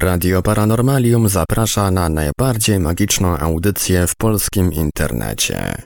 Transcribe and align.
Radio 0.00 0.42
Paranormalium 0.42 1.28
zaprasza 1.28 1.90
na 1.90 2.08
najbardziej 2.08 2.80
magiczną 2.80 3.38
audycję 3.38 4.06
w 4.06 4.16
polskim 4.16 4.72
internecie. 4.72 5.82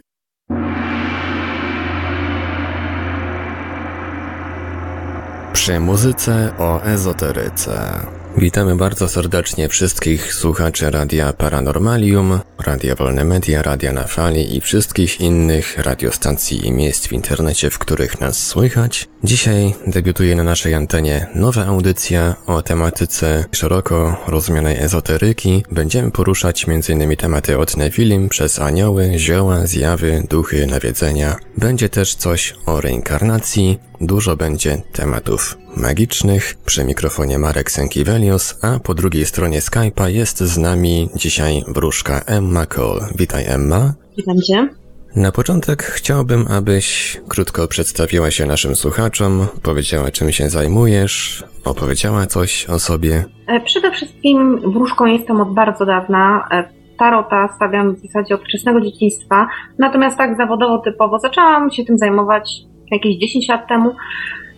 Przy 5.52 5.80
muzyce 5.80 6.52
o 6.58 6.82
ezoteryce. 6.82 8.00
Witamy 8.36 8.76
bardzo 8.76 9.08
serdecznie 9.08 9.68
wszystkich 9.68 10.34
słuchaczy 10.34 10.90
Radia 10.90 11.32
Paranormalium, 11.32 12.40
Radia 12.66 12.94
Wolne 12.94 13.24
Media, 13.24 13.62
Radia 13.62 13.92
na 13.92 14.06
Fali 14.06 14.56
i 14.56 14.60
wszystkich 14.60 15.20
innych 15.20 15.78
radiostacji 15.78 16.66
i 16.66 16.72
miejsc 16.72 17.06
w 17.06 17.12
internecie, 17.12 17.70
w 17.70 17.78
których 17.78 18.20
nas 18.20 18.46
słychać. 18.46 19.08
Dzisiaj 19.24 19.74
debiutuje 19.86 20.34
na 20.34 20.44
naszej 20.44 20.74
antenie 20.74 21.26
nowa 21.34 21.66
audycja 21.66 22.36
o 22.46 22.62
tematyce 22.62 23.44
szeroko 23.52 24.16
rozumianej 24.26 24.78
ezoteryki. 24.78 25.64
Będziemy 25.70 26.10
poruszać 26.10 26.66
m.in. 26.68 27.16
tematy 27.16 27.58
od 27.58 27.76
Nefilim 27.76 28.28
przez 28.28 28.58
anioły, 28.58 29.12
zioła, 29.16 29.66
zjawy, 29.66 30.22
duchy, 30.30 30.66
nawiedzenia. 30.66 31.36
Będzie 31.58 31.88
też 31.88 32.14
coś 32.14 32.54
o 32.66 32.80
reinkarnacji, 32.80 33.78
dużo 34.02 34.36
będzie 34.36 34.82
tematów 34.92 35.58
magicznych. 35.76 36.54
Przy 36.66 36.84
mikrofonie 36.84 37.38
Marek 37.38 37.70
Sękiewelios, 37.70 38.58
a 38.64 38.78
po 38.78 38.94
drugiej 38.94 39.26
stronie 39.26 39.60
Skype'a 39.60 40.06
jest 40.06 40.40
z 40.40 40.58
nami 40.58 41.08
dzisiaj 41.16 41.64
wróżka 41.68 42.20
Emma 42.26 42.66
Cole. 42.66 43.00
Witaj 43.18 43.44
Emma. 43.46 43.94
Witam 44.16 44.40
Cię. 44.40 44.68
Na 45.16 45.32
początek 45.32 45.82
chciałbym, 45.82 46.46
abyś 46.50 47.20
krótko 47.28 47.68
przedstawiła 47.68 48.30
się 48.30 48.46
naszym 48.46 48.76
słuchaczom, 48.76 49.46
powiedziała 49.62 50.10
czym 50.10 50.32
się 50.32 50.48
zajmujesz, 50.48 51.44
opowiedziała 51.64 52.26
coś 52.26 52.66
o 52.66 52.78
sobie. 52.78 53.24
E, 53.46 53.60
przede 53.60 53.90
wszystkim 53.90 54.60
wróżką 54.72 55.06
jestem 55.06 55.40
od 55.40 55.54
bardzo 55.54 55.86
dawna. 55.86 56.48
E, 56.50 56.68
tarota 56.98 57.48
stawiam 57.56 57.94
w 57.94 58.00
zasadzie 58.00 58.34
od 58.34 58.44
wczesnego 58.44 58.80
dzieciństwa, 58.80 59.48
natomiast 59.78 60.18
tak 60.18 60.36
zawodowo 60.36 60.78
typowo 60.78 61.18
zaczęłam 61.18 61.70
się 61.70 61.84
tym 61.84 61.98
zajmować 61.98 62.71
jakieś 62.92 63.16
10 63.16 63.48
lat 63.48 63.68
temu. 63.68 63.94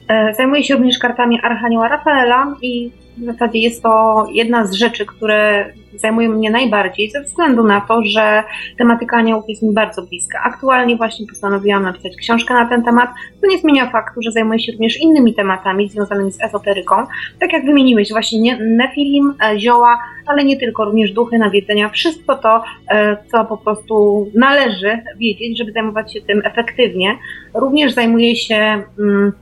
E, 0.09 0.35
zajmuję 0.35 0.65
się 0.65 0.75
również 0.75 0.99
kartami 0.99 1.41
Archanioła 1.43 1.89
Rafaela 1.89 2.57
i 2.63 2.91
w 3.17 3.25
zasadzie 3.25 3.59
jest 3.59 3.83
to 3.83 4.27
jedna 4.33 4.67
z 4.67 4.73
rzeczy, 4.73 5.07
które 5.07 5.73
zajmują 5.95 6.33
mnie 6.33 6.51
najbardziej 6.51 7.11
ze 7.11 7.23
względu 7.23 7.65
na 7.65 7.81
to, 7.81 8.03
że 8.05 8.43
tematyka 8.79 9.17
aniołów 9.17 9.45
jest 9.49 9.63
mi 9.63 9.75
bardzo 9.75 10.03
bliska. 10.03 10.43
Aktualnie 10.45 10.97
właśnie 10.97 11.27
postanowiłam 11.27 11.83
napisać 11.83 12.17
książkę 12.17 12.55
na 12.55 12.67
ten 12.69 12.83
temat, 12.83 13.11
co 13.41 13.47
nie 13.47 13.59
zmienia 13.59 13.91
faktu, 13.91 14.23
że 14.23 14.33
zajmuję 14.33 14.59
się 14.59 14.73
również 14.73 15.01
innymi 15.01 15.35
tematami 15.35 15.89
związanymi 15.89 16.33
z 16.33 16.43
ezoteryką. 16.43 16.95
Tak 17.41 17.53
jak 17.53 17.65
wymieniłeś, 17.65 18.11
właśnie 18.11 18.57
nefilim, 18.57 19.35
e, 19.43 19.61
zioła, 19.61 19.99
ale 20.27 20.45
nie 20.45 20.57
tylko, 20.57 20.85
również 20.85 21.13
duchy, 21.13 21.39
nawiedzenia, 21.39 21.89
wszystko 21.89 22.37
to, 22.37 22.63
e, 22.91 23.17
co 23.33 23.45
po 23.45 23.57
prostu 23.57 24.27
należy 24.35 24.99
wiedzieć, 25.19 25.59
żeby 25.59 25.73
zajmować 25.73 26.13
się 26.13 26.21
tym 26.21 26.43
efektywnie. 26.45 27.19
Również 27.55 27.93
zajmuję 27.93 28.37
się... 28.37 28.83
Mm, 28.99 29.33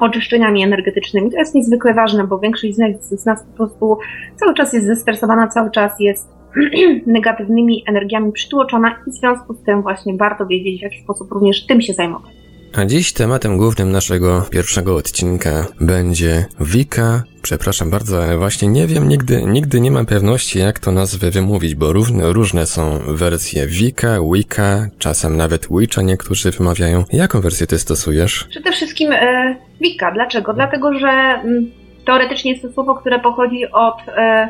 oczyszczeniami 0.00 0.62
energetycznymi. 0.62 1.30
To 1.30 1.38
jest 1.38 1.54
niezwykle 1.54 1.94
ważne, 1.94 2.26
bo 2.26 2.38
większość 2.38 2.74
z 3.00 3.26
nas, 3.26 3.44
po 3.44 3.56
prostu 3.56 3.98
cały 4.36 4.54
czas 4.54 4.72
jest 4.72 4.86
zestresowana, 4.86 5.48
cały 5.48 5.70
czas 5.70 5.92
jest 6.00 6.28
negatywnymi 7.06 7.84
energiami 7.86 8.32
przytłoczona 8.32 8.96
i 9.06 9.10
w 9.10 9.14
związku 9.14 9.54
z 9.54 9.62
tym 9.62 9.82
właśnie 9.82 10.16
warto 10.16 10.46
wiedzieć, 10.46 10.80
w 10.80 10.82
jaki 10.82 11.00
sposób 11.00 11.32
również 11.32 11.66
tym 11.66 11.82
się 11.82 11.92
zajmować. 11.92 12.40
A 12.76 12.84
dziś 12.84 13.12
tematem 13.12 13.56
głównym 13.56 13.92
naszego 13.92 14.42
pierwszego 14.50 14.96
odcinka 14.96 15.66
będzie 15.80 16.46
Wika. 16.60 17.22
Przepraszam 17.42 17.90
bardzo, 17.90 18.22
ale 18.24 18.38
właśnie 18.38 18.68
nie 18.68 18.86
wiem, 18.86 19.08
nigdy, 19.08 19.42
nigdy 19.42 19.80
nie 19.80 19.90
mam 19.90 20.06
pewności, 20.06 20.58
jak 20.58 20.78
to 20.78 20.92
nazwę 20.92 21.30
wymówić, 21.30 21.74
bo 21.74 21.92
różne, 21.92 22.32
różne 22.32 22.66
są 22.66 22.98
wersje 23.08 23.66
Wika, 23.66 24.18
Wicca, 24.32 24.88
czasem 24.98 25.36
nawet 25.36 25.68
Wicca 25.70 26.02
niektórzy 26.02 26.50
wymawiają. 26.50 27.04
Jaką 27.12 27.40
wersję 27.40 27.66
ty 27.66 27.78
stosujesz? 27.78 28.46
Przede 28.50 28.72
wszystkim 28.72 29.12
e, 29.12 29.56
Wicca. 29.80 30.10
Dlaczego? 30.10 30.52
Dlatego, 30.52 30.98
że 30.98 31.08
mm, 31.08 31.70
teoretycznie 32.06 32.50
jest 32.50 32.62
to 32.62 32.72
słowo, 32.72 32.94
które 32.94 33.18
pochodzi 33.18 33.70
od... 33.72 33.96
E, 34.08 34.48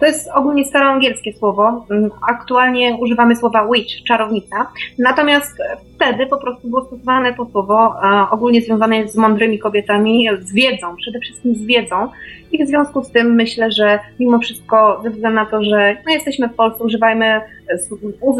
to 0.00 0.06
jest 0.06 0.30
ogólnie 0.34 0.64
staroangielskie 0.64 1.32
słowo. 1.32 1.86
Mm, 1.90 2.10
aktualnie 2.28 2.96
używamy 3.00 3.36
słowa 3.36 3.68
witch, 3.72 4.04
czarownica. 4.06 4.66
Natomiast 4.98 5.56
wtedy 5.94 6.26
po 6.26 6.36
prostu 6.36 6.68
było 6.68 6.84
stosowane 6.84 7.34
to 7.34 7.46
słowo 7.46 7.94
ogólnie 8.30 8.62
związane 8.62 9.08
z 9.08 9.16
mądrymi 9.16 9.58
kobietami, 9.58 10.28
z 10.40 10.52
wiedzą, 10.52 10.96
przede 10.96 11.20
wszystkim 11.20 11.54
z 11.54 11.64
wiedzą. 11.64 12.08
I 12.52 12.64
w 12.64 12.68
związku 12.68 13.04
z 13.04 13.10
tym 13.10 13.34
myślę, 13.34 13.72
że 13.72 13.98
mimo 14.20 14.38
wszystko, 14.38 15.00
ze 15.02 15.10
względu 15.10 15.36
na 15.36 15.46
to, 15.46 15.64
że 15.64 15.96
no 16.06 16.12
jesteśmy 16.12 16.48
w 16.48 16.54
Polsce, 16.54 16.84
używajmy, 16.84 17.40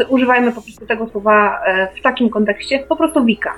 używajmy 0.09 0.51
po 0.51 0.61
prostu 0.61 0.85
tego 0.85 1.07
słowa 1.07 1.59
e, 1.65 1.87
w 1.99 2.01
takim 2.01 2.29
kontekście, 2.29 2.79
po 2.79 2.95
prostu 2.95 3.25
wika. 3.25 3.53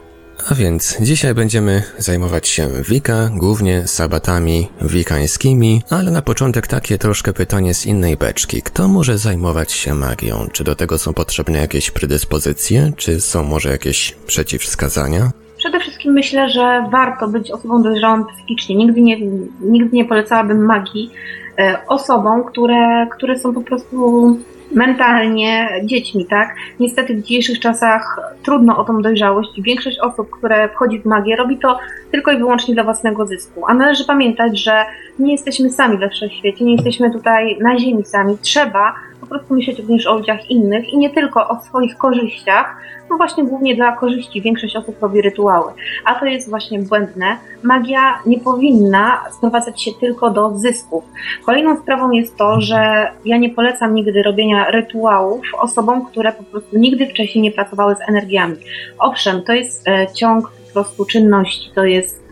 A 0.51 0.55
więc 0.55 0.97
dzisiaj 1.01 1.33
będziemy 1.33 1.83
zajmować 1.97 2.47
się 2.47 2.67
Wika, 2.89 3.29
głównie 3.35 3.88
sabatami 3.88 4.67
wikańskimi, 4.81 5.81
ale 5.89 6.11
na 6.11 6.21
początek 6.21 6.67
takie 6.67 6.97
troszkę 6.97 7.33
pytanie 7.33 7.73
z 7.73 7.85
innej 7.85 8.17
beczki. 8.17 8.61
Kto 8.61 8.88
może 8.88 9.17
zajmować 9.17 9.71
się 9.71 9.94
magią? 9.94 10.47
Czy 10.51 10.63
do 10.63 10.75
tego 10.75 10.97
są 10.97 11.13
potrzebne 11.13 11.59
jakieś 11.59 11.91
predyspozycje, 11.91 12.91
czy 12.97 13.21
są 13.21 13.44
może 13.44 13.69
jakieś 13.69 14.16
przeciwwskazania? 14.27 15.31
Przede 15.57 15.79
wszystkim 15.79 16.13
myślę, 16.13 16.50
że 16.50 16.85
warto 16.91 17.27
być 17.27 17.51
osobą 17.51 17.83
dojrzałą 17.83 18.25
psychicznie. 18.25 18.75
Nigdy 18.75 19.01
nie, 19.01 19.21
nigdy 19.61 19.95
nie 19.95 20.05
polecałabym 20.05 20.65
magii 20.65 21.11
e, 21.59 21.77
osobom, 21.88 22.44
które, 22.44 23.07
które 23.11 23.39
są 23.39 23.53
po 23.53 23.61
prostu 23.61 24.38
mentalnie 24.73 25.69
dziećmi, 25.84 26.25
tak? 26.25 26.56
Niestety 26.79 27.16
w 27.16 27.22
dzisiejszych 27.22 27.59
czasach 27.59 28.19
trudno 28.44 28.78
o 28.78 28.84
tą 28.84 29.01
dojrzałość 29.01 29.61
większość 29.61 30.00
osób, 30.00 30.29
które 30.29 30.69
wchodzi 30.69 31.00
w 31.00 31.06
magię, 31.06 31.35
robi 31.35 31.57
to 31.57 31.79
tylko 32.11 32.31
i 32.31 32.38
wyłącznie 32.38 32.73
dla 32.73 32.83
własnego 32.83 33.25
zysku. 33.25 33.63
A 33.67 33.73
należy 33.73 34.06
pamiętać, 34.06 34.59
że 34.63 34.85
nie 35.19 35.31
jesteśmy 35.31 35.69
sami 35.69 35.97
we 35.97 36.09
wszechświecie, 36.09 36.66
nie 36.66 36.73
jesteśmy 36.73 37.12
tutaj 37.12 37.57
na 37.62 37.79
ziemi 37.79 38.03
sami. 38.03 38.38
Trzeba 38.41 38.94
po 39.23 39.29
prostu 39.29 39.53
myśleć 39.53 39.79
również 39.79 40.07
o 40.07 40.17
ludziach 40.17 40.50
innych 40.50 40.89
i 40.94 40.97
nie 40.97 41.09
tylko 41.09 41.50
o 41.50 41.61
swoich 41.61 41.97
korzyściach, 41.97 42.78
no 43.09 43.17
właśnie 43.17 43.44
głównie 43.44 43.75
dla 43.75 43.91
korzyści 43.91 44.41
większość 44.41 44.75
osób 44.75 45.01
robi 45.01 45.22
rytuały. 45.22 45.72
A 46.06 46.16
to 46.19 46.25
jest 46.25 46.50
właśnie 46.50 46.79
błędne. 46.79 47.38
Magia 47.63 48.19
nie 48.25 48.39
powinna 48.39 49.23
sprowadzać 49.38 49.83
się 49.83 49.91
tylko 50.00 50.29
do 50.29 50.57
zysków. 50.57 51.03
Kolejną 51.45 51.78
sprawą 51.78 52.12
jest 52.12 52.38
to, 52.38 52.62
że 52.62 53.12
ja 53.25 53.38
nie 53.38 53.50
polecam 53.50 53.95
nigdy 53.95 54.23
robienia 54.23 54.72
rytuałów 54.72 55.41
osobom, 55.59 56.06
które 56.06 56.31
po 56.31 56.44
prostu 56.44 56.78
nigdy 56.78 57.07
wcześniej 57.07 57.41
nie 57.41 57.51
pracowały 57.51 57.95
z 57.95 58.09
energiami. 58.09 58.56
Owszem, 59.00 59.41
to 59.41 59.53
jest 59.53 59.88
e, 59.88 60.07
ciąg 60.13 60.51
po 60.51 60.73
prostu 60.73 61.06
czynności, 61.06 61.72
to 61.75 61.83
jest, 61.83 62.23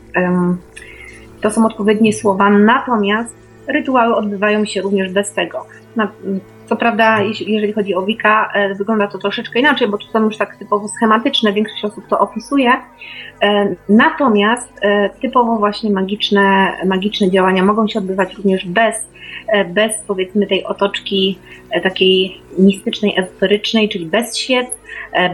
to 1.41 1.51
są 1.51 1.65
odpowiednie 1.65 2.13
słowa, 2.13 2.49
natomiast 2.49 3.35
rytuały 3.67 4.15
odbywają 4.15 4.65
się 4.65 4.81
również 4.81 5.11
bez 5.11 5.33
tego. 5.33 5.65
Co 6.71 6.75
prawda, 6.75 7.19
jeżeli 7.47 7.73
chodzi 7.73 7.95
o 7.95 8.01
Wika, 8.01 8.51
e, 8.53 8.75
wygląda 8.75 9.07
to 9.07 9.17
troszeczkę 9.17 9.59
inaczej, 9.59 9.87
bo 9.87 9.97
to 9.97 10.05
są 10.05 10.23
już 10.23 10.37
tak 10.37 10.55
typowo 10.55 10.87
schematyczne, 10.87 11.53
większość 11.53 11.85
osób 11.85 12.07
to 12.07 12.19
opisuje. 12.19 12.71
E, 13.43 13.75
natomiast 13.89 14.69
e, 14.81 15.09
typowo 15.09 15.55
właśnie 15.55 15.91
magiczne, 15.91 16.73
magiczne 16.85 17.31
działania 17.31 17.63
mogą 17.65 17.87
się 17.87 17.99
odbywać 17.99 18.33
również 18.35 18.65
bez, 18.65 19.10
bez 19.67 20.01
powiedzmy 20.07 20.47
tej 20.47 20.65
otoczki 20.65 21.39
takiej 21.83 22.41
mistycznej, 22.59 23.19
ezoterycznej, 23.19 23.89
czyli 23.89 24.05
bez 24.05 24.37
świec, 24.37 24.67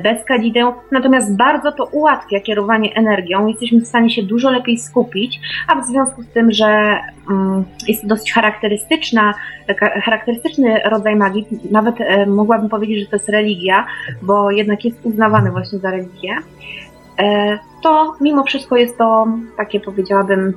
bez 0.03 0.24
kadzideł. 0.25 0.74
Natomiast 0.91 1.38
bardzo 1.38 1.72
to 1.72 1.85
ułatwia 1.85 2.40
kierowanie 2.40 2.96
energią. 2.96 3.47
Jesteśmy 3.47 3.81
w 3.81 3.88
stanie 3.88 4.09
się 4.09 4.24
dużo 4.24 4.52
lepiej 4.52 4.78
skupić, 4.78 5.40
a 5.68 5.81
w 5.81 5.85
związku 5.85 6.24
z 6.24 6.28
tym, 6.28 6.52
że 6.52 6.97
mm, 7.30 7.63
jest 7.88 8.02
to 8.02 8.08
dosyć 8.08 8.34
charakterystyczna, 8.34 9.34
charakterystyczny 10.03 10.82
rodzaj 10.85 11.16
magii, 11.16 11.46
nawet 11.72 11.96
mogłabym 12.28 12.70
powiedzieć, 12.70 12.99
że 12.99 13.05
to 13.05 13.16
jest 13.16 13.29
religia, 13.29 13.85
bo 14.22 14.52
jednak 14.52 14.85
jest 14.85 15.05
uznawany 15.05 15.52
właśnie 15.52 15.79
za 15.79 15.91
religię. 15.91 16.35
E, 17.20 17.59
to 17.84 18.14
mimo 18.22 18.44
wszystko 18.44 18.78
jest 18.78 18.97
to 18.97 19.28
takie, 19.58 19.79
powiedziałabym, 19.79 20.53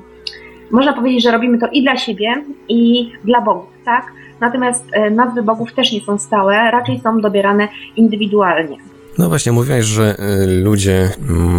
można 0.70 0.92
powiedzieć, 0.92 1.22
że 1.22 1.30
robimy 1.30 1.58
to 1.58 1.66
i 1.72 1.82
dla 1.82 1.96
siebie, 1.96 2.44
i 2.68 3.10
dla 3.24 3.40
bogów, 3.40 3.68
tak? 3.84 4.12
Natomiast 4.40 4.84
e, 4.92 5.10
nazwy 5.10 5.42
bogów 5.42 5.72
też 5.72 5.92
nie 5.92 6.00
są 6.00 6.18
stałe, 6.18 6.70
raczej 6.70 7.00
są 7.00 7.20
dobierane 7.20 7.68
indywidualnie. 7.96 8.76
No 9.18 9.28
właśnie, 9.28 9.52
mówiłaś, 9.52 9.84
że 9.84 10.16
e, 10.18 10.46
ludzie 10.46 11.10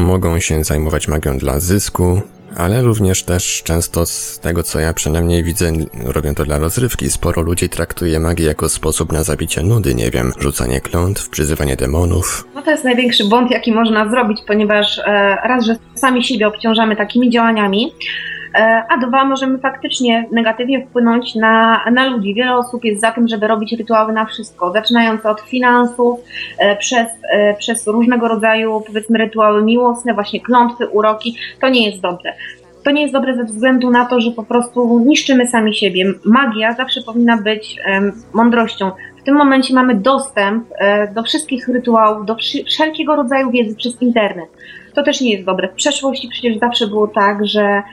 mogą 0.05 0.39
się 0.39 0.63
zajmować 0.63 1.07
magią 1.07 1.37
dla 1.37 1.59
zysku, 1.59 2.21
ale 2.57 2.81
również 2.81 3.23
też 3.23 3.63
często 3.63 4.05
z 4.05 4.39
tego, 4.39 4.63
co 4.63 4.79
ja 4.79 4.93
przynajmniej 4.93 5.43
widzę, 5.43 5.71
robią 6.05 6.35
to 6.35 6.45
dla 6.45 6.59
rozrywki. 6.59 7.09
Sporo 7.09 7.41
ludzi 7.41 7.69
traktuje 7.69 8.19
magię 8.19 8.45
jako 8.45 8.69
sposób 8.69 9.11
na 9.11 9.23
zabicie 9.23 9.63
nudy, 9.63 9.95
nie 9.95 10.11
wiem, 10.11 10.31
rzucanie 10.39 10.81
klątw, 10.81 11.29
przyzywanie 11.29 11.75
demonów. 11.75 12.47
No 12.55 12.61
to 12.61 12.71
jest 12.71 12.83
największy 12.83 13.25
błąd, 13.25 13.51
jaki 13.51 13.71
można 13.71 14.09
zrobić, 14.09 14.39
ponieważ 14.47 14.99
e, 14.99 15.03
raz, 15.43 15.65
że 15.65 15.75
sami 15.95 16.23
siebie 16.23 16.47
obciążamy 16.47 16.95
takimi 16.95 17.29
działaniami, 17.29 17.93
a 18.89 18.97
dwa, 18.97 19.25
możemy 19.25 19.57
faktycznie 19.57 20.25
negatywnie 20.31 20.85
wpłynąć 20.85 21.35
na, 21.35 21.85
na 21.91 22.05
ludzi. 22.07 22.33
Wiele 22.33 22.55
osób 22.55 22.85
jest 22.85 23.01
za 23.01 23.11
tym, 23.11 23.27
żeby 23.27 23.47
robić 23.47 23.73
rytuały 23.73 24.13
na 24.13 24.25
wszystko, 24.25 24.71
zaczynając 24.71 25.25
od 25.25 25.41
finansów, 25.41 26.19
e, 26.57 26.75
przez, 26.75 27.07
e, 27.31 27.53
przez 27.53 27.87
różnego 27.87 28.27
rodzaju, 28.27 28.83
powiedzmy, 28.87 29.17
rytuały 29.17 29.63
miłosne, 29.63 30.13
właśnie 30.13 30.41
klątwy, 30.41 30.87
uroki. 30.87 31.35
To 31.61 31.69
nie 31.69 31.89
jest 31.89 32.01
dobre 32.01 32.33
to 32.83 32.91
nie 32.91 33.01
jest 33.01 33.13
dobre 33.13 33.35
ze 33.35 33.43
względu 33.43 33.89
na 33.89 34.05
to, 34.05 34.21
że 34.21 34.31
po 34.31 34.43
prostu 34.43 34.99
niszczymy 34.99 35.47
sami 35.47 35.75
siebie. 35.75 36.05
Magia 36.25 36.73
zawsze 36.73 37.01
powinna 37.01 37.37
być 37.37 37.77
mądrością. 38.33 38.91
W 39.21 39.23
tym 39.23 39.35
momencie 39.35 39.73
mamy 39.73 39.95
dostęp 39.95 40.65
e, 40.77 41.13
do 41.13 41.23
wszystkich 41.23 41.67
rytuałów, 41.67 42.25
do 42.25 42.35
wszelkiego 42.67 43.15
rodzaju 43.15 43.51
wiedzy 43.51 43.75
przez 43.75 44.01
internet. 44.01 44.49
To 44.93 45.03
też 45.03 45.21
nie 45.21 45.31
jest 45.33 45.45
dobre. 45.45 45.67
W 45.67 45.73
przeszłości 45.73 46.27
przecież 46.27 46.57
zawsze 46.57 46.87
było 46.87 47.07
tak, 47.07 47.45
że 47.45 47.61
e, 47.61 47.83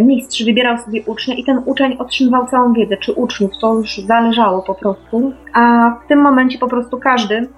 mistrz 0.00 0.44
wybierał 0.44 0.78
sobie 0.78 1.02
ucznia 1.06 1.34
i 1.34 1.44
ten 1.44 1.62
uczeń 1.64 1.96
otrzymywał 1.98 2.46
całą 2.46 2.72
wiedzę, 2.72 2.96
czy 2.96 3.12
uczniów, 3.12 3.50
to 3.60 3.74
już 3.74 3.96
zależało 3.96 4.62
po 4.62 4.74
prostu. 4.74 5.32
A 5.54 5.90
w 6.04 6.08
tym 6.08 6.20
momencie 6.20 6.58
po 6.58 6.68
prostu 6.68 6.98
każdy 6.98 7.48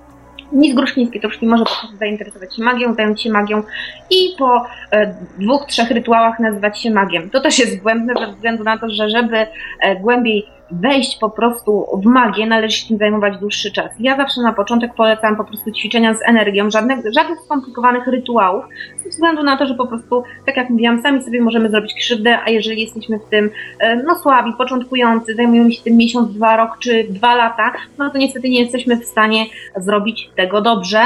nic 0.53 0.75
Gruszkiński 0.75 1.21
to 1.21 1.29
już 1.29 1.41
nie 1.41 1.49
może 1.49 1.65
po 1.65 1.71
prostu 1.71 1.97
zainteresować 1.97 2.57
się 2.57 2.63
magią, 2.63 2.95
zająć 2.95 3.23
się 3.23 3.31
magią 3.31 3.63
i 4.11 4.35
po 4.39 4.67
e, 4.91 5.15
dwóch, 5.39 5.67
trzech 5.67 5.91
rytuałach 5.91 6.39
nazywać 6.39 6.83
się 6.83 6.91
magiem. 6.91 7.31
To 7.31 7.41
też 7.41 7.59
jest 7.59 7.83
błędne 7.83 8.15
ze 8.21 8.33
względu 8.33 8.65
na 8.65 8.79
to, 8.79 8.91
że 8.91 9.11
żeby 9.11 9.47
e, 9.81 9.97
głębiej 9.97 10.47
wejść 10.71 11.19
po 11.19 11.31
prostu 11.31 11.87
w 12.03 12.07
magię, 12.07 12.47
należy 12.47 12.77
się 12.77 12.89
tym 12.89 12.99
zajmować 12.99 13.39
dłuższy 13.39 13.73
czas. 13.73 13.91
Ja 14.01 14.17
zawsze 14.17 14.41
na 14.41 14.53
początek 14.53 14.95
polecam 14.95 15.37
po 15.37 15.45
prostu 15.45 15.73
ćwiczenia 15.73 16.15
z 16.15 16.23
energią, 16.29 16.71
żadnych, 16.71 16.99
żadnych 17.15 17.41
skomplikowanych 17.41 18.07
rytuałów, 18.07 18.65
ze 19.05 19.11
względu 19.11 19.43
na 19.43 19.57
to, 19.57 19.67
że 19.67 19.75
po 19.75 19.87
prostu, 19.87 20.23
tak 20.47 20.57
jak 20.57 20.71
mówiłam, 20.71 21.03
sami 21.03 21.23
sobie 21.23 21.43
możemy 21.43 21.71
zrobić 21.71 21.95
krzywdę, 21.95 22.39
a 22.47 22.51
jeżeli 22.51 22.83
jesteśmy 22.83 23.19
w 23.19 23.25
tym 23.25 23.51
e, 23.81 23.97
no 23.97 24.15
słabi, 24.15 24.53
początkujący, 24.59 25.35
zajmujemy 25.35 25.73
się 25.73 25.83
tym 25.83 25.97
miesiąc, 25.97 26.35
dwa 26.35 26.57
rok 26.57 26.79
czy 26.79 27.05
dwa 27.11 27.35
lata, 27.35 27.73
no 27.99 28.11
to 28.11 28.19
niestety 28.19 28.49
nie 28.49 28.61
jesteśmy 28.61 28.97
w 28.97 29.05
stanie 29.05 29.47
zrobić 29.77 30.31
tego 30.37 30.61
dobrze. 30.61 31.01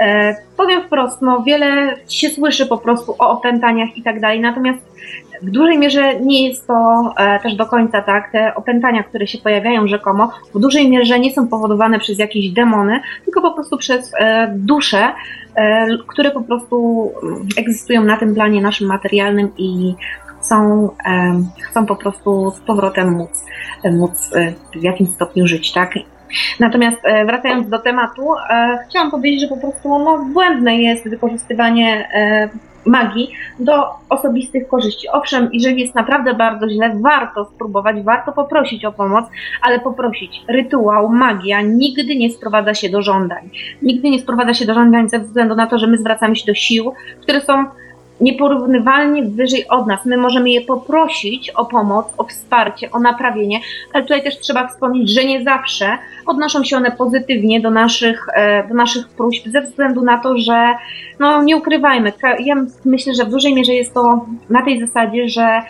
E, 0.00 0.36
powiem 0.56 0.82
wprost, 0.82 1.22
no 1.22 1.42
wiele 1.42 1.96
się 2.08 2.28
słyszy 2.28 2.66
po 2.66 2.78
prostu 2.78 3.14
o 3.18 3.30
opętaniach 3.30 3.96
i 3.96 4.02
tak 4.02 4.20
dalej, 4.20 4.40
natomiast 4.40 4.78
w 5.42 5.50
dużej 5.50 5.78
mierze 5.78 6.20
nie 6.20 6.48
jest 6.48 6.66
to 6.66 6.74
e, 7.16 7.40
też 7.40 7.54
do 7.54 7.66
końca 7.66 8.02
tak. 8.02 8.32
Te 8.32 8.54
opętania, 8.54 9.02
które 9.02 9.26
się 9.26 9.38
pojawiają 9.38 9.88
rzekomo, 9.88 10.30
w 10.54 10.60
dużej 10.60 10.90
mierze 10.90 11.20
nie 11.20 11.32
są 11.32 11.48
powodowane 11.48 11.98
przez 11.98 12.18
jakieś 12.18 12.50
demony, 12.50 13.00
tylko 13.24 13.40
po 13.40 13.52
prostu 13.52 13.76
przez 13.76 14.12
e, 14.18 14.54
dusze, 14.56 15.12
e, 15.54 15.86
które 16.06 16.30
po 16.30 16.40
prostu 16.40 17.10
egzystują 17.56 18.04
na 18.04 18.16
tym 18.16 18.34
planie 18.34 18.62
naszym 18.62 18.86
materialnym 18.86 19.50
i 19.58 19.94
chcą, 20.40 20.88
e, 21.06 21.42
chcą 21.70 21.86
po 21.86 21.96
prostu 21.96 22.50
z 22.50 22.60
powrotem 22.60 23.12
móc, 23.12 23.44
móc 23.92 24.30
e, 24.34 24.52
w 24.80 24.82
jakimś 24.82 25.10
stopniu 25.10 25.46
żyć, 25.46 25.72
tak? 25.72 25.94
Natomiast 26.60 26.98
e, 27.02 27.24
wracając 27.24 27.68
do 27.68 27.78
tematu, 27.78 28.34
e, 28.50 28.78
chciałam 28.88 29.10
powiedzieć, 29.10 29.40
że 29.40 29.48
po 29.48 29.56
prostu 29.56 29.98
no, 29.98 30.18
błędne 30.32 30.76
jest 30.76 31.08
wykorzystywanie 31.08 32.08
e, 32.14 32.48
magii 32.88 33.30
do 33.58 33.84
osobistych 34.08 34.68
korzyści. 34.68 35.08
Owszem, 35.08 35.48
jeżeli 35.52 35.80
jest 35.80 35.94
naprawdę 35.94 36.34
bardzo 36.34 36.68
źle, 36.68 36.96
warto 37.00 37.44
spróbować, 37.44 38.02
warto 38.02 38.32
poprosić 38.32 38.84
o 38.84 38.92
pomoc, 38.92 39.26
ale 39.62 39.80
poprosić. 39.80 40.42
Rytuał, 40.48 41.08
magia 41.08 41.60
nigdy 41.60 42.16
nie 42.16 42.30
sprowadza 42.30 42.74
się 42.74 42.88
do 42.88 43.02
żądań. 43.02 43.50
Nigdy 43.82 44.10
nie 44.10 44.18
sprowadza 44.18 44.54
się 44.54 44.66
do 44.66 44.74
żądań 44.74 45.08
ze 45.08 45.18
względu 45.18 45.54
na 45.54 45.66
to, 45.66 45.78
że 45.78 45.86
my 45.86 45.98
zwracamy 45.98 46.36
się 46.36 46.46
do 46.46 46.54
sił, 46.54 46.92
które 47.22 47.40
są 47.40 47.64
nieporównywalnie 48.20 49.22
wyżej 49.22 49.68
od 49.68 49.86
nas. 49.86 50.06
My 50.06 50.16
możemy 50.16 50.50
je 50.50 50.60
poprosić 50.60 51.50
o 51.50 51.64
pomoc, 51.64 52.06
o 52.18 52.24
wsparcie, 52.24 52.90
o 52.90 52.98
naprawienie, 52.98 53.60
ale 53.92 54.02
tutaj 54.02 54.22
też 54.22 54.38
trzeba 54.38 54.68
wspomnieć, 54.68 55.10
że 55.10 55.24
nie 55.24 55.44
zawsze 55.44 55.98
odnoszą 56.26 56.64
się 56.64 56.76
one 56.76 56.90
pozytywnie 56.90 57.60
do 57.60 57.70
naszych, 57.70 58.26
e, 58.34 58.68
do 58.68 58.74
naszych 58.74 59.08
próśb, 59.08 59.48
ze 59.48 59.62
względu 59.62 60.02
na 60.02 60.18
to, 60.18 60.38
że 60.38 60.74
no 61.18 61.42
nie 61.42 61.56
ukrywajmy, 61.56 62.12
ja 62.44 62.54
myślę, 62.84 63.14
że 63.14 63.24
w 63.24 63.30
dużej 63.30 63.54
mierze 63.54 63.74
jest 63.74 63.94
to 63.94 64.26
na 64.50 64.64
tej 64.64 64.80
zasadzie, 64.80 65.28
że 65.28 65.62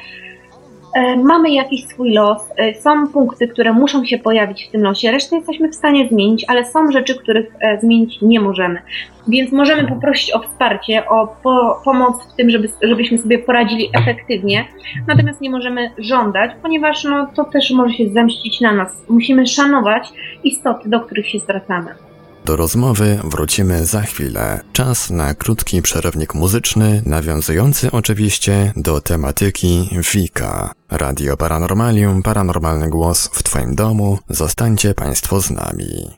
mamy 1.24 1.50
jakiś 1.50 1.86
swój 1.86 2.12
los, 2.12 2.42
e, 2.56 2.74
są 2.74 3.08
punkty, 3.08 3.48
które 3.48 3.72
muszą 3.72 4.04
się 4.04 4.18
pojawić 4.18 4.68
w 4.68 4.70
tym 4.70 4.82
losie, 4.82 5.10
resztę 5.10 5.36
jesteśmy 5.36 5.68
w 5.68 5.74
stanie 5.74 6.08
zmienić, 6.08 6.44
ale 6.48 6.64
są 6.64 6.92
rzeczy, 6.92 7.14
których 7.14 7.46
e, 7.60 7.80
zmienić 7.80 8.22
nie 8.22 8.40
możemy. 8.40 8.82
Więc 9.28 9.52
możemy 9.52 9.88
poprosić 9.88 10.34
o 10.34 10.40
wsparcie, 10.40 11.08
o 11.08 11.26
po 11.42 11.80
pomoc 11.84 12.32
w 12.32 12.36
tym, 12.36 12.50
żeby, 12.50 12.68
żebyśmy 12.82 13.18
sobie 13.18 13.38
poradzili 13.38 13.90
efektywnie, 13.92 14.64
natomiast 15.06 15.40
nie 15.40 15.50
możemy 15.50 15.90
żądać, 15.98 16.50
ponieważ 16.62 17.04
no, 17.04 17.28
to 17.36 17.44
też 17.44 17.70
może 17.70 17.94
się 17.94 18.08
zemścić 18.08 18.60
na 18.60 18.72
nas. 18.72 19.04
Musimy 19.08 19.46
szanować 19.46 20.08
istoty, 20.44 20.88
do 20.88 21.00
których 21.00 21.28
się 21.28 21.38
zwracamy. 21.38 22.07
Do 22.48 22.56
rozmowy 22.56 23.20
wrócimy 23.24 23.86
za 23.86 24.02
chwilę. 24.02 24.60
Czas 24.72 25.10
na 25.10 25.34
krótki 25.34 25.82
przerywnik 25.82 26.34
muzyczny, 26.34 27.02
nawiązujący 27.06 27.90
oczywiście 27.90 28.72
do 28.76 29.00
tematyki 29.00 29.90
Wika. 30.12 30.72
Radio 30.90 31.36
Paranormalium, 31.36 32.22
paranormalny 32.22 32.90
głos 32.90 33.30
w 33.32 33.42
Twoim 33.42 33.74
domu. 33.74 34.18
Zostańcie 34.28 34.94
Państwo 34.94 35.40
z 35.40 35.50
nami. 35.50 36.16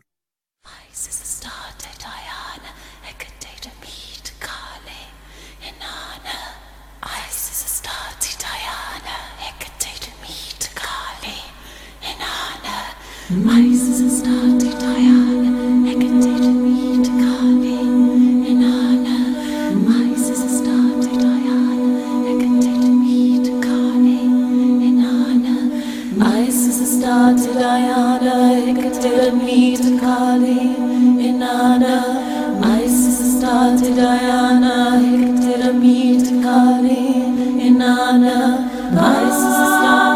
Isis 13.51 14.23
started 14.23 14.79
Diana, 14.79 15.50
Diana, 33.95 34.99
Hecate 35.01 35.73
meet 35.75 36.43
Kali, 36.43 37.13
Inanna. 37.69 38.41
Isis 38.93 39.79
started 39.79 40.10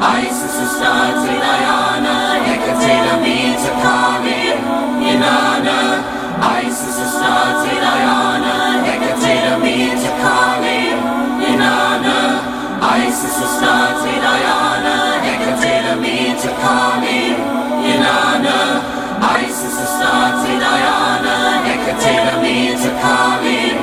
Isis 0.00 0.56
is 0.56 0.70
starting 0.80 1.44
Ayana, 1.44 2.40
Hecate 2.48 3.20
means 3.20 3.62
a 3.68 3.72
Kami, 3.84 4.56
Inanna. 5.04 6.00
Isis 6.40 6.96
is 7.04 7.12
starting 7.12 7.84
Ayana, 7.84 8.80
Hecate 8.80 9.60
means 9.60 10.02
a 10.02 10.12
Kami, 10.24 10.96
Inanna. 11.44 12.40
Isis 12.80 13.44
is 13.44 13.52
starting 13.60 14.24
Ayana, 14.24 15.20
Hecate 15.20 16.00
means 16.00 16.44
a 16.48 16.52
Kami, 16.64 17.36
Inanna. 17.84 18.80
Isis 19.20 19.84
is 19.84 19.88
starting 20.00 20.64
Ayana, 20.64 21.60
Hecate 21.68 22.40
means 22.40 22.84
a 22.86 22.92
Kami, 23.04 23.76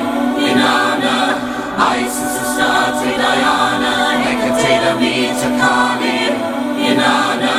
Inanna. 0.50 0.87
Adelita 4.88 5.48
Kali, 5.60 6.32
Inanna, 6.88 7.58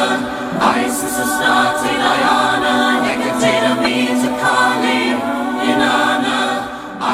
Isis 0.81 1.15
Astarte, 1.25 1.91
Diana, 2.03 2.75
Hecate, 3.05 3.53
Amita 3.71 4.29
Kali, 4.41 5.01
Inanna, 5.69 6.39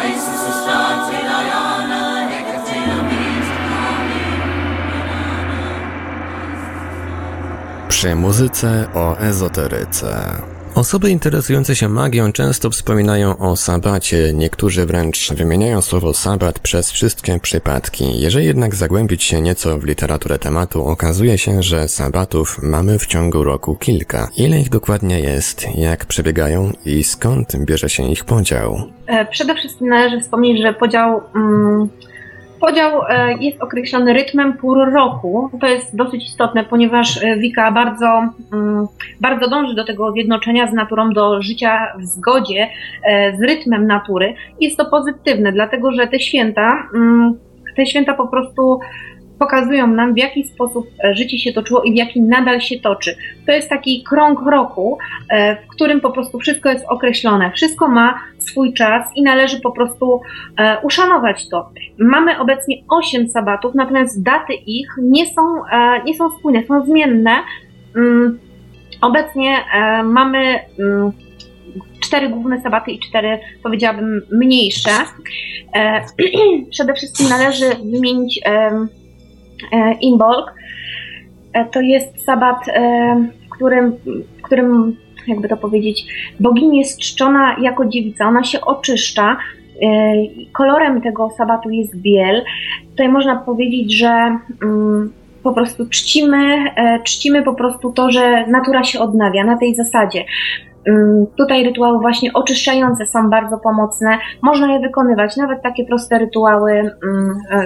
Isis 0.08 0.42
Astarte, 0.52 1.18
Diana, 1.20 2.02
Hecate, 2.32 2.78
Amita 2.98 3.58
Kali, 3.70 4.26
Inanna. 4.98 5.64
Przy 7.88 8.16
muzyce 8.16 8.88
o 8.94 9.16
ezoteryce. 9.20 10.16
Osoby 10.76 11.10
interesujące 11.10 11.76
się 11.76 11.90
magią 11.90 12.32
często 12.32 12.70
wspominają 12.70 13.38
o 13.38 13.56
sabacie, 13.56 14.34
niektórzy 14.34 14.86
wręcz 14.86 15.34
wymieniają 15.34 15.82
słowo 15.82 16.14
sabat 16.14 16.60
przez 16.60 16.92
wszystkie 16.92 17.40
przypadki. 17.40 18.22
Jeżeli 18.22 18.46
jednak 18.46 18.76
zagłębić 18.76 19.24
się 19.24 19.42
nieco 19.42 19.78
w 19.78 19.84
literaturę 19.84 20.40
tematu, 20.40 20.86
okazuje 20.86 21.38
się, 21.38 21.64
że 21.64 21.88
sabatów 21.88 22.60
mamy 22.64 23.00
w 23.00 23.06
ciągu 23.06 23.44
roku 23.44 23.76
kilka. 23.76 24.30
Ile 24.38 24.60
ich 24.60 24.70
dokładnie 24.70 25.20
jest, 25.20 25.66
jak 25.76 26.06
przebiegają 26.06 26.72
i 26.86 27.04
skąd 27.04 27.66
bierze 27.66 27.90
się 27.90 28.12
ich 28.12 28.26
podział? 28.26 28.78
E, 29.08 29.26
przede 29.26 29.56
wszystkim 29.56 29.88
należy 29.88 30.22
wspomnieć, 30.22 30.62
że 30.62 30.74
podział. 30.74 31.22
Mm, 31.36 31.90
Podział 32.60 33.02
e, 33.10 33.34
jest 33.40 33.64
określony 33.64 34.14
rytmem 34.14 34.54
pór 34.54 34.94
roku. 34.94 35.50
To 35.62 35.68
jest 35.68 35.96
dosyć 35.96 36.26
istotne, 36.26 36.64
ponieważ 36.64 37.24
e, 37.24 37.38
Wika 37.38 37.72
bardzo, 37.72 38.30
mm, 38.54 38.88
bardzo 39.22 39.50
dąży 39.50 39.76
do 39.76 39.86
tego 39.86 40.12
zjednoczenia 40.12 40.68
z 40.68 40.74
naturą, 40.74 41.10
do 41.10 41.42
życia 41.42 41.94
w 42.00 42.06
zgodzie 42.06 42.68
e, 43.04 43.38
z 43.38 43.42
rytmem 43.42 43.88
natury. 43.88 44.34
Jest 44.62 44.78
to 44.78 44.86
pozytywne, 44.86 45.52
dlatego 45.52 45.92
że 45.92 46.08
te 46.08 46.20
święta, 46.20 46.90
mm, 46.96 47.38
te 47.76 47.86
święta 47.86 48.14
po 48.14 48.28
prostu 48.28 48.80
pokazują 49.40 49.88
nam, 49.88 50.14
w 50.14 50.18
jaki 50.18 50.44
sposób 50.44 50.88
życie 51.12 51.40
się 51.40 51.54
toczyło 51.54 51.84
i 51.84 51.92
w 51.92 51.96
jaki 51.96 52.22
nadal 52.22 52.62
się 52.62 52.80
toczy. 52.80 53.16
To 53.46 53.52
jest 53.52 53.70
taki 53.70 54.04
krąg 54.04 54.42
roku, 54.42 54.98
w 55.66 55.68
którym 55.68 56.02
po 56.02 56.12
prostu 56.12 56.40
wszystko 56.40 56.70
jest 56.70 56.86
określone. 56.90 57.52
Wszystko 57.52 57.88
ma 57.88 58.20
swój 58.50 58.74
czas 58.74 59.12
i 59.16 59.24
należy 59.24 59.62
po 59.62 59.72
prostu 59.72 60.22
e, 60.58 60.78
uszanować 60.84 61.50
to. 61.50 61.70
Mamy 62.00 62.40
obecnie 62.40 62.76
8 62.90 63.30
sabatów, 63.30 63.76
natomiast 63.76 64.24
daty 64.24 64.54
ich 64.54 64.88
nie 65.02 65.26
są, 65.26 65.42
nie 66.06 66.14
są 66.14 66.30
spójne, 66.30 66.64
są 66.64 66.86
zmienne. 66.86 67.36
Mm, 67.96 68.40
obecnie 69.02 69.58
mamy 70.04 70.60
mm, 70.80 71.12
cztery 72.00 72.30
główne 72.30 72.62
sabaty 72.62 72.92
i 72.92 73.00
cztery, 73.00 73.40
powiedziałabym, 73.64 74.22
mniejsze. 74.32 74.92
Przede 76.72 76.94
wszystkim 76.94 77.30
należy 77.30 77.66
wymienić 77.94 78.42
E, 79.72 79.94
Imbolg. 80.02 80.54
E, 81.54 81.66
to 81.66 81.82
jest 81.82 82.26
sabat, 82.26 82.68
e, 82.68 83.16
w 83.46 83.50
którym, 83.50 83.96
w 84.38 84.42
którym, 84.42 84.98
jakby 85.28 85.48
to 85.48 85.58
powiedzieć, 85.58 86.06
bogini 86.40 86.78
jest 86.78 87.00
czczona 87.00 87.56
jako 87.62 87.86
dziewica. 87.86 88.28
Ona 88.28 88.44
się 88.44 88.62
oczyszcza. 88.62 89.38
Kolorem 90.52 91.02
tego 91.02 91.30
sabatu 91.38 91.70
jest 91.70 91.98
biel. 91.98 92.44
Tutaj 92.90 93.10
można 93.10 93.36
powiedzieć, 93.36 93.94
że 93.98 94.38
mm, 94.64 95.12
po 95.44 95.54
prostu 95.54 95.90
czcimy, 95.90 96.58
czcimy 97.04 97.44
po 97.44 97.54
prostu 97.54 97.92
to, 97.92 98.12
że 98.12 98.48
natura 98.48 98.84
się 98.84 99.00
odnawia 99.00 99.44
na 99.44 99.58
tej 99.58 99.76
zasadzie. 99.76 100.24
Tutaj 101.38 101.64
rytuały 101.64 102.00
właśnie 102.00 102.34
oczyszczające 102.34 103.06
są 103.06 103.30
bardzo 103.30 103.58
pomocne. 103.58 104.18
Można 104.42 104.74
je 104.74 104.80
wykonywać, 104.80 105.38
nawet 105.38 105.62
takie 105.62 105.86
proste 105.86 106.20
rytuały 106.20 106.72
e, 106.72 106.92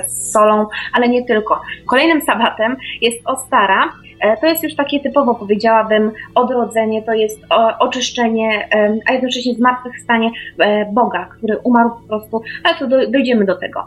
z 0.09 0.31
solą, 0.31 0.65
ale 0.93 1.09
nie 1.09 1.25
tylko. 1.25 1.61
Kolejnym 1.89 2.21
sabatem 2.21 2.75
jest 3.01 3.21
Ostara. 3.25 3.93
E, 4.19 4.38
to 4.38 4.47
jest 4.47 4.63
już 4.63 4.75
takie 4.75 4.99
typowo, 4.99 5.35
powiedziałabym, 5.35 6.11
odrodzenie, 6.35 7.03
to 7.03 7.13
jest 7.13 7.39
oczyszczenie, 7.79 8.69
a 9.09 9.13
jednocześnie 9.13 9.53
zmartwychwstanie 9.53 10.31
e, 10.59 10.85
Boga, 10.93 11.25
który 11.25 11.57
umarł 11.57 11.89
po 11.89 12.07
prostu, 12.07 12.41
ale 12.63 12.75
to 12.75 13.11
dojdziemy 13.11 13.45
do 13.45 13.55
tego. 13.55 13.85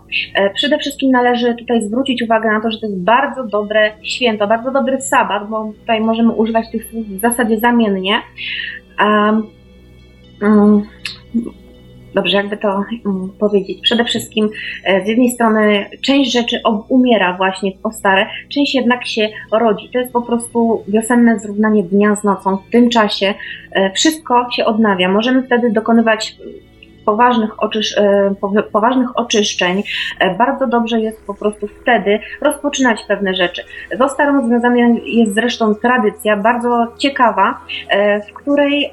Przede 0.54 0.78
wszystkim 0.78 1.10
należy 1.10 1.54
tutaj 1.54 1.82
zwrócić 1.82 2.22
uwagę 2.22 2.50
na 2.50 2.60
to, 2.60 2.70
że 2.70 2.80
to 2.80 2.86
jest 2.86 2.98
bardzo 2.98 3.44
dobre 3.44 3.90
święto, 4.02 4.46
bardzo 4.46 4.70
dobry 4.70 5.00
sabat, 5.00 5.48
bo 5.48 5.72
tutaj 5.80 6.00
możemy 6.00 6.32
używać 6.32 6.70
tych 6.70 6.84
słów 6.90 7.06
w 7.06 7.20
zasadzie 7.20 7.58
zamiennie. 7.58 8.22
Um, 9.00 9.46
um, 10.42 10.82
dobrze, 12.14 12.36
jakby 12.36 12.56
to 12.56 12.84
um, 13.04 13.32
powiedzieć. 13.38 13.80
Przede 13.82 14.04
wszystkim 14.04 14.48
e, 14.84 15.04
z 15.04 15.08
jednej 15.08 15.30
strony 15.30 15.86
część 16.00 16.32
rzeczy 16.32 16.60
umiera 16.88 17.36
właśnie 17.36 17.72
w 17.72 17.78
postare, 17.78 18.26
część 18.48 18.74
jednak 18.74 19.06
się 19.06 19.28
rodzi. 19.52 19.90
To 19.92 19.98
jest 19.98 20.12
po 20.12 20.22
prostu 20.22 20.84
wiosenne 20.88 21.38
zrównanie 21.38 21.82
dnia 21.82 22.16
z 22.16 22.24
nocą. 22.24 22.56
W 22.56 22.70
tym 22.70 22.90
czasie 22.90 23.34
e, 23.72 23.92
wszystko 23.92 24.46
się 24.56 24.64
odnawia. 24.64 25.08
Możemy 25.08 25.42
wtedy 25.42 25.70
dokonywać 25.70 26.36
poważnych, 27.04 27.62
oczysz, 27.62 27.98
e, 27.98 28.34
poważnych 28.72 29.18
oczyszczeń, 29.18 29.82
e, 30.18 30.34
bardzo 30.34 30.66
dobrze 30.66 31.00
jest 31.00 31.26
po 31.26 31.34
prostu 31.34 31.68
wtedy 31.82 32.18
rozpoczynać 32.40 33.04
pewne 33.08 33.34
rzeczy. 33.34 33.62
Z 33.98 34.00
Ostarą 34.00 34.48
związana 34.48 34.76
jest 35.04 35.34
zresztą 35.34 35.74
tradycja 35.74 36.36
bardzo 36.36 36.86
ciekawa, 36.98 37.58
e, 37.88 38.20
w 38.20 38.32
której, 38.32 38.92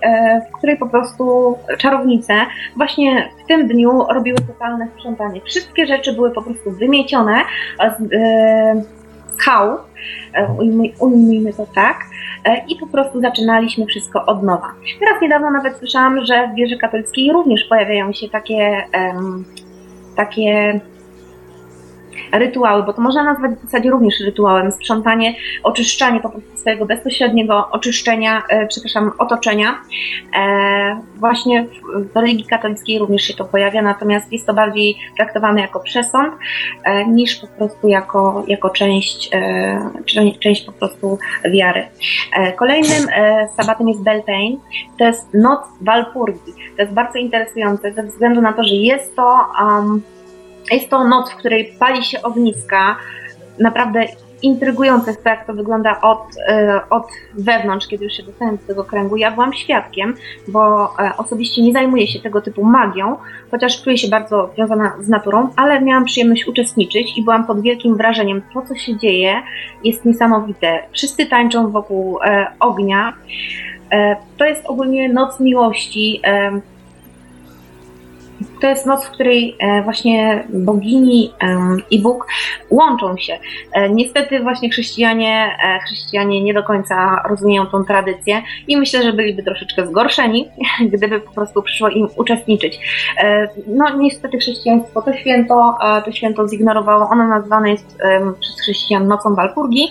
w 0.50 0.58
której 0.58 0.78
po 0.78 0.88
prostu 0.88 1.56
czarownice 1.78 2.34
właśnie 2.76 3.30
w 3.44 3.48
tym 3.48 3.68
dniu 3.68 4.06
robiły 4.10 4.38
totalne 4.38 4.88
sprzątanie. 4.98 5.42
Wszystkie 5.42 5.88
rzeczy 5.88 6.14
były 6.14 6.32
po 6.32 6.42
prostu 6.42 6.72
wymiecione 6.72 7.42
z, 7.80 8.10
z 9.40 9.44
hał, 9.44 9.78
ujmijmy 11.00 11.54
to 11.54 11.66
tak, 11.76 11.98
E, 12.46 12.66
i 12.68 12.76
po 12.76 12.88
prostu 12.88 13.22
zaczynaliśmy 13.22 13.86
wszystko 13.86 14.26
od 14.26 14.44
nowa. 14.44 14.72
Teraz 15.00 15.22
niedawno 15.22 15.52
nawet 15.52 15.78
słyszałam, 15.78 16.26
że 16.26 16.48
w 16.48 16.56
wieży 16.56 16.78
katolickiej 16.78 17.32
również 17.34 17.64
pojawiają 17.64 18.14
się 18.14 18.30
takie, 18.30 18.84
takie 20.16 20.80
rytuały, 22.32 22.84
bo 22.84 22.94
to 22.94 23.02
można 23.02 23.24
nazwać 23.24 23.52
w 23.52 23.64
zasadzie 23.64 23.90
również 23.90 24.20
rytuałem, 24.26 24.72
sprzątanie, 24.72 25.36
oczyszczanie 25.64 26.20
po 26.20 26.30
prostu 26.30 26.58
swojego 26.58 26.86
bezpośredniego 26.86 27.68
oczyszczenia, 27.72 28.44
e, 28.50 28.68
przepraszam, 28.68 29.12
otoczenia. 29.18 29.82
E, 30.36 31.02
właśnie 31.16 31.66
w, 32.14 32.16
religii 32.16 32.46
katolickiej 32.46 33.00
również 33.00 33.22
się 33.22 33.34
to 33.34 33.46
pojawia, 33.46 33.82
natomiast 33.82 34.34
jest 34.34 34.48
to 34.48 34.54
bardziej 34.54 34.98
traktowane 35.18 35.62
jako 35.62 35.80
przesąd 35.80 36.34
e, 36.84 37.06
niż 37.06 37.36
po 37.36 37.48
prostu 37.48 37.88
jako, 37.88 38.44
jako 38.48 38.70
część, 38.70 39.30
część 40.40 40.66
po 40.66 40.72
prostu 40.72 41.20
wiary. 41.52 41.88
Kolejnym 42.58 43.08
sabatem 43.58 43.90
jest 43.90 44.04
Beltane, 44.04 44.58
to 44.98 45.06
jest 45.06 45.34
noc 45.34 45.60
Walpurgi. 45.82 46.54
To 46.76 46.82
jest 46.82 46.94
bardzo 46.94 47.20
interesujące 47.20 47.94
ze 47.94 48.04
względu 48.04 48.42
na 48.42 48.54
to, 48.54 48.64
że 48.64 48.76
jest 48.76 49.16
to 49.16 49.46
um, 49.62 50.02
jest 50.72 50.90
to 50.90 51.08
noc, 51.08 51.32
w 51.32 51.36
której 51.36 51.74
pali 51.80 52.04
się 52.04 52.22
ogniska. 52.22 52.96
Naprawdę 53.60 54.06
intrygujące 54.42 55.12
jest 55.12 55.24
to, 55.24 55.30
jak 55.30 55.48
to 55.48 55.54
wygląda 55.54 56.02
od, 56.02 56.22
e, 56.48 56.82
od 56.90 57.08
wewnątrz, 57.34 57.88
kiedy 57.88 58.06
już 58.06 58.14
się 58.14 58.24
dostałem 58.24 58.58
do 58.58 58.64
tego 58.68 58.84
kręgu. 58.84 59.18
Ja 59.18 59.32
byłam 59.32 59.54
świadkiem, 59.54 60.16
bo 60.48 60.94
e, 61.00 61.12
osobiście 61.18 61.62
nie 61.62 61.74
zajmuję 61.74 62.08
się 62.08 62.20
tego 62.20 62.42
typu 62.42 62.64
magią, 62.64 63.18
chociaż 63.52 63.84
czuję 63.84 63.98
się 63.98 64.08
bardzo 64.08 64.50
związana 64.56 64.96
z 65.00 65.10
naturą, 65.10 65.50
ale 65.56 65.82
miałam 65.82 66.06
przyjemność 66.06 66.48
uczestniczyć 66.48 67.18
i 67.18 67.24
byłam 67.24 67.46
pod 67.46 67.62
wielkim 67.62 67.98
wrażeniem. 67.98 68.42
To, 68.54 68.62
co 68.62 68.76
się 68.76 68.98
dzieje, 68.98 69.42
jest 69.84 70.06
niesamowite. 70.06 70.84
Wszyscy 70.92 71.26
tańczą 71.26 71.72
wokół 71.72 72.20
e, 72.24 72.48
ognia. 72.60 73.14
To 74.38 74.46
jest 74.46 74.66
ogólnie 74.66 75.10
noc 75.10 75.40
miłości 75.40 76.22
to 78.62 78.68
jest 78.68 78.86
noc, 78.86 79.06
w 79.06 79.12
której 79.12 79.56
e, 79.60 79.84
właśnie 79.84 80.44
bogini 80.50 81.34
i 81.92 82.02
Bóg 82.02 82.28
łączą 82.70 83.18
się. 83.18 83.40
E, 83.74 83.90
niestety 83.90 84.40
właśnie 84.40 84.70
chrześcijanie, 84.70 85.58
e, 85.64 85.80
chrześcijanie 85.80 86.44
nie 86.44 86.54
do 86.54 86.64
końca 86.64 87.24
rozumieją 87.30 87.66
tą 87.66 87.84
tradycję 87.84 88.42
i 88.68 88.78
myślę, 88.78 89.04
że 89.04 89.14
byliby 89.14 89.44
troszeczkę 89.44 89.88
zgorszeni, 89.88 90.50
gdyby 90.94 91.20
po 91.20 91.32
prostu 91.32 91.62
przyszło 91.62 91.90
im 91.90 92.08
uczestniczyć. 92.16 92.80
No 93.68 93.98
niestety 93.98 94.38
chrześcijaństwo 94.38 95.02
to 95.02 95.14
święto, 95.14 95.78
to 96.06 96.12
święto 96.12 96.48
zignorowało. 96.48 97.10
Ono 97.10 97.28
nazwane 97.28 97.72
jest 97.72 97.98
przez 98.40 98.62
chrześcijan 98.62 99.08
nocą 99.08 99.36
Walpurgi, 99.36 99.88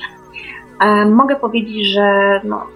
Mogę 1.10 1.36
powiedzieć, 1.36 1.86
że 1.86 2.40
no, 2.44 2.66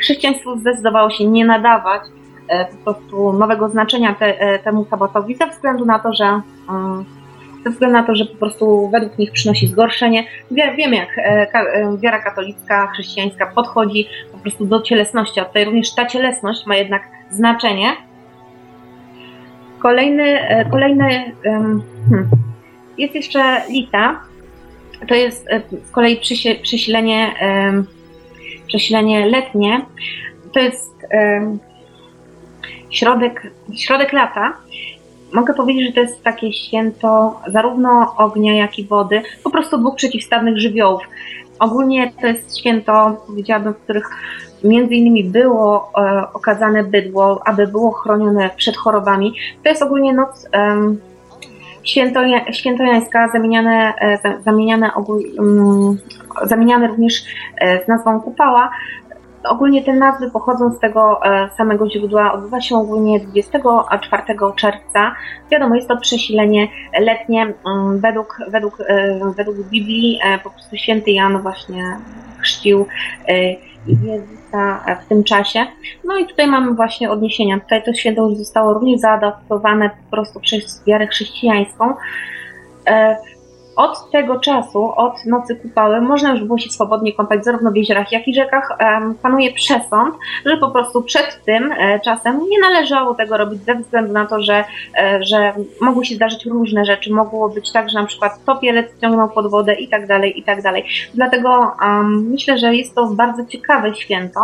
chrześcijaństwo 0.00 0.56
zdecydowało 0.56 1.10
się 1.10 1.24
nie 1.24 1.44
nadawać 1.44 2.02
E, 2.02 2.23
po 2.48 2.92
prostu 2.92 3.32
nowego 3.32 3.68
znaczenia 3.68 4.14
te, 4.14 4.40
e, 4.40 4.58
temu 4.58 4.86
sabatowi 4.90 5.34
ze 5.34 5.46
względu 5.46 5.84
na 5.84 5.98
to, 5.98 6.14
że 6.14 6.40
mm, 6.70 7.04
ze 7.64 7.70
względu 7.70 7.96
na 7.96 8.02
to, 8.02 8.14
że 8.14 8.24
po 8.24 8.36
prostu 8.36 8.88
według 8.88 9.18
nich 9.18 9.32
przynosi 9.32 9.68
zgorszenie. 9.68 10.26
Wiemy, 10.50 10.96
jak 10.96 11.18
e, 11.18 11.48
wiara 12.02 12.18
katolicka, 12.18 12.86
chrześcijańska 12.86 13.46
podchodzi 13.46 14.08
po 14.32 14.38
prostu 14.38 14.66
do 14.66 14.82
cielesności, 14.82 15.40
a 15.40 15.44
tutaj 15.44 15.64
również 15.64 15.94
ta 15.94 16.06
cielesność 16.06 16.66
ma 16.66 16.76
jednak 16.76 17.02
znaczenie. 17.30 17.96
Kolejny, 19.78 20.38
kolejny 20.70 21.32
hmm, 21.44 21.82
jest 22.98 23.14
jeszcze 23.14 23.62
lita. 23.70 24.20
To 25.08 25.14
jest 25.14 25.48
z 25.84 25.90
kolei 25.90 26.20
przesilenie, 26.62 27.34
przesilenie 28.66 29.26
letnie. 29.26 29.80
To 30.52 30.60
jest 30.60 30.94
środek, 32.94 33.42
środek 33.74 34.12
lata, 34.12 34.52
mogę 35.32 35.54
powiedzieć, 35.54 35.86
że 35.86 35.92
to 35.92 36.00
jest 36.00 36.22
takie 36.22 36.52
święto 36.52 37.40
zarówno 37.46 38.14
ognia, 38.18 38.54
jak 38.54 38.78
i 38.78 38.84
wody, 38.84 39.22
po 39.44 39.50
prostu 39.50 39.78
dwóch 39.78 39.96
przeciwstawnych 39.96 40.58
żywiołów. 40.58 41.02
ogólnie 41.58 42.12
to 42.20 42.26
jest 42.26 42.58
święto, 42.58 43.22
powiedziałabym, 43.26 43.74
w 43.74 43.78
których 43.78 44.10
między 44.64 44.94
innymi 44.94 45.24
było 45.24 45.90
e, 45.98 46.26
okazane 46.32 46.84
bydło, 46.84 47.40
aby 47.44 47.66
było 47.66 47.90
chronione 47.90 48.50
przed 48.56 48.76
chorobami. 48.76 49.34
To 49.62 49.68
jest 49.68 49.82
ogólnie 49.82 50.12
noc 50.12 50.48
e, 50.52 50.76
świętoja, 51.84 52.52
świętojańska, 52.52 53.28
zamieniane, 53.28 53.94
e, 54.00 54.18
zamieniane, 54.44 54.94
ogól, 54.94 55.22
um, 55.38 55.98
zamieniane 56.42 56.88
również 56.88 57.24
e, 57.56 57.84
z 57.84 57.88
nazwą 57.88 58.20
kupała. 58.20 58.70
Ogólnie 59.44 59.84
te 59.84 59.92
nazwy 59.92 60.30
pochodzą 60.30 60.72
z 60.72 60.78
tego 60.78 61.26
e, 61.26 61.48
samego 61.56 61.90
źródła. 61.90 62.32
Odbywa 62.32 62.60
się 62.60 62.76
ogólnie 62.76 63.20
24 63.20 64.22
czerwca. 64.56 65.14
Wiadomo, 65.50 65.74
jest 65.74 65.88
to 65.88 65.96
przesilenie 65.96 66.68
letnie. 67.00 67.54
Mm, 67.66 68.00
według, 68.00 68.38
według, 68.48 68.80
e, 68.80 69.20
według 69.36 69.56
Biblii 69.56 70.18
e, 70.24 70.38
po 70.38 70.50
prostu 70.50 70.76
święty 70.76 71.10
Jan 71.10 71.42
właśnie 71.42 71.96
chrzcił 72.38 72.86
Jezusa 73.86 74.84
w 75.04 75.08
tym 75.08 75.24
czasie. 75.24 75.66
No 76.04 76.18
i 76.18 76.26
tutaj 76.26 76.46
mamy 76.46 76.74
właśnie 76.74 77.10
odniesienia. 77.10 77.60
Tutaj 77.60 77.82
to 77.82 77.94
święto 77.94 78.28
już 78.28 78.38
zostało 78.38 78.74
również 78.74 79.00
zaadaptowane 79.00 79.90
po 79.90 80.16
prostu 80.16 80.40
przez 80.40 80.84
wiarę 80.86 81.06
chrześcijańską. 81.06 81.94
Od 83.76 84.10
tego 84.10 84.40
czasu, 84.40 84.92
od 84.96 85.26
nocy 85.26 85.56
kupały, 85.56 86.00
można 86.00 86.32
już 86.32 86.44
było 86.44 86.58
się 86.58 86.70
swobodnie 86.70 87.12
kąpać 87.12 87.44
zarówno 87.44 87.70
w 87.70 87.76
jeziorach, 87.76 88.12
jak 88.12 88.28
i 88.28 88.34
rzekach. 88.34 88.78
Panuje 89.22 89.52
przesąd, 89.52 90.14
że 90.46 90.56
po 90.56 90.70
prostu 90.70 91.02
przed 91.02 91.44
tym 91.44 91.72
e, 91.72 92.00
czasem 92.00 92.40
nie 92.50 92.60
należało 92.60 93.14
tego 93.14 93.36
robić 93.36 93.64
ze 93.64 93.74
względu 93.74 94.12
na 94.12 94.26
to, 94.26 94.42
że, 94.42 94.64
e, 94.98 95.22
że 95.22 95.52
mogły 95.80 96.04
się 96.04 96.14
zdarzyć 96.14 96.46
różne 96.46 96.84
rzeczy. 96.84 97.12
Mogło 97.12 97.48
być 97.48 97.72
tak, 97.72 97.90
że 97.90 98.00
na 98.00 98.06
przykład 98.06 98.44
topielec 98.44 99.00
ciągnął 99.00 99.28
pod 99.28 99.50
wodę 99.50 99.74
i 99.74 99.88
tak 99.88 100.06
dalej, 100.06 100.38
i 100.38 100.42
tak 100.42 100.62
dalej. 100.62 100.84
Dlatego 101.14 101.72
um, 101.80 102.30
myślę, 102.30 102.58
że 102.58 102.74
jest 102.74 102.94
to 102.94 103.06
bardzo 103.06 103.44
ciekawe 103.44 103.94
święto. 103.94 104.40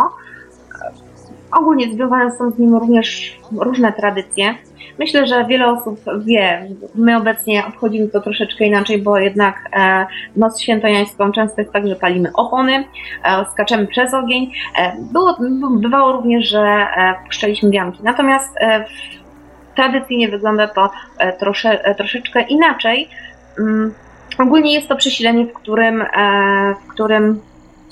Ogólnie 1.51 1.93
związane 1.93 2.31
są 2.31 2.51
z 2.51 2.59
nim 2.59 2.75
również 2.75 3.37
różne 3.51 3.93
tradycje. 3.93 4.55
Myślę, 4.99 5.27
że 5.27 5.45
wiele 5.45 5.67
osób 5.71 5.99
wie. 6.25 6.67
My 6.95 7.17
obecnie 7.17 7.65
obchodzimy 7.67 8.07
to 8.07 8.21
troszeczkę 8.21 8.65
inaczej, 8.65 9.01
bo 9.01 9.17
jednak 9.17 9.69
e, 9.73 10.05
noc 10.35 10.61
świętojańską 10.61 11.31
często 11.31 11.61
jest 11.61 11.73
tak, 11.73 11.87
że 11.87 11.95
palimy 11.95 12.29
opony, 12.33 12.83
e, 13.23 13.45
skaczemy 13.51 13.87
przez 13.87 14.13
ogień. 14.13 14.51
E, 14.77 14.95
było, 15.11 15.37
bywało 15.71 16.11
również, 16.11 16.49
że 16.49 16.87
puszczaliśmy 17.25 17.69
wianki. 17.69 17.99
Natomiast 18.03 18.55
tradycyjnie 19.75 20.29
wygląda 20.29 20.67
to 20.67 20.89
trosze, 21.39 21.95
troszeczkę 21.97 22.41
inaczej. 22.41 23.09
Mm, 23.59 23.93
ogólnie 24.39 24.73
jest 24.73 24.87
to 24.87 24.95
przesilenie, 24.95 25.45
w 25.45 25.53
którym, 25.53 26.05
w 26.85 26.87
którym 26.87 27.41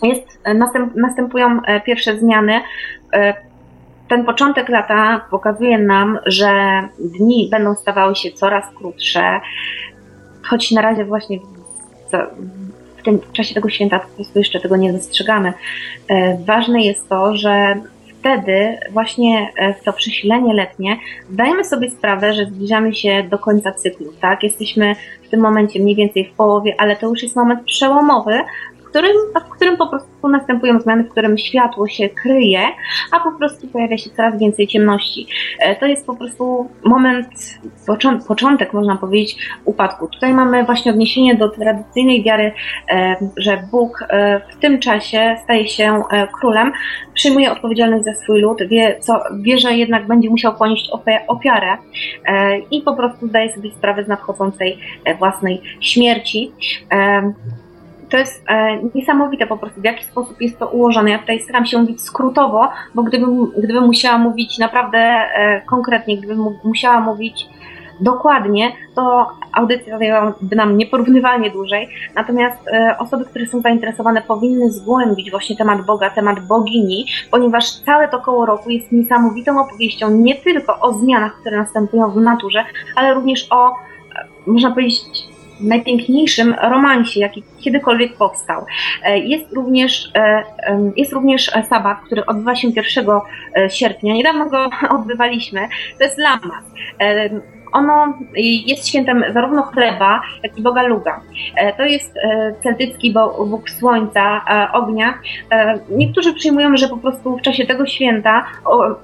jest, 0.04 0.40
następ, 0.56 0.96
następują 0.96 1.60
pierwsze 1.86 2.18
zmiany. 2.18 2.62
Ten 4.10 4.26
początek 4.26 4.70
lata 4.70 5.26
pokazuje 5.32 5.78
nam, 5.78 6.20
że 6.26 6.52
dni 7.00 7.48
będą 7.52 7.76
stawały 7.76 8.16
się 8.16 8.32
coraz 8.32 8.66
krótsze, 8.76 9.40
choć 10.44 10.72
na 10.72 10.82
razie 10.82 11.06
właśnie 11.06 11.40
w 12.98 13.04
tym 13.04 13.20
w 13.20 13.32
czasie 13.32 13.56
tego 13.56 13.70
święta 13.70 14.00
po 14.00 14.08
prostu 14.08 14.40
jeszcze 14.40 14.60
tego 14.60 14.76
nie 14.76 14.94
dostrzegamy. 14.94 15.54
E, 16.08 16.38
ważne 16.46 16.82
jest 16.82 17.10
to, 17.10 17.36
że 17.38 17.76
wtedy 18.20 18.78
właśnie 18.92 19.50
e, 19.58 19.74
to 19.74 19.94
przesilenie 19.94 20.54
letnie 20.54 20.98
zdajemy 21.32 21.64
sobie 21.64 21.92
sprawę, 21.92 22.34
że 22.34 22.46
zbliżamy 22.46 22.96
się 22.96 23.24
do 23.24 23.40
końca 23.40 23.72
cyklu, 23.72 24.14
tak? 24.22 24.44
Jesteśmy 24.44 24.96
w 25.24 25.30
tym 25.30 25.40
momencie 25.40 25.80
mniej 25.80 25.96
więcej 25.96 26.26
w 26.26 26.34
połowie, 26.36 26.76
ale 26.78 26.96
to 26.96 27.08
już 27.08 27.24
jest 27.24 27.36
moment 27.36 27.64
przełomowy, 27.64 28.40
którym, 28.90 29.12
w 29.48 29.50
którym 29.50 29.78
po 29.78 29.88
prostu 29.88 30.30
następują 30.30 30.80
zmiany, 30.80 31.04
w 31.04 31.10
którym 31.10 31.38
światło 31.38 31.88
się 31.88 32.10
kryje, 32.10 32.62
a 33.12 33.20
po 33.20 33.32
prostu 33.32 33.68
pojawia 33.68 33.98
się 33.98 34.10
coraz 34.10 34.40
więcej 34.40 34.68
ciemności. 34.68 35.28
E, 35.60 35.76
to 35.76 35.86
jest 35.86 36.06
po 36.06 36.16
prostu 36.16 36.70
moment, 36.84 37.28
początek, 38.28 38.74
można 38.74 38.96
powiedzieć, 38.96 39.38
upadku. 39.66 40.08
Tutaj 40.08 40.34
mamy 40.34 40.64
właśnie 40.64 40.92
odniesienie 40.92 41.36
do 41.36 41.50
tradycyjnej 41.50 42.24
wiary, 42.24 42.52
e, 42.90 43.16
że 43.38 43.64
Bóg 43.72 44.04
e, 44.10 44.42
w 44.50 44.56
tym 44.56 44.80
czasie 44.80 45.38
staje 45.44 45.68
się 45.68 46.02
królem, 46.40 46.72
przyjmuje 47.14 47.52
odpowiedzialność 47.52 48.06
za 48.06 48.14
swój 48.14 48.42
lud, 48.42 48.64
wie, 48.68 49.00
co, 49.00 49.24
wie 49.42 49.60
że 49.60 49.74
jednak 49.74 50.08
będzie 50.08 50.30
musiał 50.30 50.56
ponieść 50.56 50.90
ofiarę 51.28 51.78
i 52.72 52.82
po 52.82 52.96
prostu 52.96 53.28
zdaje 53.28 53.54
sobie 53.54 53.72
sprawę 53.72 54.04
z 54.04 54.08
nadchodzącej 54.08 54.78
własnej 55.20 55.62
śmierci 55.82 56.52
to 58.10 58.18
jest 58.18 58.44
e, 58.50 58.80
niesamowite 58.96 59.48
po 59.48 59.58
prostu, 59.58 59.82
w 59.82 59.84
jaki 59.84 60.06
sposób 60.06 60.42
jest 60.42 60.60
to 60.60 60.68
ułożone. 60.68 61.12
Ja 61.12 61.20
tutaj 61.20 61.40
staram 61.40 61.66
się 61.66 61.78
mówić 61.78 62.02
skrótowo, 62.02 62.70
bo 62.96 63.04
gdybym, 63.04 63.52
gdybym 63.58 63.84
musiała 63.84 64.18
mówić 64.18 64.58
naprawdę 64.58 64.98
e, 64.98 65.62
konkretnie, 65.66 66.18
gdybym 66.18 66.46
musiała 66.64 67.00
mówić 67.00 67.46
dokładnie, 68.02 68.72
to 68.96 69.28
audycja 69.54 69.98
zajęłaby 69.98 70.56
nam 70.56 70.78
nieporównywalnie 70.78 71.52
dłużej. 71.52 71.90
Natomiast 72.16 72.68
e, 72.68 72.96
osoby, 73.00 73.26
które 73.26 73.46
są 73.46 73.62
zainteresowane, 73.62 74.22
powinny 74.22 74.72
zgłębić 74.72 75.32
właśnie 75.32 75.56
temat 75.56 75.86
Boga, 75.86 76.10
temat 76.10 76.40
bogini, 76.40 77.06
ponieważ 77.32 77.72
całe 77.72 78.08
to 78.08 78.20
koło 78.20 78.46
roku 78.46 78.70
jest 78.70 78.92
niesamowitą 78.92 79.62
opowieścią 79.62 80.12
nie 80.12 80.36
tylko 80.36 80.80
o 80.80 80.94
zmianach, 80.94 81.36
które 81.42 81.58
następują 81.58 82.12
w 82.12 82.18
naturze, 82.18 82.66
ale 82.96 83.14
również 83.14 83.48
o, 83.52 83.70
e, 83.70 83.74
można 84.48 84.72
powiedzieć, 84.72 85.29
najpiękniejszym 85.60 86.56
romansie, 86.62 87.20
jaki 87.20 87.44
kiedykolwiek 87.60 88.18
powstał. 88.18 88.66
E, 89.04 89.20
jest 89.20 89.54
również, 89.54 90.12
e, 90.16 90.44
jest 90.98 91.14
również 91.14 91.52
sabat, 91.70 92.02
który 92.06 92.26
odbywa 92.26 92.56
się 92.56 92.68
1 92.68 93.06
e, 93.56 93.70
sierpnia. 93.70 94.14
Niedawno 94.14 94.50
go 94.50 94.70
odbywaliśmy. 94.96 95.68
To 95.98 96.04
jest 96.04 96.18
Lamas. 96.18 96.64
Ono 97.72 98.14
jest 98.36 98.88
świętem 98.88 99.24
zarówno 99.34 99.62
chleba, 99.62 100.22
jak 100.44 100.58
i 100.58 100.62
Boga 100.62 100.84
Luga. 100.84 101.22
E, 101.56 101.74
to 101.74 101.84
jest 101.84 102.18
e, 102.18 102.54
celtycki 102.64 103.14
Bóg 103.48 103.70
Słońca, 103.70 104.42
e, 104.50 104.72
ognia. 104.72 105.14
Niektórzy 105.90 106.34
przyjmują, 106.34 106.78
że 106.78 106.88
po 106.88 106.98
prostu 106.98 107.38
w 107.38 107.42
czasie 107.42 107.66
tego 107.66 107.86
święta 107.86 108.46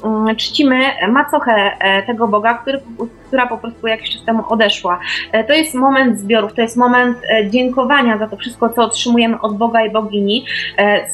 mm, 0.04 0.36
czcimy 0.36 0.80
macochę 1.08 1.72
tego 2.08 2.28
Boga, 2.28 2.54
który, 2.54 2.80
która 3.28 3.48
po 3.48 3.58
prostu 3.58 3.88
jakiś 3.88 4.10
czas 4.10 4.26
temu 4.26 4.44
odeszła. 4.50 5.00
To 5.48 5.54
jest 5.54 5.74
moment 5.74 6.20
zbiorów, 6.20 6.54
to 6.54 6.62
jest 6.62 6.78
moment 6.78 7.18
dziękowania 7.50 8.18
za 8.18 8.28
to 8.28 8.38
wszystko, 8.38 8.70
co 8.70 8.84
otrzymujemy 8.84 9.42
od 9.42 9.58
Boga 9.58 9.86
i 9.86 9.92
bogini 9.92 10.46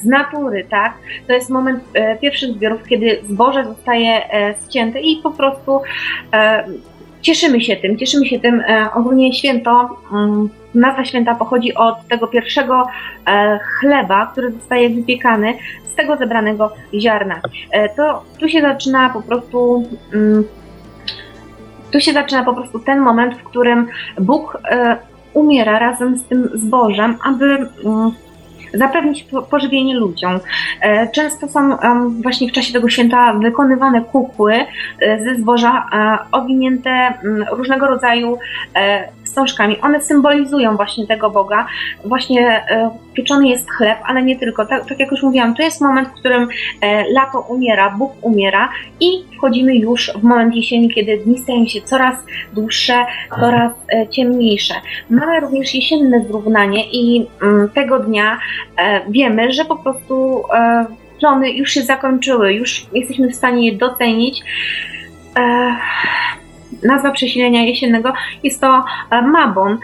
z 0.01 0.05
natury, 0.05 0.65
tak? 0.69 0.93
To 1.27 1.33
jest 1.33 1.49
moment 1.49 1.83
pierwszych 2.21 2.51
zbiorów, 2.51 2.87
kiedy 2.87 3.19
zboże 3.29 3.65
zostaje 3.65 4.21
ścięte 4.65 4.99
i 4.99 5.17
po 5.23 5.31
prostu 5.31 5.81
cieszymy 7.21 7.61
się 7.61 7.75
tym, 7.75 7.97
cieszymy 7.97 8.25
się 8.25 8.39
tym. 8.39 8.59
E, 8.59 8.87
ogólnie 8.93 9.33
święto, 9.33 9.89
mm, 10.11 10.49
nazwa 10.75 11.05
święta 11.05 11.35
pochodzi 11.35 11.73
od 11.73 12.07
tego 12.07 12.27
pierwszego 12.27 12.87
e, 13.27 13.59
chleba, 13.59 14.27
który 14.31 14.51
zostaje 14.51 14.89
wypiekany 14.89 15.53
z 15.83 15.95
tego 15.95 16.17
zebranego 16.17 16.73
ziarna. 16.93 17.41
E, 17.71 17.89
to 17.89 18.23
tu 18.39 18.49
się 18.49 18.61
zaczyna 18.61 19.09
po 19.09 19.21
prostu 19.21 19.83
mm, 20.13 20.43
tu 21.91 21.99
się 21.99 22.13
zaczyna 22.13 22.43
po 22.43 22.53
prostu 22.53 22.79
ten 22.79 22.99
moment, 22.99 23.35
w 23.35 23.43
którym 23.43 23.87
Bóg 24.19 24.57
umiera 25.33 25.79
razem 25.79 26.17
z 26.17 26.23
tym 26.23 26.49
zbożem, 26.53 27.17
aby 27.23 27.45
mm, 27.45 28.11
zapewnić 28.73 29.25
pożywienie 29.49 29.95
ludziom. 29.95 30.39
E, 30.81 31.11
często 31.11 31.47
są 31.47 31.77
właśnie 32.23 32.49
w 32.49 32.51
czasie 32.51 32.73
tego 32.73 32.89
święta 32.89 33.33
wykonywane 33.33 34.01
kukły 34.01 34.53
e, 34.99 35.23
ze 35.23 35.35
zboża 35.35 35.85
e, 35.93 36.17
owinięte 36.31 36.89
mm, 36.89 37.45
różnego 37.51 37.87
rodzaju 37.87 38.37
wstążkami. 39.31 39.81
One 39.81 40.01
symbolizują 40.01 40.75
właśnie 40.75 41.07
tego 41.07 41.29
Boga. 41.29 41.67
Właśnie 42.05 42.63
pieczony 43.13 43.47
jest 43.47 43.71
chleb, 43.71 43.97
ale 44.05 44.23
nie 44.23 44.39
tylko. 44.39 44.65
Tak, 44.65 44.89
tak 44.89 44.99
jak 44.99 45.11
już 45.11 45.23
mówiłam, 45.23 45.55
to 45.55 45.63
jest 45.63 45.81
moment, 45.81 46.09
w 46.09 46.13
którym 46.13 46.47
lato 47.13 47.39
umiera, 47.39 47.89
Bóg 47.89 48.11
umiera 48.21 48.69
i 48.99 49.07
wchodzimy 49.37 49.75
już 49.75 50.11
w 50.15 50.23
moment 50.23 50.55
jesieni, 50.55 50.89
kiedy 50.89 51.17
dni 51.17 51.37
stają 51.37 51.65
się 51.65 51.81
coraz 51.81 52.15
dłuższe, 52.53 53.05
coraz 53.39 53.71
ciemniejsze. 54.09 54.73
Mamy 55.09 55.39
również 55.39 55.75
jesienne 55.75 56.25
zrównanie 56.27 56.91
i 56.91 57.27
mm, 57.41 57.69
tego 57.69 57.99
dnia 57.99 58.37
E, 58.81 59.01
wiemy, 59.11 59.51
że 59.51 59.65
po 59.65 59.75
prostu 59.75 60.43
e, 60.53 60.85
plony 61.19 61.51
już 61.51 61.71
się 61.71 61.81
zakończyły, 61.81 62.53
już 62.53 62.85
jesteśmy 62.93 63.29
w 63.29 63.35
stanie 63.35 63.71
je 63.71 63.77
docenić. 63.77 64.41
E, 66.83 66.87
nazwa 66.87 67.11
przesilenia 67.11 67.61
jesiennego 67.61 68.13
jest 68.43 68.61
to 68.61 68.83
Mabon. 69.21 69.77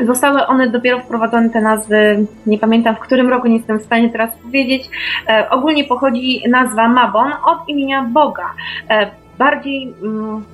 Zostały 0.00 0.46
one 0.46 0.70
dopiero 0.70 1.00
wprowadzone, 1.00 1.50
te 1.50 1.60
nazwy, 1.60 2.26
nie 2.46 2.58
pamiętam 2.58 2.94
w 2.94 2.98
którym 2.98 3.28
roku, 3.28 3.48
nie 3.48 3.56
jestem 3.56 3.78
w 3.78 3.82
stanie 3.82 4.10
teraz 4.10 4.30
powiedzieć. 4.42 4.90
ogólnie 5.50 5.84
pochodzi 5.84 6.42
nazwa 6.48 6.88
Mabon 6.88 7.32
od 7.44 7.68
imienia 7.68 8.02
Boga. 8.02 8.54
Bardziej 9.38 9.94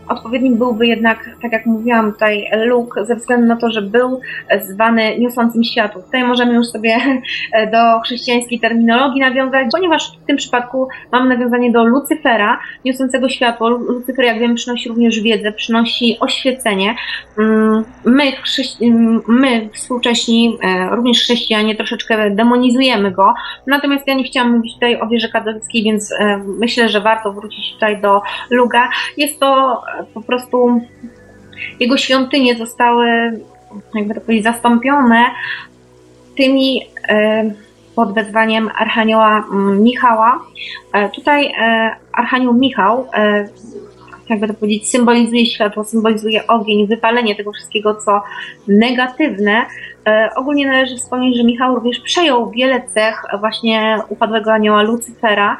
odpowiednim 0.08 0.56
byłby 0.56 0.86
jednak, 0.86 1.30
tak 1.42 1.52
jak 1.52 1.66
mówiłam 1.66 2.12
tutaj, 2.12 2.50
Luke, 2.66 3.04
ze 3.04 3.16
względu 3.16 3.46
na 3.46 3.56
to, 3.56 3.70
że 3.70 3.82
był 3.82 4.20
zwany 4.60 5.18
niosącym 5.18 5.64
światło. 5.64 6.02
Tutaj 6.02 6.24
możemy 6.24 6.54
już 6.54 6.66
sobie 6.66 6.96
do 7.72 8.00
chrześcijańskiej 8.00 8.60
terminologii 8.60 9.20
nawiązać, 9.20 9.66
ponieważ 9.72 10.12
w 10.22 10.26
tym 10.26 10.36
przypadku 10.36 10.88
mamy 11.12 11.36
nawiązanie 11.36 11.72
do 11.72 11.84
Lucyfera, 11.84 12.58
niosącego 12.84 13.28
światło. 13.28 13.68
Lucyfer, 13.68 14.24
jak 14.24 14.38
wiemy, 14.38 14.54
przynosi 14.54 14.88
również 14.88 15.20
wiedzę, 15.20 15.52
przynosi 15.52 16.16
oświecenie. 16.20 16.94
Um, 17.38 17.84
my, 18.04 18.32
my 19.28 19.68
współcześni, 19.72 20.58
e, 20.62 20.96
również 20.96 21.18
chrześcijanie, 21.18 21.74
troszeczkę 21.74 22.30
demonizujemy 22.30 23.10
go, 23.10 23.34
natomiast 23.66 24.06
ja 24.06 24.14
nie 24.14 24.24
chciałam 24.24 24.56
mówić 24.56 24.74
tutaj 24.74 25.00
o 25.00 25.08
wierze 25.08 25.28
katolickiej, 25.28 25.82
więc 25.84 26.12
e, 26.12 26.42
myślę, 26.58 26.88
że 26.88 27.00
warto 27.00 27.32
wrócić 27.32 27.72
tutaj 27.74 28.00
do 28.00 28.22
Luga. 28.68 28.88
Jest 29.16 29.40
to 29.40 29.82
e, 29.98 30.04
po 30.14 30.20
prostu 30.20 30.80
jego 31.80 31.96
świątynie 31.96 32.56
zostały, 32.56 33.06
jakby 33.94 34.14
to 34.14 34.20
powiedzieć, 34.20 34.44
zastąpione 34.44 35.24
tymi 36.36 36.82
pod 37.94 38.14
wezwaniem 38.14 38.70
Archanioła 38.78 39.44
mm, 39.52 39.82
Michała. 39.82 40.40
Tutaj 41.14 41.52
Archanioł 42.12 42.54
Michał 42.54 43.06
jakby 44.28 44.48
to 44.48 44.54
powiedzieć, 44.54 44.90
symbolizuje 44.90 45.46
światło, 45.46 45.84
symbolizuje 45.84 46.46
ogień, 46.46 46.86
wypalenie 46.86 47.36
tego 47.36 47.52
wszystkiego, 47.52 47.94
co 47.94 48.22
negatywne. 48.68 49.66
E, 50.06 50.30
ogólnie 50.36 50.66
należy 50.66 50.96
wspomnieć, 50.96 51.36
że 51.36 51.44
Michał 51.44 51.74
również 51.74 52.00
przejął 52.00 52.50
wiele 52.50 52.82
cech 52.88 53.22
właśnie 53.40 53.98
upadłego 54.08 54.52
anioła 54.52 54.82
Lucyfera. 54.82 55.56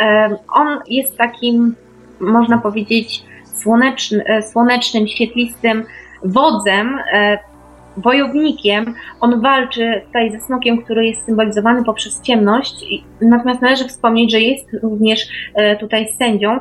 E, 0.00 0.36
on 0.48 0.78
jest 0.88 1.16
takim, 1.16 1.74
można 2.20 2.58
powiedzieć, 2.58 3.22
słoneczny, 3.66 4.24
e, 4.26 4.42
słonecznym, 4.42 5.06
świetlistym 5.06 5.84
wodzem, 6.24 6.98
e, 7.12 7.38
wojownikiem. 7.96 8.94
On 9.20 9.40
walczy 9.40 10.02
tutaj 10.06 10.32
ze 10.32 10.40
smokiem, 10.40 10.82
który 10.82 11.06
jest 11.06 11.26
symbolizowany 11.26 11.84
poprzez 11.84 12.22
ciemność. 12.22 12.84
Natomiast 13.20 13.62
należy 13.62 13.88
wspomnieć, 13.88 14.32
że 14.32 14.40
jest 14.40 14.68
również 14.82 15.28
e, 15.54 15.76
tutaj 15.76 16.08
sędzią. 16.18 16.58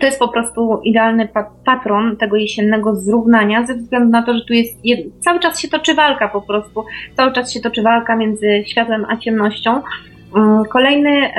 To 0.00 0.06
jest 0.06 0.18
po 0.18 0.28
prostu 0.28 0.80
idealny 0.84 1.28
patron 1.64 2.16
tego 2.16 2.36
jesiennego 2.36 2.96
zrównania, 2.96 3.66
ze 3.66 3.74
względu 3.74 4.08
na 4.10 4.22
to, 4.22 4.34
że 4.34 4.44
tu 4.44 4.52
jest 4.52 4.78
cały 5.20 5.40
czas 5.40 5.60
się 5.60 5.68
toczy 5.68 5.94
walka 5.94 6.28
po 6.28 6.42
prostu, 6.42 6.84
cały 7.16 7.32
czas 7.32 7.52
się 7.52 7.60
toczy 7.60 7.82
walka 7.82 8.16
między 8.16 8.64
światłem 8.66 9.06
a 9.08 9.16
ciemnością. 9.16 9.82
Mm, 10.36 10.64
kolejny, 10.64 11.30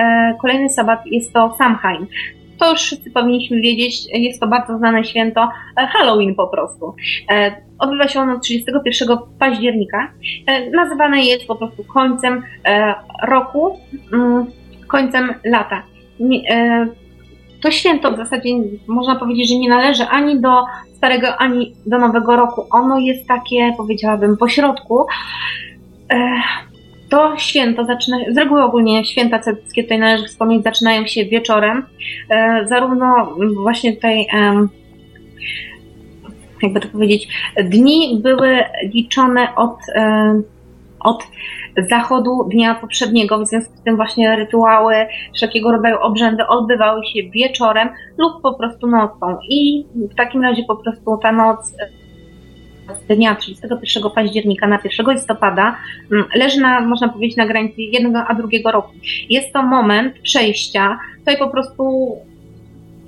kolejny 0.42 0.70
sabat 0.70 1.00
jest 1.06 1.34
to 1.34 1.56
Samhain. 1.58 2.08
To 2.62 2.72
już 2.72 2.82
wszyscy 2.82 3.12
powinniśmy 3.12 3.62
wiedzieć, 3.62 4.06
jest 4.14 4.40
to 4.40 4.48
bardzo 4.48 4.78
znane 4.78 5.04
święto 5.04 5.50
e, 5.78 5.88
Halloween 5.88 6.36
po 6.36 6.48
prostu. 6.48 6.96
E, 7.32 7.56
odbywa 7.80 8.08
się 8.08 8.20
ono 8.20 8.40
31 8.40 9.18
października. 9.40 10.12
Nazywane 10.74 11.24
jest 11.24 11.48
po 11.48 11.56
prostu 11.56 11.84
końcem 11.84 12.44
roku, 13.24 13.80
mm, 14.14 14.46
końcem 14.88 15.34
lata 15.46 15.84
to 17.62 17.72
święto 17.72 18.12
w 18.12 18.18
zasadzie 18.18 18.50
można 18.88 19.16
powiedzieć, 19.16 19.50
że 19.50 19.56
nie 19.56 19.70
należy 19.70 20.04
ani 20.08 20.42
do 20.42 20.64
starego, 20.96 21.38
ani 21.38 21.76
do 21.86 21.98
nowego 21.98 22.36
roku. 22.36 22.68
Ono 22.72 23.00
jest 23.00 23.28
takie, 23.28 23.74
powiedziałabym, 23.78 24.38
pośrodku. 24.38 25.06
To 27.12 27.38
święto 27.38 27.86
zaczyna, 27.86 28.18
z 28.32 28.38
reguły 28.38 28.64
ogólnie 28.64 29.06
święta 29.06 29.40
celtyckie 29.40 29.84
tutaj 29.84 30.00
należy 30.00 30.26
wspomnieć, 30.26 30.64
zaczynają 30.64 31.06
się 31.06 31.26
wieczorem. 31.26 31.86
E, 32.30 32.66
zarówno 32.68 33.36
właśnie 33.64 33.94
tutaj 33.96 34.28
jakby 36.64 36.80
to 36.80 36.88
powiedzieć, 36.88 37.28
dni 37.64 38.20
były 38.24 38.64
liczone 38.94 39.56
od 39.56 39.78
od 41.04 41.28
zachodu 41.90 42.48
dnia 42.52 42.76
poprzedniego, 42.76 43.40
w 43.40 43.48
związku 43.48 43.78
z 43.78 43.82
tym 43.82 43.96
właśnie 43.96 44.36
rytuały, 44.36 44.96
wszelkiego 45.36 45.72
rodzaju 45.72 45.98
obrzędy 46.02 46.48
odbywały 46.48 47.06
się 47.06 47.24
wieczorem 47.24 47.90
lub 48.18 48.42
po 48.42 48.54
prostu 48.54 48.88
nocą. 48.88 49.38
I 49.50 49.86
w 49.96 50.16
takim 50.16 50.42
razie 50.42 50.64
po 50.64 50.76
prostu 50.76 51.18
ta 51.22 51.32
noc 51.32 51.74
z 52.96 53.16
dnia 53.16 53.36
31 53.36 54.12
października 54.16 54.68
na 54.68 54.80
1 54.84 55.14
listopada 55.14 55.78
mm, 56.12 56.26
leży 56.36 56.62
na, 56.62 56.82
można 56.82 57.10
powiedzieć, 57.10 57.38
na 57.38 57.46
granicy 57.46 57.82
jednego 57.82 58.20
a 58.28 58.34
drugiego 58.34 58.72
roku. 58.72 58.94
Jest 59.30 59.54
to 59.54 59.64
moment 59.64 60.20
przejścia. 60.20 61.00
Tutaj 61.20 61.38
po 61.38 61.50
prostu 61.50 62.16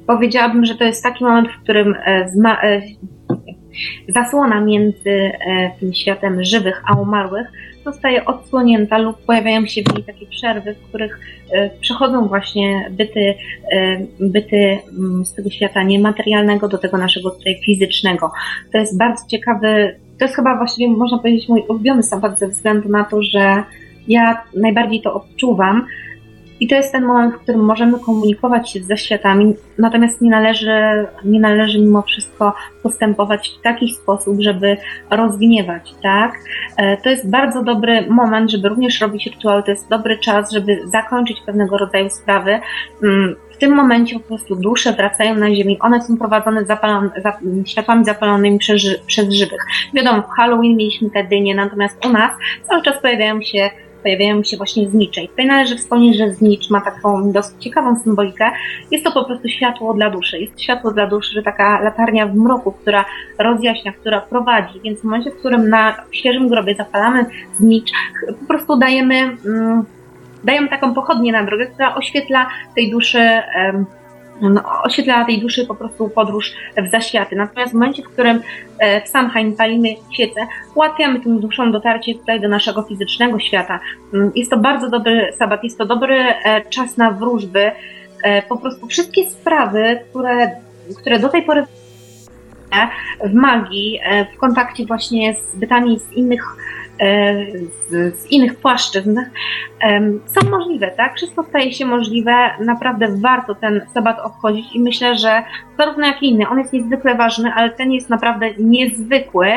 powiedziałabym, 0.08 0.66
że 0.66 0.76
to 0.76 0.84
jest 0.84 1.04
taki 1.04 1.24
moment, 1.24 1.48
w 1.48 1.64
którym 1.64 1.96
e, 2.06 2.28
e, 2.64 2.82
zasłona 4.08 4.62
między 4.62 5.10
e, 5.10 5.72
tym 5.80 5.94
światem 5.94 6.44
żywych 6.44 6.84
a 6.88 6.96
umarłych 6.96 7.48
zostaje 7.84 8.26
odsłonięta 8.26 8.98
lub 8.98 9.18
pojawiają 9.26 9.66
się 9.66 9.82
w 9.82 9.94
niej 9.94 10.04
takie 10.04 10.26
przerwy, 10.26 10.74
w 10.74 10.88
których 10.88 11.20
e, 11.52 11.70
przechodzą 11.70 12.28
właśnie 12.28 12.90
byty, 12.92 13.34
e, 13.72 14.00
byty 14.20 14.80
mm, 15.00 15.26
z 15.26 15.34
tego 15.34 15.50
świata 15.50 15.84
niematerialnego 15.84 16.68
do 16.68 16.78
tego 16.78 16.98
naszego 16.98 17.30
tutaj 17.30 17.62
fizycznego. 17.66 18.32
To 18.72 18.78
jest 18.78 18.98
bardzo 18.98 19.28
ciekawy, 19.28 20.00
to 20.20 20.26
jest 20.26 20.36
chyba 20.36 20.58
właściwie 20.58 20.90
można 20.90 21.18
powiedzieć 21.18 21.50
mój 21.50 21.64
ulubiony 21.70 22.04
sabat 22.04 22.40
ze 22.40 22.48
względu 22.48 22.90
na 22.90 23.04
to, 23.04 23.24
że 23.24 23.64
ja 24.08 24.44
najbardziej 24.56 25.02
to 25.02 25.14
odczuwam, 25.14 25.86
i 26.64 26.68
to 26.68 26.76
jest 26.76 26.92
ten 26.92 27.06
moment, 27.06 27.36
w 27.36 27.40
którym 27.40 27.66
możemy 27.66 28.00
komunikować 28.00 28.72
się 28.72 28.84
ze 28.84 28.98
światami, 28.98 29.54
natomiast 29.78 30.22
nie 30.22 30.30
należy, 30.30 31.06
nie 31.26 31.40
należy 31.40 31.80
mimo 31.80 32.02
wszystko 32.02 32.54
postępować 32.84 33.50
w 33.60 33.62
taki 33.62 33.94
sposób, 33.94 34.42
żeby 34.42 34.78
rozgniewać, 35.10 35.94
tak? 36.04 36.34
E, 36.78 36.98
to 36.98 37.10
jest 37.10 37.30
bardzo 37.30 37.64
dobry 37.64 38.08
moment, 38.10 38.52
żeby 38.52 38.70
również 38.70 39.02
robić 39.02 39.26
rytuały, 39.26 39.64
to 39.64 39.72
jest 39.72 39.90
dobry 39.90 40.18
czas, 40.18 40.52
żeby 40.52 40.80
zakończyć 40.86 41.42
pewnego 41.46 41.78
rodzaju 41.78 42.10
sprawy. 42.10 42.60
Mm, 43.04 43.36
w 43.52 43.58
tym 43.58 43.76
momencie 43.76 44.20
po 44.20 44.28
prostu 44.28 44.56
dusze 44.56 44.94
wracają 44.94 45.36
na 45.36 45.56
ziemię, 45.56 45.76
one 45.80 46.02
są 46.02 46.18
prowadzone 46.18 46.66
zapalone, 46.66 47.10
za, 47.24 47.40
światłami 47.66 48.06
zapalonymi 48.06 48.60
przez, 48.60 48.82
przez 49.08 49.34
żywych. 49.34 49.62
Wiadomo, 49.94 50.22
w 50.22 50.30
Halloween 50.30 50.78
mieliśmy 50.78 51.10
te 51.10 51.24
dynie, 51.24 51.56
natomiast 51.56 52.06
u 52.06 52.10
nas 52.10 52.32
cały 52.70 52.82
czas 52.82 53.02
pojawiają 53.02 53.42
się 53.42 53.70
pojawiają 54.04 54.44
się 54.44 54.58
właśnie 54.58 54.90
znicze. 54.90 55.22
I 55.22 55.30
tutaj 55.30 55.46
należy 55.46 55.78
wspomnieć, 55.78 56.18
że 56.18 56.32
znicz 56.32 56.70
ma 56.70 56.82
taką 56.82 57.32
dosyć 57.32 57.64
ciekawą 57.64 57.96
symbolikę. 58.04 58.52
Jest 58.92 59.04
to 59.04 59.12
po 59.12 59.26
prostu 59.26 59.50
światło 59.50 59.94
dla 59.94 60.10
duszy. 60.10 60.40
Jest 60.40 60.62
światło 60.62 60.92
dla 60.92 61.08
duszy, 61.08 61.34
że 61.34 61.44
taka 61.44 61.82
latarnia 61.82 62.28
w 62.28 62.36
mroku, 62.36 62.72
która 62.72 63.06
rozjaśnia, 63.40 63.92
która 63.92 64.22
prowadzi. 64.22 64.80
Więc 64.84 65.00
w 65.00 65.04
momencie, 65.04 65.32
w 65.32 65.40
którym 65.40 65.70
na 65.70 65.96
świeżym 66.12 66.50
grobie 66.50 66.76
zapalamy 66.76 67.26
znicz, 67.58 67.92
po 68.40 68.46
prostu 68.48 68.78
dajemy, 68.78 69.16
mm, 69.46 69.84
dajemy 70.44 70.70
taką 70.70 70.94
pochodnię 70.94 71.32
na 71.32 71.44
drogę, 71.44 71.66
która 71.66 71.96
oświetla 71.96 72.48
tej 72.76 72.92
duszy 72.92 73.20
no, 74.42 74.64
oświetla 74.84 75.26
tej 75.26 75.42
duszy 75.42 75.66
po 75.66 75.76
prostu 75.76 76.10
podróż 76.10 76.54
w 76.78 76.92
zaświaty. 76.92 77.36
Natomiast 77.36 77.72
w 77.72 77.76
momencie, 77.76 78.04
w 78.04 78.10
którym 78.10 78.42
e, 78.80 79.02
w 79.02 79.08
Samhain 79.08 79.56
palimy 79.56 79.90
świecę, 80.14 80.48
ułatwiamy 80.76 81.20
tym 81.20 81.40
duszom 81.40 81.72
dotarcie 81.72 82.16
tutaj 82.16 82.42
do 82.42 82.48
naszego 82.48 82.84
fizycznego 82.84 83.40
świata. 83.40 83.80
Mm, 84.14 84.32
jest 84.36 84.52
to 84.52 84.58
bardzo 84.58 84.90
dobry 84.90 85.34
sabat, 85.38 85.64
jest 85.64 85.78
to 85.78 85.86
dobry 85.86 86.16
e, 86.16 86.62
czas 86.70 86.98
na 86.98 87.12
wróżby. 87.12 87.72
E, 88.24 88.42
po 88.42 88.58
prostu 88.58 88.88
wszystkie 88.88 89.30
sprawy, 89.30 90.00
które, 90.10 90.52
które 90.98 91.20
do 91.20 91.30
tej 91.30 91.44
pory 91.44 91.66
w 93.24 93.34
magii, 93.34 94.00
w 94.36 94.38
kontakcie 94.38 94.86
właśnie 94.86 95.36
z 95.36 95.56
bytami 95.56 96.00
z 96.00 96.12
innych 96.14 96.44
z, 97.90 98.16
z, 98.18 98.32
innych 98.32 98.56
płaszczyzn 98.56 99.20
są 100.26 100.50
możliwe, 100.50 100.92
tak? 100.92 101.16
Wszystko 101.16 101.44
staje 101.44 101.74
się 101.74 101.86
możliwe, 101.86 102.34
naprawdę 102.60 103.08
warto 103.18 103.56
ten 103.56 103.82
sabat 103.94 104.20
obchodzić 104.20 104.76
i 104.76 104.80
myślę, 104.80 105.18
że 105.18 105.44
zarówno 105.78 106.08
jak 106.08 106.24
i 106.24 106.30
inny, 106.30 106.50
on 106.50 106.60
jest 106.60 106.74
niezwykle 106.74 107.16
ważny, 107.16 107.52
ale 107.56 107.70
ten 107.70 107.92
jest 107.92 108.10
naprawdę 108.10 108.50
niezwykły, 108.58 109.48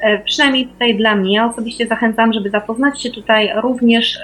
e, 0.00 0.18
przynajmniej 0.18 0.66
tutaj 0.66 0.96
dla 0.96 1.16
mnie. 1.16 1.34
Ja 1.34 1.46
osobiście 1.46 1.86
zachęcam, 1.86 2.32
żeby 2.32 2.50
zapoznać 2.50 3.02
się 3.02 3.10
tutaj 3.10 3.50
również 3.62 4.18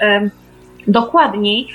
dokładniej 0.87 1.67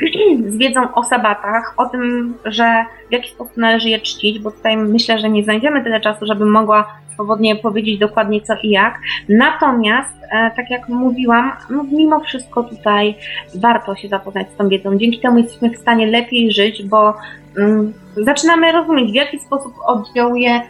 z 0.52 0.56
wiedzą 0.56 0.94
o 0.94 1.04
sabatach, 1.04 1.74
o 1.76 1.86
tym, 1.86 2.34
że 2.44 2.84
w 3.08 3.12
jaki 3.12 3.30
sposób 3.30 3.56
należy 3.56 3.88
je 3.88 3.98
czcić, 3.98 4.38
bo 4.38 4.50
tutaj 4.50 4.76
myślę, 4.76 5.18
że 5.18 5.30
nie 5.30 5.44
znajdziemy 5.44 5.84
tyle 5.84 6.00
czasu, 6.00 6.26
żebym 6.26 6.50
mogła 6.50 6.86
swobodnie 7.14 7.56
powiedzieć 7.56 7.98
dokładnie 7.98 8.40
co 8.40 8.54
i 8.62 8.70
jak. 8.70 8.98
Natomiast, 9.28 10.14
e, 10.32 10.50
tak 10.56 10.70
jak 10.70 10.88
mówiłam, 10.88 11.52
no 11.70 11.84
mimo 11.92 12.20
wszystko 12.20 12.62
tutaj 12.62 13.14
warto 13.54 13.96
się 13.96 14.08
zapoznać 14.08 14.46
z 14.50 14.56
tą 14.56 14.68
wiedzą. 14.68 14.98
Dzięki 14.98 15.18
temu 15.20 15.38
jesteśmy 15.38 15.70
w 15.70 15.78
stanie 15.78 16.06
lepiej 16.06 16.52
żyć, 16.52 16.82
bo 16.82 17.14
mm, 17.58 17.92
zaczynamy 18.16 18.72
rozumieć, 18.72 19.12
w 19.12 19.14
jaki 19.14 19.38
sposób 19.38 19.72
oddziałuje, 19.86 20.60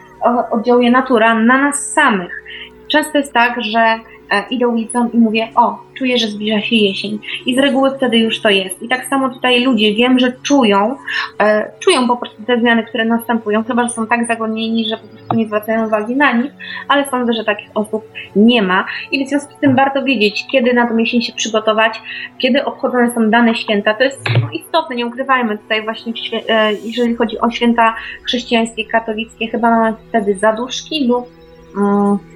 oddziałuje 0.51 0.91
natura 0.91 1.35
na 1.35 1.59
nas 1.59 1.93
samych. 1.93 2.45
Często 2.89 3.19
jest 3.19 3.33
tak, 3.33 3.63
że 3.63 3.99
idę 4.40 4.68
ulicą 4.68 5.09
i 5.09 5.18
mówię, 5.18 5.49
o, 5.55 5.79
czuję, 5.94 6.18
że 6.18 6.27
zbliża 6.27 6.61
się 6.61 6.77
jesień. 6.77 7.18
I 7.47 7.55
z 7.55 7.59
reguły 7.59 7.97
wtedy 7.97 8.18
już 8.18 8.40
to 8.40 8.51
jest. 8.51 8.83
I 8.83 8.88
tak 8.88 9.07
samo 9.07 9.29
tutaj 9.29 9.64
ludzie, 9.64 9.94
wiem, 9.94 10.18
że 10.18 10.33
czują, 10.42 10.97
e, 11.40 11.73
czują 11.81 12.09
po 12.09 12.16
prostu 12.16 12.42
te 12.42 12.61
zmiany, 12.61 12.85
które 12.85 13.05
następują, 13.05 13.64
chyba, 13.64 13.83
że 13.83 13.90
są 13.90 14.07
tak 14.07 14.27
zagonieni, 14.27 14.88
że 14.88 14.97
po 14.97 15.09
prostu 15.09 15.37
nie 15.37 15.47
zwracają 15.47 15.87
uwagi 15.87 16.16
na 16.16 16.33
nic, 16.33 16.53
ale 16.88 17.11
sądzę, 17.11 17.33
że 17.33 17.44
takich 17.44 17.70
osób 17.75 18.05
nie 18.37 18.62
ma. 18.62 18.85
I 19.12 19.27
w 19.27 19.29
związku 19.29 19.53
z 19.53 19.61
tym 19.61 19.77
warto 19.77 20.05
wiedzieć, 20.05 20.47
kiedy 20.53 20.75
na 20.75 20.88
tą 20.88 20.97
jesień 20.97 21.23
się 21.23 21.33
przygotować, 21.33 22.03
kiedy 22.38 22.64
obchodzone 22.64 23.14
są 23.14 23.31
dane 23.31 23.55
święta. 23.55 23.94
To 23.94 24.05
jest 24.05 24.20
no, 24.42 24.49
istotne, 24.53 24.97
nie 24.97 25.07
ukrywajmy 25.07 25.59
tutaj 25.59 25.85
właśnie, 25.85 26.12
e, 26.49 26.73
jeżeli 26.73 27.16
chodzi 27.16 27.38
o 27.38 27.51
święta 27.51 27.94
chrześcijańskie, 28.23 28.85
katolickie, 28.85 29.49
chyba 29.49 29.70
mamy 29.70 29.97
wtedy 30.09 30.35
zaduszki 30.35 31.07
lub 31.09 31.29
um, 31.77 32.34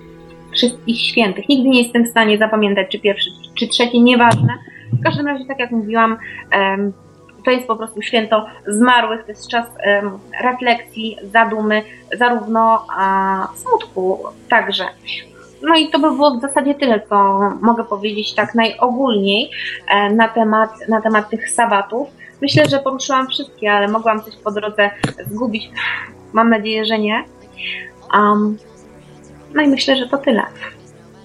wszystkich 0.58 1.00
świętych. 1.00 1.48
Nigdy 1.48 1.68
nie 1.68 1.82
jestem 1.82 2.04
w 2.04 2.08
stanie 2.08 2.38
zapamiętać, 2.38 2.86
czy 2.90 2.98
pierwszy, 2.98 3.30
czy 3.58 3.68
trzeci, 3.68 4.00
nieważne. 4.00 4.54
W 4.92 5.02
każdym 5.02 5.26
razie, 5.26 5.44
tak 5.44 5.58
jak 5.58 5.70
mówiłam, 5.70 6.18
to 7.44 7.50
jest 7.50 7.66
po 7.66 7.76
prostu 7.76 8.02
święto 8.02 8.46
zmarłych, 8.66 9.24
to 9.24 9.28
jest 9.28 9.48
czas 9.48 9.66
refleksji, 10.42 11.16
zadumy, 11.32 11.82
zarówno 12.18 12.86
smutku 13.56 14.18
także. 14.48 14.84
No 15.62 15.76
i 15.76 15.90
to 15.90 15.98
by 15.98 16.10
było 16.10 16.38
w 16.38 16.40
zasadzie 16.40 16.74
tyle, 16.74 17.00
co 17.08 17.38
mogę 17.62 17.84
powiedzieć 17.84 18.34
tak 18.34 18.54
najogólniej 18.54 19.50
e, 19.88 20.10
na 20.10 20.28
temat, 20.28 20.70
na 20.88 21.00
temat 21.00 21.30
tych 21.30 21.50
sabatów. 21.50 22.08
Myślę, 22.42 22.66
że 22.68 22.78
poruszyłam 22.78 23.28
wszystkie, 23.28 23.72
ale 23.72 23.88
mogłam 23.88 24.22
coś 24.22 24.36
po 24.36 24.50
drodze 24.50 24.90
zgubić. 25.30 25.70
Mam 26.32 26.50
nadzieję, 26.50 26.84
że 26.84 26.98
nie. 26.98 27.24
Um, 28.14 28.58
no 29.54 29.62
i 29.62 29.68
myślę, 29.68 29.96
że 29.96 30.08
to 30.08 30.18
tyle. 30.18 30.42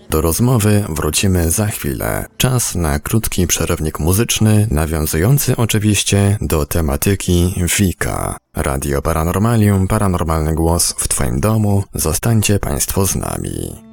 Do 0.10 0.22
rozmowy 0.22 0.86
wrócimy 0.90 1.52
za 1.52 1.68
chwilę. 1.68 2.26
Czas 2.38 2.76
na 2.76 3.00
krótki 3.00 3.48
przerywnik 3.48 4.00
muzyczny, 4.00 4.68
nawiązujący 4.72 5.56
oczywiście 5.58 6.38
do 6.42 6.66
tematyki 6.66 7.56
Wika. 7.80 8.38
Radio 8.56 9.02
Paranormalium, 9.02 9.88
paranormalny 9.88 10.56
głos 10.56 10.96
w 10.98 11.08
Twoim 11.08 11.40
domu. 11.40 11.84
Zostańcie 11.94 12.60
Państwo 12.60 13.06
z 13.06 13.16
nami. 13.16 13.84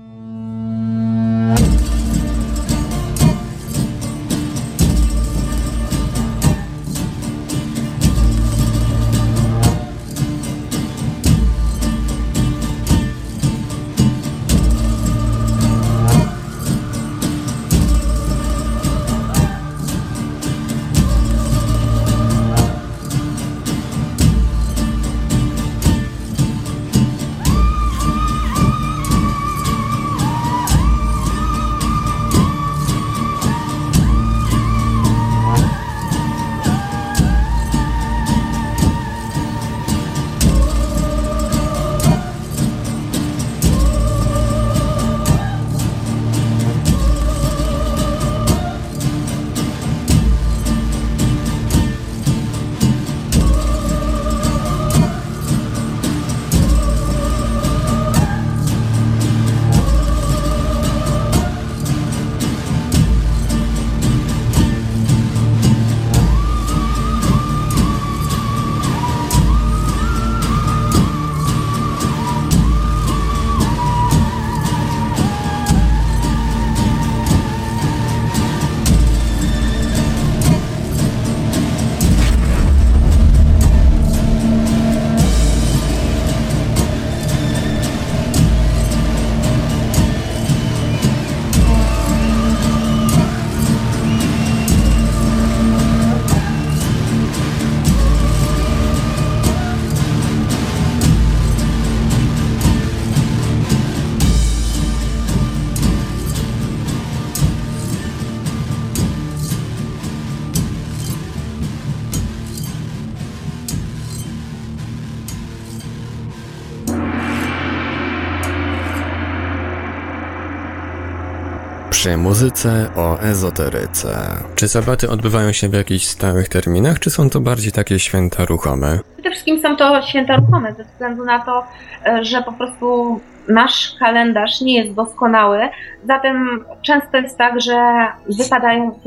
Muzyce 122.64 122.90
o 122.96 123.20
ezoteryce. 123.20 124.08
Czy 124.54 124.68
sabaty 124.68 125.10
odbywają 125.10 125.52
się 125.52 125.68
w 125.68 125.72
jakichś 125.74 126.04
stałych 126.04 126.48
terminach, 126.48 126.98
czy 126.98 127.10
są 127.10 127.30
to 127.30 127.40
bardziej 127.40 127.72
takie 127.72 127.98
święta 127.98 128.44
ruchome? 128.44 128.98
Przede 129.14 129.30
wszystkim 129.30 129.62
są 129.62 129.76
to 129.76 130.02
święta 130.02 130.36
ruchome, 130.36 130.74
ze 130.74 130.84
względu 130.84 131.24
na 131.24 131.38
to, 131.38 131.64
e, 132.06 132.24
że 132.24 132.42
po 132.42 132.52
prostu 132.52 133.20
nasz 133.48 133.94
kalendarz 133.98 134.60
nie 134.60 134.74
jest 134.74 134.94
doskonały, 134.94 135.58
zatem 136.04 136.64
często 136.82 137.16
jest 137.16 137.38
tak, 137.38 137.60
że 137.60 138.06
wypadają 138.38 139.00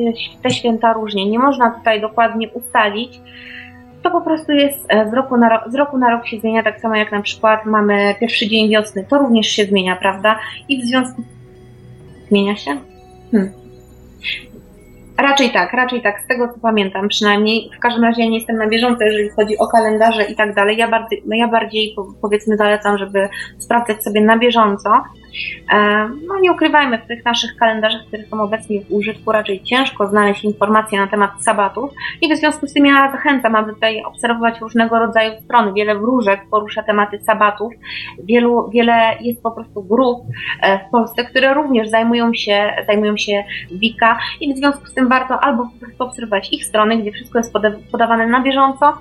te 0.44 0.52
święta 0.52 0.94
różnie. 0.94 1.30
Nie 1.30 1.40
można 1.40 1.72
tutaj 1.72 2.02
dokładnie 2.02 2.50
ustalić, 2.50 3.22
to 4.04 4.12
po 4.12 4.22
prostu 4.22 4.52
jest 4.52 4.86
e, 4.90 5.10
z 5.10 5.14
roku, 5.14 5.38
na 5.38 5.50
rok, 5.50 5.64
z 5.72 5.76
roku 5.76 5.98
na 5.98 6.10
rok 6.10 6.28
się 6.28 6.40
zmienia, 6.40 6.64
tak 6.64 6.80
samo 6.80 6.96
jak 6.96 7.12
na 7.12 7.22
przykład 7.22 7.66
mamy 7.66 8.16
pierwszy 8.20 8.48
dzień 8.48 8.70
wiosny, 8.70 9.06
to 9.10 9.18
również 9.18 9.48
się 9.48 9.66
zmienia, 9.66 9.96
prawda? 9.96 10.40
I 10.70 10.82
w 10.82 10.86
związku 10.86 11.22
z 11.22 11.34
Zmienia 12.34 12.56
się? 12.56 12.93
Hmm. 13.34 13.64
Raczej 15.18 15.52
tak, 15.52 15.74
raczej 15.74 16.02
tak, 16.02 16.22
z 16.24 16.28
tego 16.28 16.48
co 16.48 16.60
pamiętam 16.60 17.08
przynajmniej. 17.08 17.70
W 17.78 17.80
każdym 17.80 18.04
razie 18.04 18.22
ja 18.22 18.30
nie 18.30 18.38
jestem 18.38 18.58
na 18.58 18.68
bieżąco, 18.68 19.04
jeżeli 19.04 19.30
chodzi 19.30 19.58
o 19.58 19.68
kalendarze 19.68 20.24
i 20.24 20.36
tak 20.36 20.56
dalej. 20.56 20.78
Ja 20.78 20.88
bardziej, 20.88 21.24
no 21.26 21.36
ja 21.36 21.48
bardziej 21.48 21.96
powiedzmy 22.22 22.58
zalecam, 22.58 22.98
żeby 22.98 23.30
sprawdzać 23.60 24.04
sobie 24.04 24.22
na 24.22 24.38
bieżąco, 24.38 24.90
no 26.28 26.40
nie 26.42 26.52
ukrywajmy, 26.52 26.98
w 26.98 27.08
tych 27.08 27.26
naszych 27.26 27.56
kalendarzach, 27.56 28.02
które 28.08 28.24
są 28.24 28.42
obecnie 28.42 28.82
w 28.82 28.92
użytku, 28.92 29.32
raczej 29.32 29.64
ciężko 29.64 30.08
znaleźć 30.08 30.44
informacje 30.44 31.00
na 31.00 31.08
temat 31.08 31.32
sabatów 31.44 31.92
i 32.22 32.34
w 32.34 32.38
związku 32.38 32.68
z 32.68 32.74
tym 32.74 32.86
ja 32.86 33.12
zachęcam, 33.12 33.56
aby 33.56 33.74
tutaj 33.74 34.04
obserwować 34.04 34.62
różnego 34.62 35.00
rodzaju 35.00 35.42
strony. 35.42 35.74
Wiele 35.74 35.96
wróżek 35.96 36.42
porusza 36.52 36.84
tematy 36.84 37.20
sabatów, 37.20 37.74
wielu, 38.24 38.70
wiele 38.70 39.18
jest 39.22 39.44
po 39.44 39.52
prostu 39.52 39.84
grup 39.84 40.24
e, 40.62 40.80
w 40.80 40.92
Polsce, 40.92 41.24
które 41.24 41.54
również 41.54 41.90
zajmują 41.90 42.34
się, 42.34 42.74
zajmują 42.88 43.18
się 43.18 43.44
Wika 43.72 44.20
i 44.42 44.54
w 44.54 44.58
związku 44.58 44.86
z 44.86 44.94
tym 44.94 45.10
warto 45.10 45.40
albo 45.40 45.64
po 45.64 45.86
prostu 45.86 46.04
obserwować 46.04 46.54
ich 46.54 46.66
strony, 46.66 46.98
gdzie 46.98 47.12
wszystko 47.12 47.38
jest 47.38 47.54
podawane 47.92 48.28
na 48.28 48.42
bieżąco, 48.42 48.94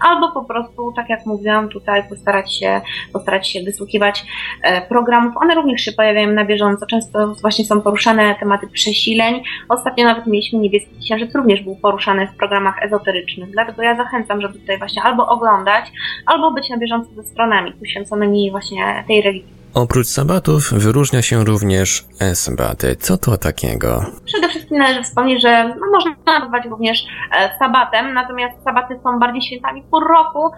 albo 0.00 0.32
po 0.32 0.44
prostu, 0.44 0.92
tak 0.96 1.08
jak 1.08 1.26
mówiłam, 1.26 1.68
tutaj 1.68 2.08
postarać 2.08 2.58
się, 2.58 2.80
postarać 3.12 3.48
się 3.48 3.62
wysłuchiwać 3.62 4.24
e, 4.62 4.80
programów. 4.80 5.36
One 5.36 5.54
również 5.54 5.82
się 5.82 5.92
pojawiają 5.92 6.32
na 6.32 6.44
bieżąco. 6.44 6.86
Często 6.86 7.34
właśnie 7.40 7.64
są 7.64 7.80
poruszane 7.80 8.34
tematy 8.40 8.66
przesileń. 8.66 9.42
Ostatnio 9.68 10.04
nawet 10.04 10.26
mieliśmy 10.26 10.58
Niebieski 10.58 10.98
Księżyc, 11.00 11.34
również 11.34 11.62
był 11.62 11.76
poruszany 11.76 12.26
w 12.26 12.36
programach 12.36 12.82
ezoterycznych. 12.82 13.50
Dlatego 13.50 13.82
ja 13.82 13.96
zachęcam, 13.96 14.40
żeby 14.40 14.58
tutaj 14.58 14.78
właśnie 14.78 15.02
albo 15.02 15.26
oglądać, 15.28 15.84
albo 16.26 16.50
być 16.50 16.68
na 16.70 16.78
bieżąco 16.78 17.10
ze 17.14 17.22
stronami 17.22 17.72
poświęconymi 17.72 18.50
właśnie 18.50 19.04
tej 19.06 19.22
religii. 19.22 19.57
Oprócz 19.78 20.06
sabatów 20.06 20.72
wyróżnia 20.72 21.22
się 21.22 21.44
również 21.44 22.04
esbaty. 22.20 22.96
Co 22.96 23.18
to 23.18 23.36
takiego? 23.36 24.04
Przede 24.24 24.48
wszystkim 24.48 24.78
należy 24.78 25.02
wspomnieć, 25.02 25.42
że 25.42 25.68
no, 25.68 25.86
można 25.92 26.10
nazwać 26.26 26.64
również 26.66 27.06
e, 27.38 27.58
sabatem, 27.58 28.14
natomiast 28.14 28.64
sabaty 28.64 28.98
są 29.04 29.18
bardziej 29.18 29.42
świętami 29.42 29.82
pół 29.90 30.00
roku, 30.00 30.50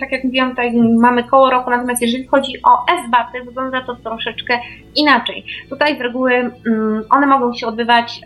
tak 0.00 0.12
jak 0.12 0.24
mówiłam, 0.24 0.50
tutaj 0.50 0.76
mamy 1.00 1.24
koło 1.24 1.50
roku, 1.50 1.70
natomiast 1.70 2.02
jeżeli 2.02 2.26
chodzi 2.26 2.52
o 2.64 2.92
S-baty, 2.92 3.44
wygląda 3.44 3.80
to 3.80 3.96
troszeczkę 3.96 4.58
inaczej. 4.94 5.44
Tutaj 5.68 5.98
z 5.98 6.00
reguły 6.00 6.32
mm, 6.32 7.04
one 7.10 7.26
mogą 7.26 7.54
się 7.54 7.66
odbywać 7.66 8.20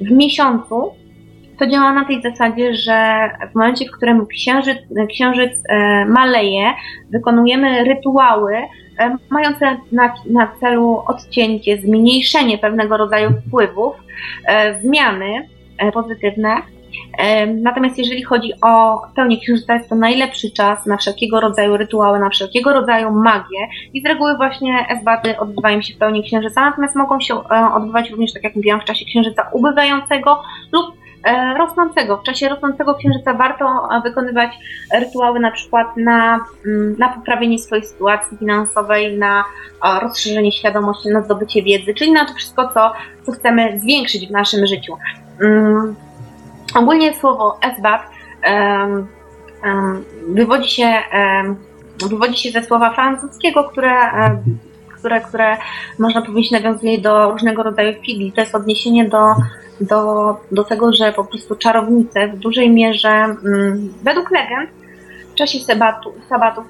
w 0.00 0.10
miesiącu. 0.10 0.94
To 1.58 1.66
działa 1.66 1.92
na 1.92 2.04
tej 2.04 2.22
zasadzie, 2.22 2.74
że 2.74 3.30
w 3.52 3.54
momencie, 3.54 3.84
w 3.88 3.96
którym 3.96 4.26
księżyc, 4.26 4.78
księżyc 5.10 5.62
e, 5.68 6.04
maleje, 6.04 6.72
wykonujemy 7.10 7.84
rytuały 7.84 8.56
e, 8.98 9.16
mające 9.30 9.76
na, 9.92 10.14
na 10.30 10.52
celu 10.60 11.02
odcięcie, 11.06 11.76
zmniejszenie 11.76 12.58
pewnego 12.58 12.96
rodzaju 12.96 13.30
wpływów, 13.46 13.94
e, 14.46 14.80
zmiany 14.80 15.48
pozytywne. 15.92 16.56
Natomiast 17.62 17.98
jeżeli 17.98 18.22
chodzi 18.22 18.52
o 18.62 19.02
pełnię 19.16 19.40
księżyca, 19.40 19.74
jest 19.74 19.88
to 19.88 19.94
najlepszy 19.94 20.50
czas 20.50 20.86
na 20.86 20.96
wszelkiego 20.96 21.40
rodzaju 21.40 21.76
rytuały, 21.76 22.18
na 22.18 22.30
wszelkiego 22.30 22.72
rodzaju 22.72 23.10
magię. 23.10 23.68
I 23.94 24.00
z 24.00 24.06
reguły 24.06 24.36
właśnie 24.36 24.86
esbaty 24.88 25.38
odbywają 25.38 25.82
się 25.82 25.94
w 25.94 25.98
pełni 25.98 26.22
księżyca, 26.24 26.60
natomiast 26.60 26.96
mogą 26.96 27.20
się 27.20 27.34
odbywać 27.74 28.10
również, 28.10 28.32
tak 28.32 28.44
jak 28.44 28.56
mówiłam, 28.56 28.80
w 28.80 28.84
czasie 28.84 29.04
księżyca 29.04 29.50
ubywającego 29.52 30.42
lub 30.72 31.03
rosnącego. 31.58 32.16
W 32.16 32.22
czasie 32.22 32.48
rosnącego 32.48 32.94
księżyca 32.94 33.34
warto 33.34 33.64
e, 33.64 34.00
wykonywać 34.00 34.50
rytuały 34.94 35.40
na 35.40 35.50
przykład 35.50 35.96
na, 35.96 36.40
mm, 36.66 36.96
na 36.98 37.08
poprawienie 37.08 37.58
swojej 37.58 37.84
sytuacji 37.84 38.38
finansowej, 38.38 39.18
na 39.18 39.44
rozszerzenie 40.02 40.52
świadomości, 40.52 41.08
na 41.08 41.22
zdobycie 41.22 41.62
wiedzy, 41.62 41.94
czyli 41.94 42.12
na 42.12 42.24
to 42.24 42.34
wszystko, 42.34 42.70
co, 42.74 42.92
co 43.26 43.32
chcemy 43.32 43.80
zwiększyć 43.80 44.28
w 44.28 44.30
naszym 44.30 44.66
życiu. 44.66 44.96
Mm, 45.40 45.94
Ogólnie 46.74 47.14
słowo 47.14 47.58
esbat 47.62 48.02
um, 48.46 49.06
um, 49.64 50.04
wywodzi, 50.28 50.70
się, 50.70 51.02
um, 51.12 51.56
wywodzi 52.10 52.38
się 52.38 52.50
ze 52.50 52.66
słowa 52.66 52.90
francuskiego, 52.90 53.64
które, 53.64 53.90
które, 55.20 55.56
można 55.98 56.22
powiedzieć 56.22 56.50
nawiązuje 56.50 56.98
do 56.98 57.30
różnego 57.30 57.62
rodzaju 57.62 57.92
figli. 58.02 58.32
To 58.32 58.40
jest 58.40 58.54
odniesienie 58.54 59.08
do, 59.08 59.34
do, 59.80 60.36
do 60.52 60.64
tego, 60.64 60.92
że 60.92 61.12
po 61.12 61.24
prostu 61.24 61.56
czarownice 61.56 62.28
w 62.28 62.38
dużej 62.38 62.70
mierze, 62.70 63.36
um, 63.44 63.94
według 64.02 64.30
legend, 64.30 64.70
w 65.32 65.34
czasie 65.34 65.58
sabatu, 65.58 66.12
sabatów 66.28 66.64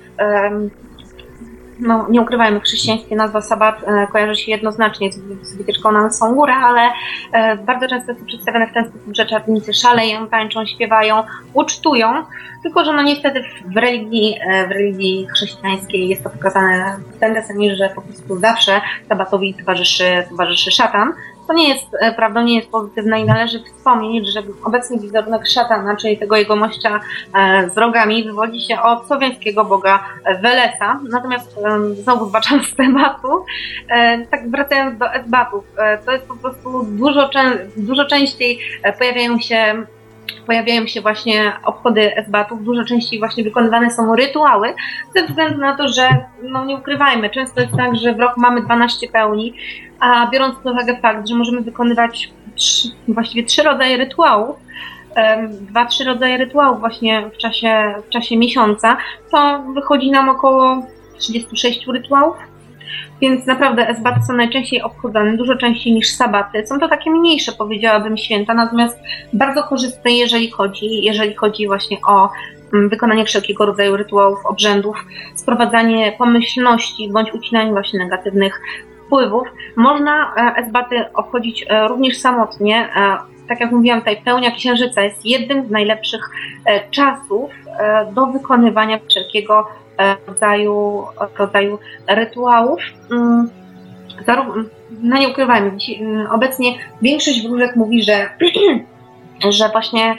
no, 1.84 2.06
nie 2.10 2.20
ukrywajmy, 2.20 2.60
chrześcijańskie 2.60 3.16
nazwa 3.16 3.40
sabat 3.40 3.76
e, 3.82 4.06
kojarzy 4.12 4.36
się 4.36 4.50
jednoznacznie 4.50 5.12
z, 5.12 5.16
z 5.42 5.56
wytyczką 5.56 5.92
na 5.92 6.10
Songura, 6.10 6.56
ale 6.56 6.90
e, 7.32 7.56
bardzo 7.56 7.88
często 7.88 8.14
to 8.14 8.24
przedstawione 8.24 8.66
w 8.66 8.72
ten 8.72 8.84
sposób, 8.84 9.16
że 9.16 9.26
czarownicy 9.26 9.74
szaleją, 9.74 10.28
tańczą, 10.28 10.66
śpiewają, 10.66 11.22
ucztują, 11.54 12.24
tylko 12.62 12.84
że 12.84 12.92
no 12.92 13.02
niestety 13.02 13.42
w 13.74 13.76
religii, 13.76 14.34
e, 14.50 14.66
w 14.66 14.70
religii 14.70 15.26
chrześcijańskiej 15.34 16.08
jest 16.08 16.24
to 16.24 16.30
pokazane 16.30 16.96
w 17.16 17.18
ten 17.18 17.34
deseń, 17.34 17.76
że 17.76 17.88
po 17.94 18.02
prostu 18.02 18.38
zawsze 18.38 18.80
sabatowi 19.08 19.54
towarzyszy, 19.54 20.24
towarzyszy 20.30 20.70
szatan, 20.70 21.12
to 21.46 21.52
nie 21.52 21.68
jest 21.68 21.86
e, 22.00 22.12
prawdą, 22.12 22.42
nie 22.42 22.56
jest 22.56 22.70
pozytywne 22.70 23.20
i 23.20 23.24
należy 23.24 23.62
wspomnieć, 23.64 24.32
że 24.32 24.42
obecny 24.64 24.98
wizerunek 24.98 25.48
szatana, 25.48 25.96
czyli 25.96 26.18
tego 26.18 26.36
jego 26.36 26.56
mościa 26.56 27.00
e, 27.34 27.70
z 27.70 27.78
rogami, 27.78 28.24
wywodzi 28.24 28.60
się 28.60 28.82
od 28.82 29.06
słowiańskiego 29.06 29.64
boga 29.64 30.04
Welesa. 30.42 31.00
Natomiast 31.10 31.56
znowu 32.02 32.28
zbaczam 32.28 32.64
z 32.64 32.74
tematu, 32.74 33.44
e, 33.90 34.26
tak 34.26 34.50
wracając 34.50 34.98
do 34.98 35.12
esbatów, 35.12 35.64
to 36.06 36.12
jest 36.12 36.26
po 36.26 36.36
prostu 36.36 36.82
dużo, 36.82 37.30
dużo 37.76 38.04
częściej 38.04 38.58
pojawiają 38.98 39.38
się 39.38 39.86
pojawiają 40.46 40.86
się 40.86 41.00
właśnie 41.00 41.52
obchody 41.64 42.16
esbatów, 42.16 42.64
dużo 42.64 42.84
częściej 42.84 43.18
właśnie 43.18 43.44
wykonywane 43.44 43.90
są 43.90 44.16
rytuały, 44.16 44.74
ze 45.16 45.26
względu 45.26 45.60
na 45.60 45.76
to, 45.76 45.88
że, 45.88 46.08
no 46.42 46.64
nie 46.64 46.76
ukrywajmy, 46.76 47.30
często 47.30 47.60
jest 47.60 47.76
tak, 47.76 47.96
że 47.96 48.14
w 48.14 48.20
roku 48.20 48.40
mamy 48.40 48.62
12 48.62 49.08
pełni, 49.08 49.54
a 50.00 50.30
biorąc 50.30 50.54
pod 50.54 50.72
uwagę 50.72 50.96
fakt, 51.02 51.28
że 51.28 51.34
możemy 51.34 51.60
wykonywać 51.60 52.32
trzy, 52.54 52.88
właściwie 53.08 53.44
trzy 53.44 53.62
rodzaje 53.62 53.96
rytuałów, 53.96 54.56
dwa, 55.60 55.86
trzy 55.86 56.04
rodzaje 56.04 56.36
rytuałów 56.36 56.80
właśnie 56.80 57.30
w 57.34 57.36
czasie, 57.36 57.94
w 58.06 58.08
czasie 58.08 58.36
miesiąca, 58.36 58.96
to 59.30 59.62
wychodzi 59.74 60.10
nam 60.10 60.28
około 60.28 60.82
36 61.18 61.86
rytuałów 61.86 62.36
więc 63.20 63.46
naprawdę 63.46 63.88
esbaty 63.88 64.20
są 64.26 64.32
najczęściej 64.32 64.82
obchodzone, 64.82 65.36
dużo 65.36 65.56
częściej 65.56 65.92
niż 65.92 66.08
sabaty. 66.08 66.66
Są 66.66 66.80
to 66.80 66.88
takie 66.88 67.10
mniejsze, 67.10 67.52
powiedziałabym, 67.52 68.16
święta, 68.16 68.54
natomiast 68.54 68.98
bardzo 69.32 69.62
korzystne, 69.62 70.10
jeżeli 70.10 70.50
chodzi, 70.50 71.04
jeżeli 71.04 71.34
chodzi 71.34 71.66
właśnie 71.66 71.96
o 72.08 72.30
mm, 72.74 72.88
wykonanie 72.88 73.24
wszelkiego 73.24 73.66
rodzaju 73.66 73.96
rytuałów, 73.96 74.46
obrzędów, 74.46 75.04
sprowadzanie 75.34 76.12
pomyślności 76.18 77.10
bądź 77.12 77.32
ucinanie 77.34 77.70
właśnie 77.70 77.98
negatywnych 77.98 78.60
wpływów. 79.06 79.48
Można 79.76 80.34
e, 80.36 80.56
esbaty 80.56 81.04
obchodzić 81.14 81.64
e, 81.68 81.88
również 81.88 82.18
samotnie. 82.18 82.88
E, 82.96 83.16
tak 83.48 83.60
jak 83.60 83.72
mówiłam, 83.72 83.98
tutaj 83.98 84.22
pełnia 84.24 84.50
księżyca 84.50 85.02
jest 85.02 85.26
jednym 85.26 85.66
z 85.66 85.70
najlepszych 85.70 86.30
czasów 86.90 87.50
do 88.12 88.26
wykonywania 88.26 88.98
wszelkiego 89.08 89.66
rodzaju, 90.26 91.04
rodzaju 91.38 91.78
rytuałów. 92.06 92.80
Mm, 93.10 93.50
no 95.02 95.18
nie 95.18 95.28
ukrywajmy, 95.28 95.76
mm, 96.00 96.26
obecnie 96.26 96.74
większość 97.02 97.48
wróżek 97.48 97.76
mówi, 97.76 98.02
że, 98.02 98.30
że 99.58 99.68
właśnie 99.68 100.16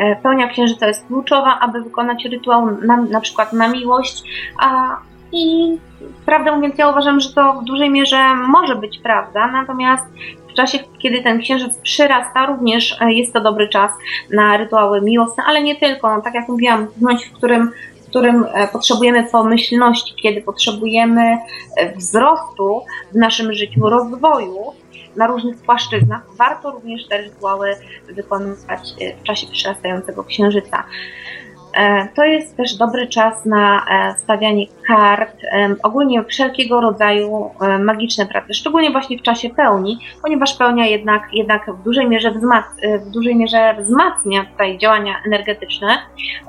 e, 0.00 0.16
pełnia 0.16 0.48
księżyca 0.48 0.88
jest 0.88 1.06
kluczowa, 1.06 1.58
aby 1.60 1.82
wykonać 1.82 2.24
rytuał 2.24 2.70
na, 2.70 2.96
na 2.96 3.20
przykład 3.20 3.52
na 3.52 3.68
miłość, 3.68 4.22
a 4.58 4.96
i 5.32 5.78
prawdę 6.26 6.52
mówiąc, 6.52 6.78
ja 6.78 6.88
uważam, 6.88 7.20
że 7.20 7.32
to 7.32 7.52
w 7.52 7.64
dużej 7.64 7.90
mierze 7.90 8.34
może 8.34 8.76
być 8.76 8.98
prawda, 8.98 9.46
natomiast 9.46 10.06
w 10.52 10.54
czasie, 10.54 10.78
kiedy 10.98 11.22
ten 11.22 11.40
księżyc 11.40 11.78
przyrasta, 11.78 12.46
również 12.46 12.96
e, 13.00 13.12
jest 13.12 13.32
to 13.32 13.40
dobry 13.40 13.68
czas 13.68 13.90
na 14.30 14.56
rytuały 14.56 15.00
miłosne, 15.00 15.44
ale 15.46 15.62
nie 15.62 15.76
tylko. 15.76 16.20
Tak 16.20 16.34
jak 16.34 16.48
mówiłam, 16.48 16.86
w 16.86 17.00
momencie, 17.00 17.26
w 17.26 17.32
którym 17.32 17.70
którym 18.12 18.44
e, 18.54 18.68
potrzebujemy 18.68 19.24
pomyślności, 19.24 20.14
kiedy 20.22 20.42
potrzebujemy 20.42 21.38
e, 21.76 21.96
wzrostu 21.96 22.84
w 23.12 23.16
naszym 23.16 23.52
życiu, 23.52 23.88
rozwoju 23.88 24.72
na 25.16 25.26
różnych 25.26 25.56
płaszczyznach, 25.56 26.22
warto 26.36 26.70
również 26.70 27.08
te 27.08 27.18
rytuały 27.18 27.76
wykonywać 28.08 28.80
e, 29.00 29.16
w 29.16 29.22
czasie 29.22 29.46
przyrastającego 29.46 30.24
księżyca. 30.24 30.84
E, 31.76 32.08
to 32.14 32.24
jest 32.24 32.56
też 32.56 32.74
dobry 32.74 33.06
czas 33.06 33.44
na 33.46 33.86
e, 33.90 34.14
stawianie 34.18 34.66
kart, 34.86 35.36
ogólnie 35.82 36.24
wszelkiego 36.24 36.80
rodzaju 36.80 37.50
e, 37.60 37.78
magiczne 37.78 38.26
prace, 38.26 38.54
szczególnie 38.54 38.90
właśnie 38.90 39.18
w 39.18 39.22
czasie 39.22 39.50
pełni, 39.50 39.98
ponieważ 40.22 40.56
pełnia 40.56 40.86
jednak, 40.86 41.22
jednak 41.32 41.70
w, 41.70 41.82
dużej 41.82 42.08
mierze 42.08 42.30
wzmac, 42.30 42.64
w 43.06 43.10
dużej 43.10 43.36
mierze 43.36 43.74
wzmacnia 43.78 44.44
tutaj 44.44 44.78
działania 44.78 45.14
energetyczne, 45.26 45.98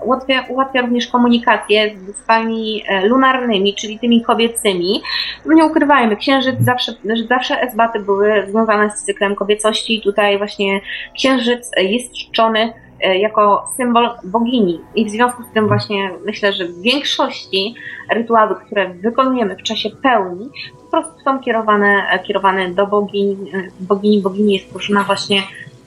ułatwia, 0.01 0.45
ułatwia 0.49 0.81
również 0.81 1.07
komunikację 1.07 1.97
z 1.97 2.03
wyspami 2.03 2.83
lunarnymi, 3.03 3.73
czyli 3.73 3.99
tymi 3.99 4.21
kobiecymi. 4.21 5.01
No 5.45 5.53
nie 5.53 5.65
ukrywajmy, 5.65 6.15
księżyc 6.15 6.55
zawsze, 6.59 6.91
zawsze 7.29 7.61
esbaty 7.61 7.99
były 7.99 8.45
związane 8.49 8.91
z 8.91 9.03
cyklem 9.03 9.35
kobiecości, 9.35 10.01
tutaj 10.01 10.37
właśnie 10.37 10.81
księżyc 11.13 11.71
jest 11.77 12.13
czczony 12.13 12.73
E, 12.92 12.92
jako 13.07 13.67
symbol 13.77 14.09
bogini. 14.23 14.79
I 14.95 15.05
w 15.05 15.09
związku 15.09 15.43
z 15.43 15.53
tym 15.53 15.67
właśnie 15.67 16.11
myślę, 16.25 16.53
że 16.53 16.67
w 16.67 16.81
większości 16.81 17.75
rytuały, 18.11 18.55
które 18.55 18.93
wykonujemy 18.93 19.55
w 19.55 19.63
czasie 19.63 19.89
pełni, 19.89 20.49
po 20.81 20.91
prostu 20.91 21.19
są 21.23 21.39
kierowane, 21.39 22.07
e, 22.11 22.19
kierowane 22.19 22.69
do 22.69 22.87
bogini. 22.87 23.51
E, 23.53 23.63
bogini, 23.79 24.21
bogini 24.21 24.53
jest 24.53 24.69
proszona 24.69 25.03
właśnie 25.03 25.41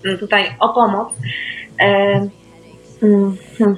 mm, 0.04 0.18
tutaj 0.18 0.44
o 0.60 0.68
pomoc. 0.68 1.08
Mm, 3.02 3.36
hmm. 3.58 3.76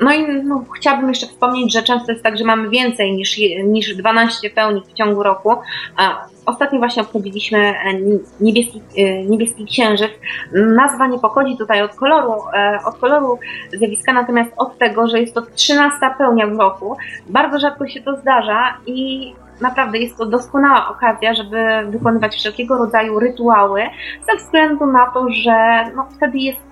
No 0.00 0.12
i 0.12 0.42
no, 0.44 0.64
chciałabym 0.76 1.08
jeszcze 1.08 1.26
wspomnieć, 1.26 1.72
że 1.72 1.82
często 1.82 2.12
jest 2.12 2.24
tak, 2.24 2.38
że 2.38 2.44
mamy 2.44 2.70
więcej 2.70 3.12
niż, 3.12 3.38
niż 3.64 3.96
12 3.96 4.50
pełni 4.50 4.82
w 4.88 4.92
ciągu 4.92 5.22
roku. 5.22 5.50
Ostatnio 6.46 6.78
właśnie 6.78 7.02
obchodziliśmy 7.02 7.58
e, 7.58 7.94
niebieski, 8.40 8.82
e, 8.96 9.24
niebieski 9.24 9.66
księżyc. 9.66 10.10
Nazwa 10.52 11.06
nie 11.06 11.18
pochodzi 11.18 11.56
tutaj 11.56 11.82
od 11.82 11.94
koloru, 11.94 12.32
e, 12.54 12.78
od 12.84 12.98
koloru 12.98 13.38
zjawiska, 13.72 14.12
natomiast 14.12 14.50
od 14.56 14.78
tego, 14.78 15.08
że 15.08 15.20
jest 15.20 15.34
to 15.34 15.42
13 15.42 15.98
pełnia 16.18 16.46
w 16.46 16.58
roku. 16.58 16.96
Bardzo 17.26 17.58
rzadko 17.58 17.88
się 17.88 18.02
to 18.02 18.16
zdarza 18.16 18.78
i 18.86 19.32
naprawdę 19.60 19.98
jest 19.98 20.16
to 20.16 20.26
doskonała 20.26 20.88
okazja, 20.88 21.34
żeby 21.34 21.66
wykonywać 21.88 22.36
wszelkiego 22.36 22.78
rodzaju 22.78 23.18
rytuały, 23.18 23.82
ze 24.30 24.36
względu 24.36 24.86
na 24.86 25.06
to, 25.06 25.26
że 25.30 25.84
no, 25.96 26.08
wtedy 26.16 26.38
jest 26.38 26.67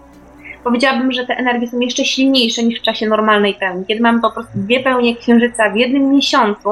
powiedziałabym, 0.66 1.12
że 1.12 1.26
te 1.26 1.36
energie 1.36 1.66
są 1.66 1.80
jeszcze 1.80 2.04
silniejsze 2.04 2.62
niż 2.62 2.80
w 2.80 2.82
czasie 2.82 3.06
normalnej 3.08 3.54
pełni. 3.54 3.84
Kiedy 3.86 4.00
mamy 4.02 4.20
po 4.20 4.30
prostu 4.30 4.52
dwie 4.54 4.80
pełnie 4.80 5.16
księżyca 5.16 5.70
w 5.70 5.76
jednym 5.76 6.10
miesiącu, 6.10 6.70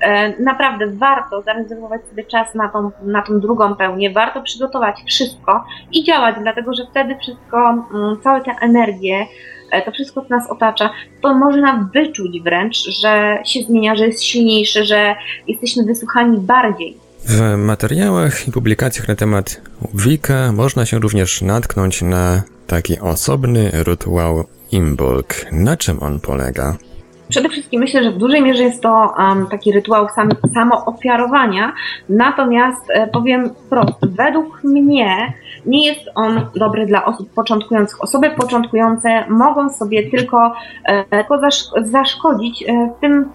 e, 0.00 0.42
naprawdę 0.42 0.86
warto 0.86 1.42
zarezerwować 1.42 2.00
sobie 2.10 2.24
czas 2.24 2.54
na 2.54 2.68
tą, 2.68 2.90
na 3.02 3.22
tą 3.22 3.40
drugą 3.40 3.76
pełnię, 3.76 4.10
warto 4.10 4.42
przygotować 4.42 4.96
wszystko 5.06 5.64
i 5.92 6.04
działać, 6.04 6.36
dlatego 6.42 6.74
że 6.74 6.82
wtedy 6.90 7.16
wszystko, 7.22 7.58
mm, 7.68 8.16
całe 8.22 8.40
te 8.40 8.50
energie, 8.60 9.26
to 9.84 9.92
wszystko, 9.92 10.22
co 10.22 10.28
nas 10.28 10.50
otacza, 10.50 10.90
to 11.22 11.34
może 11.34 11.60
nam 11.60 11.90
wyczuć 11.94 12.40
wręcz, 12.40 12.76
że 12.76 13.38
się 13.44 13.60
zmienia, 13.60 13.96
że 13.96 14.06
jest 14.06 14.22
silniejszy, 14.22 14.84
że 14.84 15.14
jesteśmy 15.48 15.84
wysłuchani 15.84 16.38
bardziej. 16.38 16.96
W 17.26 17.56
materiałach 17.56 18.48
i 18.48 18.52
publikacjach 18.52 19.08
na 19.08 19.14
temat 19.14 19.60
Wika 19.94 20.52
można 20.52 20.86
się 20.86 20.98
również 20.98 21.42
natknąć 21.42 22.02
na 22.02 22.42
taki 22.66 23.00
osobny 23.00 23.70
rytuał 23.72 24.44
Imbolg. 24.72 25.52
Na 25.52 25.76
czym 25.76 26.02
on 26.02 26.20
polega? 26.20 26.76
Przede 27.28 27.48
wszystkim 27.48 27.80
myślę, 27.80 28.04
że 28.04 28.10
w 28.10 28.18
dużej 28.18 28.42
mierze 28.42 28.62
jest 28.62 28.82
to 28.82 29.14
um, 29.18 29.46
taki 29.46 29.72
rytuał 29.72 30.08
sam, 30.08 30.28
samoofiarowania, 30.54 31.72
natomiast 32.08 32.90
e, 32.90 33.06
powiem 33.06 33.50
wprost, 33.54 33.98
według 34.02 34.64
mnie 34.64 35.32
nie 35.66 35.86
jest 35.86 36.00
on 36.14 36.46
dobry 36.56 36.86
dla 36.86 37.04
osób 37.04 37.30
początkujących. 37.34 38.02
Osoby 38.02 38.30
początkujące 38.30 39.24
mogą 39.28 39.70
sobie 39.70 40.10
tylko, 40.10 40.52
e, 40.84 41.04
tylko 41.04 41.40
zaszkodzić. 41.82 42.62
E, 42.62 42.92
tym, 43.00 43.28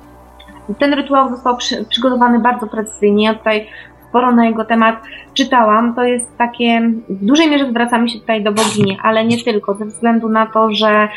ten 0.80 0.94
rytuał 0.94 1.30
został 1.30 1.58
przy, 1.58 1.86
przygotowany 1.86 2.40
bardzo 2.40 2.68
precyzyjnie. 2.68 3.26
Ja 3.26 3.36
tutaj 3.36 3.68
sporo 4.10 4.32
na 4.32 4.46
jego 4.46 4.66
temat 4.66 4.96
czytałam. 5.34 5.96
To 5.96 6.04
jest 6.04 6.38
takie, 6.38 6.82
w 7.10 7.26
dużej 7.26 7.50
mierze 7.50 7.70
zwracamy 7.70 8.10
się 8.10 8.20
tutaj 8.20 8.44
do 8.44 8.52
bogini, 8.52 8.98
ale 9.04 9.26
nie 9.26 9.44
tylko, 9.44 9.74
ze 9.74 9.86
względu 9.86 10.30
na 10.30 10.46
to, 10.46 10.72
że 10.72 11.10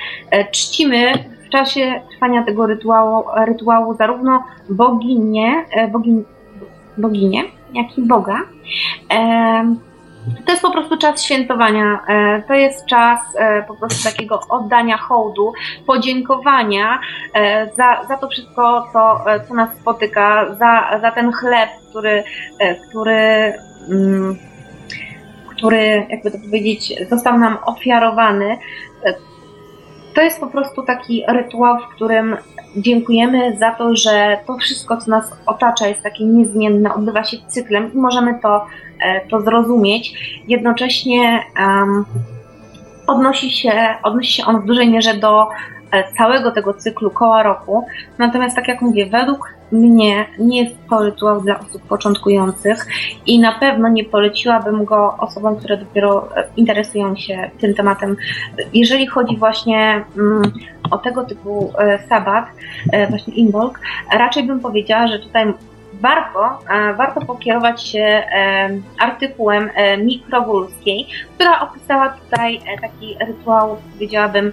czcimy 0.53 1.13
w 1.47 1.49
czasie 1.49 2.01
trwania 2.11 2.43
tego 2.43 2.67
rytuału, 2.67 3.25
rytuału 3.47 3.95
zarówno 3.95 4.43
boginię, 4.69 5.65
e, 5.73 5.89
bogin, 5.89 6.25
boginię, 6.99 7.43
jak 7.75 7.99
i 7.99 8.03
Boga. 8.03 8.37
E, 9.13 9.77
to 10.47 10.53
jest 10.53 10.63
po 10.63 10.71
prostu 10.71 10.99
czas 10.99 11.23
świętowania. 11.23 12.01
E, 12.09 12.43
to 12.49 12.55
jest 12.55 12.87
czas 12.87 13.21
po 13.69 13.77
prostu 13.77 14.11
takiego 14.11 14.41
oddania 14.49 14.97
hołdu, 14.97 15.53
podziękowania 15.87 17.01
za, 17.77 18.05
za 18.09 18.17
to 18.17 18.29
wszystko, 18.29 18.89
co, 18.93 19.25
co 19.49 19.55
nas 19.55 19.69
spotyka, 19.81 20.55
za, 20.55 21.01
za 21.01 21.11
ten 21.11 21.33
chleb, 21.33 21.71
który, 21.91 22.25
który, 22.89 23.53
mm, 23.91 24.37
który, 25.57 26.07
jakby 26.11 26.31
to 26.31 26.39
powiedzieć, 26.39 26.95
został 27.11 27.39
nam 27.39 27.59
ofiarowany 27.65 28.59
to 30.15 30.23
jest 30.23 30.41
po 30.41 30.47
prostu 30.47 30.83
taki 30.83 31.25
rytuał, 31.29 31.79
w 31.79 31.95
którym 31.95 32.37
dziękujemy 32.77 33.57
za 33.59 33.71
to, 33.71 33.97
że 33.97 34.39
to 34.47 34.57
wszystko, 34.59 34.97
co 34.97 35.11
nas 35.11 35.33
otacza, 35.47 35.87
jest 35.87 36.03
takie 36.03 36.25
niezmienne, 36.25 36.95
odbywa 36.95 37.25
się 37.25 37.37
cyklem 37.49 37.93
i 37.95 37.97
możemy 37.97 38.39
to, 38.43 38.57
e, 38.57 38.67
to 39.31 39.41
zrozumieć. 39.41 40.13
Jednocześnie 40.49 41.43
um, 41.61 42.05
odnosi, 43.07 43.51
się, 43.51 43.73
odnosi 44.03 44.33
się 44.33 44.45
on 44.45 44.61
w 44.61 44.67
dużej 44.67 44.91
mierze 44.91 45.15
do 45.15 45.49
e, 45.93 46.13
całego 46.13 46.51
tego 46.51 46.75
cyklu 46.75 47.11
koła 47.11 47.43
roku. 47.43 47.85
Natomiast, 48.19 48.57
tak 48.57 48.69
jak 48.69 48.83
mówię, 48.83 49.07
według 49.07 49.61
mnie 49.73 50.27
nie 50.39 50.63
jest 50.63 50.77
to 50.91 50.99
rytuał 50.99 51.41
dla 51.41 51.61
osób 51.61 51.83
początkujących 51.83 52.87
i 53.27 53.41
na 53.41 53.53
pewno 53.53 53.89
nie 53.89 54.05
poleciłabym 54.05 54.85
go 54.85 55.17
osobom, 55.19 55.57
które 55.57 55.77
dopiero 55.77 56.37
e, 56.37 56.49
interesują 56.57 57.17
się 57.17 57.51
tym 57.61 57.75
tematem. 57.75 58.17
Jeżeli 58.75 59.07
chodzi 59.07 59.37
właśnie 59.37 60.05
mm, 60.19 60.43
o 60.91 60.99
tego 60.99 61.25
typu 61.25 61.73
e, 61.79 61.99
sabat, 62.09 62.45
e, 62.93 63.07
właśnie 63.07 63.35
Imbolg, 63.35 63.81
raczej 64.13 64.43
bym 64.43 64.61
powiedziała, 64.61 65.07
że 65.07 65.19
tutaj 65.19 65.55
warto, 66.01 66.59
warto 66.97 67.21
pokierować 67.21 67.83
się 67.83 67.99
e, 67.99 68.71
artykułem 68.99 69.71
e, 69.75 69.97
Mikrogórskiej, 69.97 71.07
która 71.35 71.61
opisała 71.61 72.09
tutaj 72.09 72.57
e, 72.57 72.81
taki 72.81 73.17
rytuał, 73.27 73.77
powiedziałabym, 73.93 74.53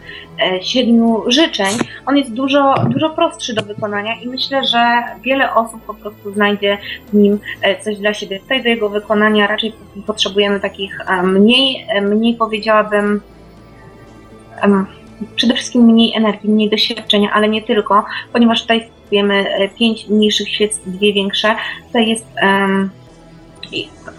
siedmiu 0.62 1.24
życzeń. 1.28 1.78
On 2.06 2.18
jest 2.18 2.34
dużo, 2.34 2.74
dużo 2.90 3.10
prostszy 3.10 3.54
do 3.54 3.62
wykonania 3.62 4.16
i 4.22 4.28
myślę, 4.28 4.64
że 4.64 5.04
wiele 5.22 5.54
osób 5.54 5.82
po 5.86 5.94
prostu 5.94 6.34
znajdzie 6.34 6.78
w 7.08 7.14
nim 7.14 7.40
coś 7.82 7.98
dla 7.98 8.14
siebie. 8.14 8.40
Tutaj 8.40 8.64
do 8.64 8.70
jego 8.70 8.90
wykonania 8.90 9.48
raczej 9.48 9.74
potrzebujemy 10.08 10.60
takich 10.60 11.00
mniej, 11.24 11.88
mniej 12.02 12.36
powiedziałabym, 12.36 13.22
przede 15.36 15.54
wszystkim 15.54 15.82
mniej 15.82 16.16
energii, 16.16 16.50
mniej 16.50 16.70
doświadczenia, 16.70 17.32
ale 17.34 17.50
nie 17.50 17.62
tylko, 17.62 18.06
ponieważ 18.34 18.62
tutaj 18.62 18.90
kupujemy 19.08 19.56
e, 19.56 19.70
pięć 19.70 20.08
mniejszych 20.08 20.50
świec, 20.50 20.80
dwie 20.86 21.14
większe. 21.14 21.56
To 21.94 22.00
jest 22.00 22.26
um, 22.44 22.90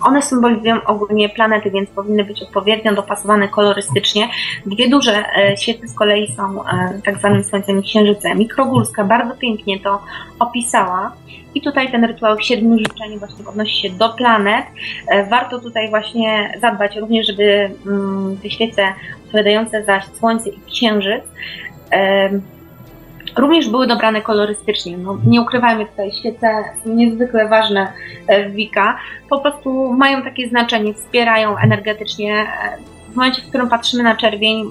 one 0.03 0.23
symbolizują 0.23 0.85
ogólnie 0.85 1.29
planety, 1.29 1.71
więc 1.71 1.91
powinny 1.91 2.25
być 2.25 2.43
odpowiednio 2.43 2.95
dopasowane 2.95 3.49
kolorystycznie. 3.49 4.29
Dwie 4.67 4.89
duże 4.89 5.25
e, 5.37 5.57
świece 5.57 5.89
z 5.89 5.95
kolei 5.95 6.35
są 6.37 6.65
e, 6.65 7.01
tak 7.05 7.19
zwanym 7.19 7.45
Słońcem 7.45 7.79
i 7.79 7.83
Księżycem. 7.83 8.39
Mikrogórska 8.39 9.05
bardzo 9.05 9.35
pięknie 9.35 9.81
to 9.81 10.03
opisała. 10.39 11.13
I 11.55 11.61
tutaj 11.61 11.91
ten 11.91 12.05
rytuał 12.05 12.41
siedmiu 12.41 12.79
życzeń 12.79 13.19
właśnie 13.19 13.47
odnosi 13.47 13.83
się 13.83 13.91
do 13.91 14.09
planet. 14.09 14.67
Warto 15.31 15.59
tutaj 15.59 15.91
właśnie 15.91 16.53
zadbać 16.61 16.97
również, 16.97 17.27
żeby 17.27 17.71
mm, 17.87 18.37
te 18.43 18.51
świece 18.51 18.95
odpowiadające 19.25 19.85
za 19.85 20.01
Słońce 20.01 20.51
i 20.51 20.61
Księżyc 20.67 21.25
również 23.39 23.69
były 23.69 23.87
dobrane 23.87 24.23
kolorystycznie. 24.23 24.99
No, 24.99 25.19
nie 25.27 25.43
ukrywajmy 25.43 25.87
tutaj, 25.87 26.13
świece 26.13 26.65
są 26.85 26.91
niezwykle 26.91 27.49
ważne 27.49 27.93
w 28.49 28.53
Wika. 28.53 28.99
Po 29.31 29.39
prostu 29.39 29.93
mają 29.93 30.23
takie 30.23 30.49
znaczenie, 30.49 30.95
wspierają 30.95 31.57
energetycznie. 31.57 32.47
W 33.13 33.17
momencie, 33.17 33.43
w 33.43 33.49
którym 33.49 33.69
patrzymy 33.69 34.03
na 34.03 34.17
czerwień, 34.17 34.71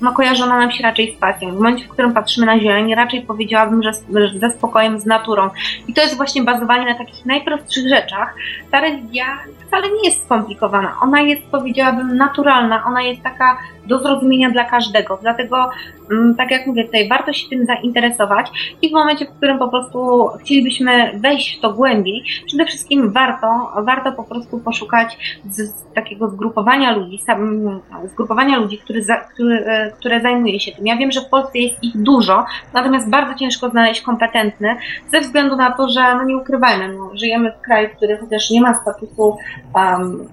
no, 0.00 0.12
kojarzona 0.12 0.58
nam 0.58 0.72
się 0.72 0.82
raczej 0.82 1.14
z 1.16 1.20
pasją. 1.20 1.50
W 1.50 1.54
momencie, 1.54 1.84
w 1.84 1.88
którym 1.88 2.12
patrzymy 2.12 2.46
na 2.46 2.60
zieleń, 2.60 2.94
raczej 2.94 3.22
powiedziałabym, 3.22 3.82
że 3.82 3.92
ze 4.38 4.50
spokojem, 4.50 5.00
z 5.00 5.06
naturą. 5.06 5.50
I 5.88 5.94
to 5.94 6.02
jest 6.02 6.16
właśnie 6.16 6.42
bazowanie 6.42 6.84
na 6.84 6.94
takich 6.94 7.26
najprostszych 7.26 7.88
rzeczach. 7.88 8.34
Ta 8.70 8.80
religia 8.80 9.24
wcale 9.66 9.88
nie 9.88 10.08
jest 10.08 10.24
skomplikowana. 10.24 10.96
Ona 11.02 11.20
jest, 11.20 11.42
powiedziałabym, 11.42 12.16
naturalna. 12.16 12.84
Ona 12.86 13.02
jest 13.02 13.22
taka 13.22 13.58
do 13.86 13.98
zrozumienia 13.98 14.50
dla 14.50 14.64
każdego. 14.64 15.18
Dlatego, 15.22 15.70
mm, 16.10 16.34
tak 16.34 16.50
jak 16.50 16.66
mówię, 16.66 16.84
tutaj 16.84 17.08
warto 17.08 17.32
się 17.32 17.48
tym 17.48 17.66
zainteresować 17.66 18.76
i 18.82 18.88
w 18.88 18.92
momencie, 18.92 19.26
w 19.26 19.30
którym 19.30 19.58
po 19.58 19.68
prostu 19.68 20.28
chcielibyśmy 20.40 21.12
wejść 21.20 21.58
w 21.58 21.60
to 21.60 21.72
głębiej, 21.72 22.22
przede 22.46 22.64
wszystkim 22.64 23.12
warto, 23.12 23.72
warto 23.82 24.12
po 24.12 24.24
prostu 24.24 24.58
poszukać 24.58 25.38
z, 25.50 25.56
z 25.56 25.94
takiego 25.94 26.28
zgrupowania 26.28 26.96
ludzi, 26.96 27.18
sam, 27.18 27.60
zgrupowania 28.04 28.56
ludzi, 28.58 28.78
który, 28.78 29.04
za, 29.04 29.16
który, 29.16 29.64
e, 29.66 29.90
które 29.90 30.20
zajmuje 30.20 30.60
się 30.60 30.72
tym. 30.72 30.86
Ja 30.86 30.96
wiem, 30.96 31.12
że 31.12 31.20
w 31.20 31.28
Polsce 31.28 31.58
jest 31.58 31.84
ich 31.84 31.96
dużo, 31.96 32.44
natomiast 32.74 33.10
bardzo 33.10 33.34
ciężko 33.34 33.70
znaleźć 33.70 34.00
kompetentny, 34.00 34.76
ze 35.12 35.20
względu 35.20 35.56
na 35.56 35.70
to, 35.70 35.88
że, 35.88 36.14
no 36.14 36.24
nie 36.24 36.36
ukrywajmy, 36.36 36.88
no, 36.88 37.10
żyjemy 37.14 37.52
w 37.52 37.60
kraju, 37.60 37.88
który 37.96 38.18
chociaż 38.18 38.50
nie 38.50 38.60
ma 38.60 38.74
statusu 38.74 39.36
um, 39.74 40.28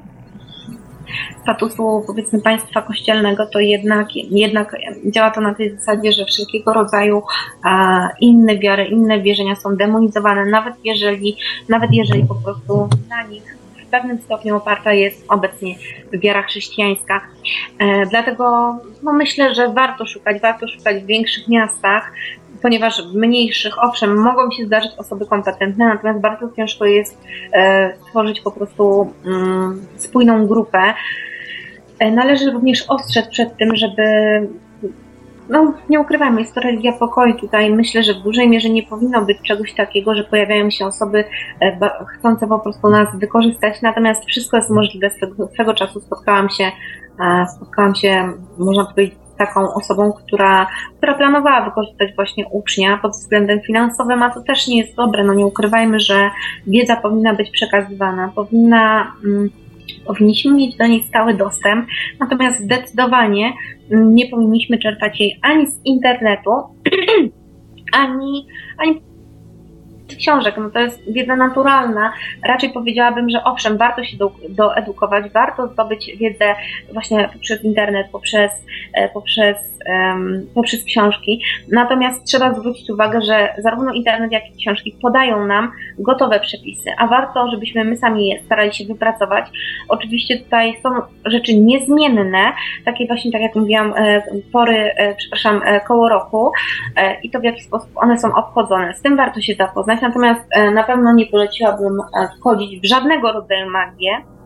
statusu 1.42 2.04
powiedzmy 2.08 2.42
państwa 2.42 2.82
kościelnego, 2.82 3.46
to 3.54 3.60
jednak, 3.60 4.08
jednak 4.16 4.76
działa 5.06 5.32
to 5.32 5.42
na 5.42 5.54
tej 5.54 5.78
zasadzie, 5.78 6.12
że 6.12 6.26
wszelkiego 6.26 6.74
rodzaju 6.74 7.24
inne 8.22 8.58
wiary, 8.58 8.86
inne 8.86 9.22
wierzenia 9.22 9.56
są 9.56 9.76
demonizowane, 9.76 10.46
nawet 10.46 10.74
jeżeli, 10.84 11.38
nawet 11.70 11.90
jeżeli 11.94 12.26
po 12.26 12.36
prostu 12.36 12.90
na 13.10 13.24
nich 13.24 13.59
w 13.90 13.92
pewnym 13.92 14.22
stopniu 14.22 14.56
oparta 14.56 14.94
jest 14.94 15.26
obecnie 15.28 15.76
wiara 16.14 16.44
chrześcijańska. 16.44 17.22
E, 17.80 18.06
dlatego 18.06 18.76
no, 19.04 19.14
myślę, 19.14 19.56
że 19.56 19.74
warto 19.74 20.06
szukać, 20.06 20.42
warto 20.42 20.68
szukać 20.68 21.04
w 21.04 21.06
większych 21.06 21.48
miastach, 21.48 22.12
ponieważ 22.62 23.12
w 23.12 23.16
mniejszych, 23.16 23.84
owszem, 23.84 24.22
mogą 24.22 24.52
się 24.52 24.66
zdarzyć 24.66 24.92
osoby 24.98 25.26
kompetentne, 25.26 25.86
natomiast 25.86 26.20
bardzo 26.20 26.50
ciężko 26.56 26.86
jest 26.86 27.22
e, 27.54 27.94
stworzyć 28.02 28.42
po 28.42 28.52
prostu 28.52 29.14
mm, 29.26 29.86
spójną 29.96 30.48
grupę. 30.48 30.94
E, 32.00 32.12
należy 32.12 32.52
również 32.52 32.86
ostrzec 32.88 33.28
przed 33.28 33.58
tym, 33.58 33.76
żeby 33.76 34.04
no, 35.50 35.74
nie 35.90 36.00
ukrywajmy, 36.00 36.42
jest 36.42 36.56
to 36.56 36.62
religia 36.62 36.92
pokoju. 36.92 37.34
Tutaj 37.38 37.72
myślę, 37.72 38.04
że 38.04 38.14
w 38.14 38.24
dużej 38.24 38.50
mierze 38.50 38.70
nie 38.70 38.84
powinno 38.84 39.26
być 39.26 39.38
czegoś 39.42 39.74
takiego, 39.74 40.16
że 40.16 40.24
pojawiają 40.24 40.70
się 40.70 40.86
osoby 40.86 41.24
e, 41.62 41.80
chcące 42.18 42.48
po 42.48 42.60
prostu 42.60 42.90
nas 42.90 43.20
wykorzystać, 43.20 43.82
natomiast 43.82 44.26
wszystko 44.26 44.58
jest 44.58 44.70
możliwe. 44.70 45.10
Swego, 45.54 45.74
czasu 45.74 46.00
spotkałam 46.00 46.50
się, 46.50 46.72
spotkałam 47.56 47.96
się, 47.96 48.34
można 48.58 48.86
powiedzieć, 48.86 49.16
taką 49.40 49.74
osobą, 49.74 50.14
która, 50.14 50.68
która 50.98 51.14
planowała 51.14 51.66
wykorzystać 51.66 52.16
właśnie 52.16 52.48
ucznia 52.48 53.00
pod 53.02 53.12
względem 53.12 53.62
finansowym, 53.62 54.24
a 54.24 54.30
to 54.30 54.42
też 54.42 54.68
nie 54.68 54.78
jest 54.78 54.96
dobre. 54.96 55.24
No 55.24 55.34
nie 55.34 55.46
ukrywajmy, 55.46 56.00
że 56.00 56.30
wiedza 56.68 56.96
powinna 56.96 57.34
być 57.34 57.52
przekazywana, 57.52 58.32
powinna. 58.36 59.14
Mm, 59.26 59.50
powinniśmy 60.06 60.54
mieć 60.54 60.78
do 60.78 60.88
niej 60.88 61.04
stały 61.04 61.34
dostęp, 61.34 61.88
natomiast 62.20 62.60
zdecydowanie 62.60 63.54
nie 63.92 64.28
powinniśmy 64.28 64.78
czerpać 64.78 65.20
jej 65.20 65.40
ani 65.42 65.68
z 65.68 65.86
internetu, 65.86 66.52
ani, 67.94 68.48
ani 68.78 69.02
książek, 70.16 70.56
no 70.58 70.70
to 70.70 70.80
jest 70.80 71.14
wiedza 71.14 71.36
naturalna. 71.36 72.14
Raczej 72.46 72.70
powiedziałabym, 72.70 73.30
że 73.30 73.44
owszem, 73.44 73.78
warto 73.78 74.04
się 74.04 74.18
do, 74.18 74.32
doedukować, 74.50 75.30
warto 75.34 75.68
zdobyć 75.68 76.12
wiedzę 76.18 76.56
właśnie 76.94 77.30
poprzez 77.34 77.64
internet, 77.64 78.08
poprzez, 78.12 78.52
e, 78.94 79.10
poprzez, 79.10 79.58
um, 79.90 80.48
poprzez 80.56 80.84
książki. 80.84 81.42
Natomiast 81.72 82.26
trzeba 82.26 82.54
zwrócić 82.54 82.90
uwagę, 82.90 83.22
że 83.22 83.54
zarówno 83.58 83.94
internet, 83.94 84.32
jak 84.32 84.44
i 84.50 84.58
książki 84.62 84.96
podają 85.02 85.46
nam 85.46 85.72
gotowe 86.00 86.40
przepisy, 86.40 86.90
a 86.98 87.08
warto, 87.08 87.52
żebyśmy 87.52 87.84
my 87.84 87.98
sami 87.98 88.28
je 88.28 88.40
starali 88.44 88.74
się 88.74 88.86
wypracować. 88.86 89.46
Oczywiście 89.90 90.38
tutaj 90.38 90.74
są 90.84 90.90
rzeczy 91.26 91.56
niezmienne, 91.56 92.52
takie 92.86 93.08
właśnie, 93.08 93.32
tak 93.32 93.42
jak 93.42 93.56
mówiłam, 93.56 93.94
e, 93.98 94.22
pory, 94.54 94.92
e, 94.98 95.16
przepraszam, 95.16 95.62
koło 95.88 96.10
roku 96.10 96.52
i 97.24 97.30
to 97.30 97.40
w 97.40 97.44
jaki 97.44 97.64
sposób 97.64 97.90
one 97.96 98.18
są 98.18 98.36
obchodzone. 98.36 98.94
Z 98.94 99.02
tym 99.02 99.18
warto 99.18 99.42
się 99.42 99.54
zapoznać, 99.56 99.99
natomiast 100.02 100.42
na 100.74 100.84
pewno 100.84 101.14
nie 101.14 101.26
poleciłabym 101.26 102.02
wchodzić 102.40 102.82
w 102.82 102.86
żadnego 102.86 103.32
rodzaju 103.32 103.70
magię, 103.70 104.12
E, 104.18 104.39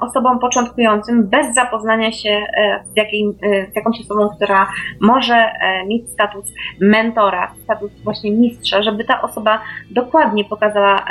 osobom 0.00 0.38
początkującym 0.38 1.28
bez 1.28 1.54
zapoznania 1.54 2.12
się 2.12 2.30
e, 2.30 2.84
z, 2.84 2.98
e, 2.98 3.72
z 3.72 3.76
jakąś 3.76 4.00
osobą, 4.00 4.28
która 4.36 4.68
może 5.00 5.50
mieć 5.86 6.10
status 6.10 6.44
mentora, 6.80 7.52
status 7.64 7.90
właśnie 8.04 8.30
mistrza, 8.30 8.82
żeby 8.82 9.04
ta 9.04 9.22
osoba 9.22 9.60
dokładnie 9.90 10.44
pokazała 10.44 11.04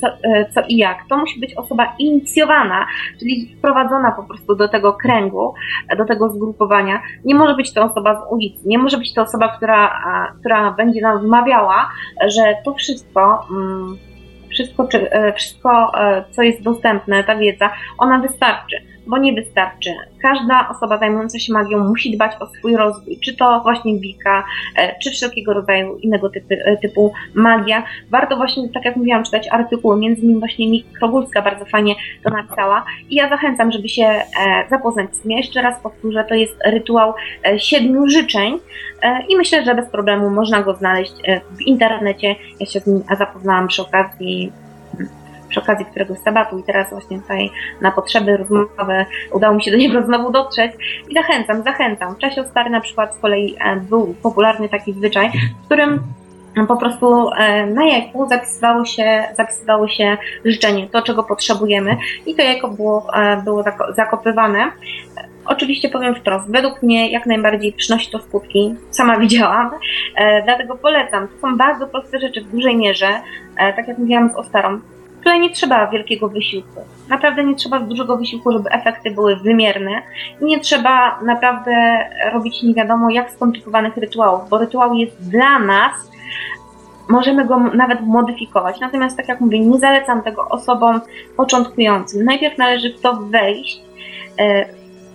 co, 0.00 0.06
co 0.54 0.60
i 0.68 0.76
jak. 0.76 0.98
To 1.08 1.16
musi 1.16 1.40
być 1.40 1.54
osoba 1.54 1.94
inicjowana, 1.98 2.86
czyli 3.20 3.54
wprowadzona 3.58 4.12
po 4.12 4.22
prostu 4.22 4.54
do 4.54 4.68
tego 4.68 4.92
kręgu, 4.92 5.54
do 5.98 6.04
tego 6.04 6.28
zgrupowania. 6.28 7.02
Nie 7.24 7.34
może 7.34 7.54
być 7.54 7.72
to 7.72 7.84
osoba 7.84 8.20
z 8.20 8.32
ulicy, 8.32 8.68
nie 8.68 8.78
może 8.78 8.98
być 8.98 9.14
to 9.14 9.22
osoba, 9.22 9.56
która, 9.56 10.02
która 10.40 10.70
będzie 10.70 11.00
nam 11.00 11.18
wmawiała, 11.18 11.90
że 12.26 12.54
to 12.64 12.74
wszystko. 12.74 13.46
Mm, 13.50 14.11
wszystko, 14.52 14.88
e, 14.92 15.32
wszystko, 15.32 15.92
e, 16.00 16.24
co 16.30 16.42
jest 16.42 16.62
dostępne, 16.62 17.24
ta 17.24 17.36
wiedza, 17.36 17.70
ona 17.98 18.18
wystarczy, 18.18 18.76
bo 19.06 19.18
nie 19.18 19.32
wystarczy. 19.32 19.90
Każda 20.22 20.68
osoba 20.68 20.98
zajmująca 20.98 21.38
się 21.38 21.52
magią 21.52 21.78
musi 21.78 22.16
dbać 22.16 22.32
o 22.40 22.46
swój 22.46 22.76
rozwój, 22.76 23.18
czy 23.24 23.36
to 23.36 23.60
właśnie 23.60 23.98
wika, 23.98 24.44
e, 24.76 24.98
czy 24.98 25.10
wszelkiego 25.10 25.52
rodzaju 25.52 25.96
innego 25.96 26.30
typu, 26.30 26.48
typu 26.82 27.12
magia. 27.34 27.82
Warto 28.10 28.36
właśnie, 28.36 28.68
tak 28.68 28.84
jak 28.84 28.96
mówiłam, 28.96 29.24
czytać 29.24 29.48
artykuły, 29.50 29.96
między 29.96 30.22
innymi 30.22 30.38
właśnie 30.38 30.66
Nik 30.66 30.98
Krogulska 30.98 31.42
bardzo 31.42 31.64
fajnie 31.64 31.94
to 32.24 32.30
napisała 32.30 32.84
i 33.10 33.14
ja 33.14 33.28
zachęcam, 33.28 33.72
żeby 33.72 33.88
się 33.88 34.22
zapoznać 34.70 35.16
z 35.16 35.20
tym. 35.20 35.30
Ja 35.30 35.36
jeszcze 35.36 35.62
raz 35.62 35.82
powtórzę, 35.82 36.24
to 36.28 36.34
jest 36.34 36.56
rytuał 36.64 37.14
siedmiu 37.58 38.08
życzeń, 38.08 38.58
E, 39.02 39.22
i 39.28 39.36
myślę, 39.36 39.64
że 39.64 39.74
bez 39.74 39.88
problemu 39.88 40.30
można 40.30 40.62
go 40.62 40.74
znaleźć 40.74 41.12
e, 41.24 41.40
w 41.40 41.60
internecie. 41.60 42.36
Ja 42.60 42.66
się 42.66 42.80
z 42.80 42.86
nim 42.86 43.02
zapoznałam 43.18 43.68
przy 43.68 43.82
okazji 43.82 44.52
przy 45.52 45.60
okazji 45.60 45.86
któregoś 45.86 46.18
sabatu 46.18 46.58
i 46.58 46.62
teraz 46.62 46.90
właśnie 46.90 47.20
tutaj 47.20 47.50
na 47.80 47.90
potrzeby 47.90 48.36
rozmowy 48.36 49.06
udało 49.32 49.54
mi 49.54 49.62
się 49.62 49.70
do 49.70 49.76
niego 49.76 50.02
znowu 50.06 50.32
dotrzeć 50.32 50.72
i 51.08 51.14
zachęcam, 51.14 51.62
zachęcam. 51.62 52.14
W 52.14 52.18
czasie 52.18 52.44
stary 52.44 52.70
na 52.70 52.80
przykład 52.80 53.14
z 53.14 53.18
kolei 53.18 53.56
e, 53.60 53.76
był 53.76 54.14
popularny 54.22 54.68
taki 54.68 54.92
zwyczaj, 54.92 55.30
w 55.62 55.64
którym 55.66 56.02
po 56.68 56.76
prostu 56.76 57.30
na 57.74 57.84
jajku 57.86 58.28
zapisywało 58.28 58.84
się, 58.84 59.24
zapisywało 59.36 59.88
się 59.88 60.16
życzenie, 60.44 60.88
to 60.88 61.02
czego 61.02 61.24
potrzebujemy 61.24 61.96
i 62.26 62.34
to 62.34 62.42
jajko 62.42 62.68
było, 62.68 63.06
było 63.44 63.64
zakopywane 63.96 64.72
Oczywiście 65.44 65.88
powiem 65.88 66.14
wprost, 66.14 66.50
według 66.50 66.82
mnie 66.82 67.10
jak 67.10 67.26
najbardziej 67.26 67.72
przynosi 67.72 68.10
to 68.10 68.18
skutki, 68.18 68.74
sama 68.90 69.18
widziałam, 69.20 69.70
e, 70.16 70.42
dlatego 70.42 70.76
polecam. 70.76 71.28
To 71.28 71.38
są 71.38 71.56
bardzo 71.56 71.86
proste 71.86 72.20
rzeczy 72.20 72.40
w 72.40 72.50
dużej 72.50 72.76
mierze, 72.76 73.20
e, 73.56 73.72
tak 73.72 73.88
jak 73.88 73.98
mówiłam 73.98 74.30
z 74.30 74.34
Ostarą. 74.34 74.80
Tutaj 75.24 75.40
nie 75.40 75.50
trzeba 75.50 75.86
wielkiego 75.86 76.28
wysiłku. 76.28 76.80
Naprawdę 77.08 77.44
nie 77.44 77.54
trzeba 77.54 77.80
dużego 77.80 78.16
wysiłku, 78.16 78.52
żeby 78.52 78.70
efekty 78.70 79.10
były 79.10 79.36
wymierne 79.36 80.02
i 80.40 80.44
nie 80.44 80.60
trzeba 80.60 81.20
naprawdę 81.22 81.72
robić 82.32 82.62
nie 82.62 82.74
wiadomo 82.74 83.10
jak 83.10 83.30
skomplikowanych 83.30 83.96
rytuałów, 83.96 84.48
bo 84.48 84.58
rytuał 84.58 84.94
jest 84.94 85.30
dla 85.30 85.58
nas 85.58 86.12
możemy 87.08 87.44
go 87.44 87.58
nawet 87.58 88.00
modyfikować. 88.00 88.80
Natomiast, 88.80 89.16
tak 89.16 89.28
jak 89.28 89.40
mówię, 89.40 89.60
nie 89.60 89.78
zalecam 89.78 90.22
tego 90.22 90.48
osobom 90.48 91.00
początkującym. 91.36 92.24
Najpierw 92.24 92.58
należy 92.58 92.94
w 92.94 93.00
to 93.00 93.16
wejść, 93.16 93.80
e, 94.38 94.64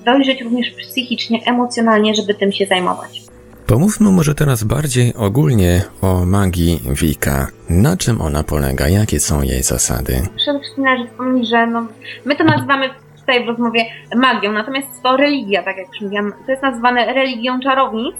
dojrzeć 0.05 0.41
również 0.41 0.72
psychicznie, 0.72 1.39
emocjonalnie, 1.45 2.16
żeby 2.16 2.34
tym 2.34 2.51
się 2.51 2.66
zajmować. 2.66 3.26
Pomówmy 3.68 4.11
może 4.11 4.36
teraz 4.36 4.63
bardziej 4.63 5.13
ogólnie 5.15 5.82
o 6.01 6.26
magii 6.26 6.80
Wika. 7.01 7.47
Na 7.70 7.97
czym 7.97 8.22
ona 8.22 8.43
polega? 8.43 8.88
Jakie 8.88 9.20
są 9.20 9.41
jej 9.41 9.63
zasady? 9.63 10.13
Przede 10.36 10.59
wszystkim 10.59 10.84
należy 10.84 11.07
wspomnieć, 11.07 11.49
że 11.49 11.68
no, 11.68 11.88
my 12.26 12.36
to 12.36 12.43
nazywamy 12.43 12.89
tutaj 13.20 13.45
w 13.45 13.47
rozmowie 13.47 13.86
magią, 14.15 14.51
natomiast 14.51 14.88
to 15.03 15.18
religia, 15.18 15.63
tak 15.63 15.78
jak 15.78 15.88
już 15.88 16.01
mówiłam, 16.01 16.34
to 16.45 16.51
jest 16.51 16.63
nazywane 16.63 17.13
religią 17.13 17.59
czarownic. 17.59 18.15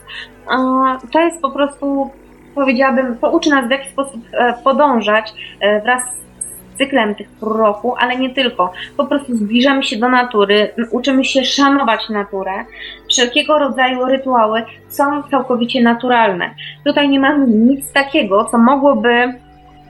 To 1.12 1.20
jest 1.20 1.42
po 1.42 1.52
prostu, 1.52 2.12
powiedziałabym, 2.56 3.18
to 3.18 3.32
uczy 3.32 3.50
nas 3.50 3.68
w 3.68 3.72
jaki 3.72 3.90
sposób 3.90 4.22
e, 4.34 4.54
podążać 4.64 5.34
e, 5.60 5.82
wraz 5.82 6.04
z 6.14 6.78
cyklem 6.78 7.16
tych 7.16 7.30
pół 7.30 7.50
roku, 7.50 7.96
ale 8.00 8.16
nie 8.16 8.30
tylko. 8.30 8.74
Po 8.98 9.06
prostu 9.06 9.36
zbliżamy 9.36 9.84
się 9.84 9.98
do 9.98 10.10
natury, 10.10 10.74
uczymy 10.92 11.26
się 11.26 11.46
szanować 11.46 12.10
naturę. 12.10 12.66
Wszelkiego 13.10 13.60
rodzaju 13.60 14.06
rytuały 14.06 14.64
są 14.90 15.24
całkowicie 15.24 15.84
naturalne. 15.84 16.56
Tutaj 16.86 17.10
nie 17.10 17.20
mamy 17.20 17.48
nic 17.48 17.92
takiego, 17.92 18.46
co 18.46 18.58
mogłoby 18.58 19.34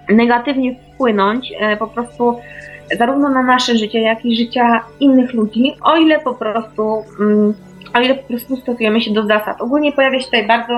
negatywnie 0.10 0.76
wpłynąć 0.76 1.54
e, 1.60 1.78
po 1.78 1.88
prostu 1.88 2.40
zarówno 2.98 3.30
na 3.30 3.44
nasze 3.44 3.78
życie, 3.78 4.02
jak 4.02 4.26
i 4.26 4.36
życia 4.36 4.84
innych 5.00 5.34
ludzi, 5.34 5.76
o 5.84 5.98
ile 5.98 6.20
po 6.20 6.34
prostu, 6.34 7.04
mm, 7.20 7.54
o 7.94 8.00
ile 8.00 8.16
po 8.16 8.28
prostu 8.28 8.56
stosujemy 8.56 9.02
się 9.02 9.14
do 9.14 9.26
zasad. 9.26 9.62
Ogólnie 9.62 9.92
pojawia 9.92 10.20
się 10.20 10.26
tutaj 10.26 10.48
bardzo 10.48 10.74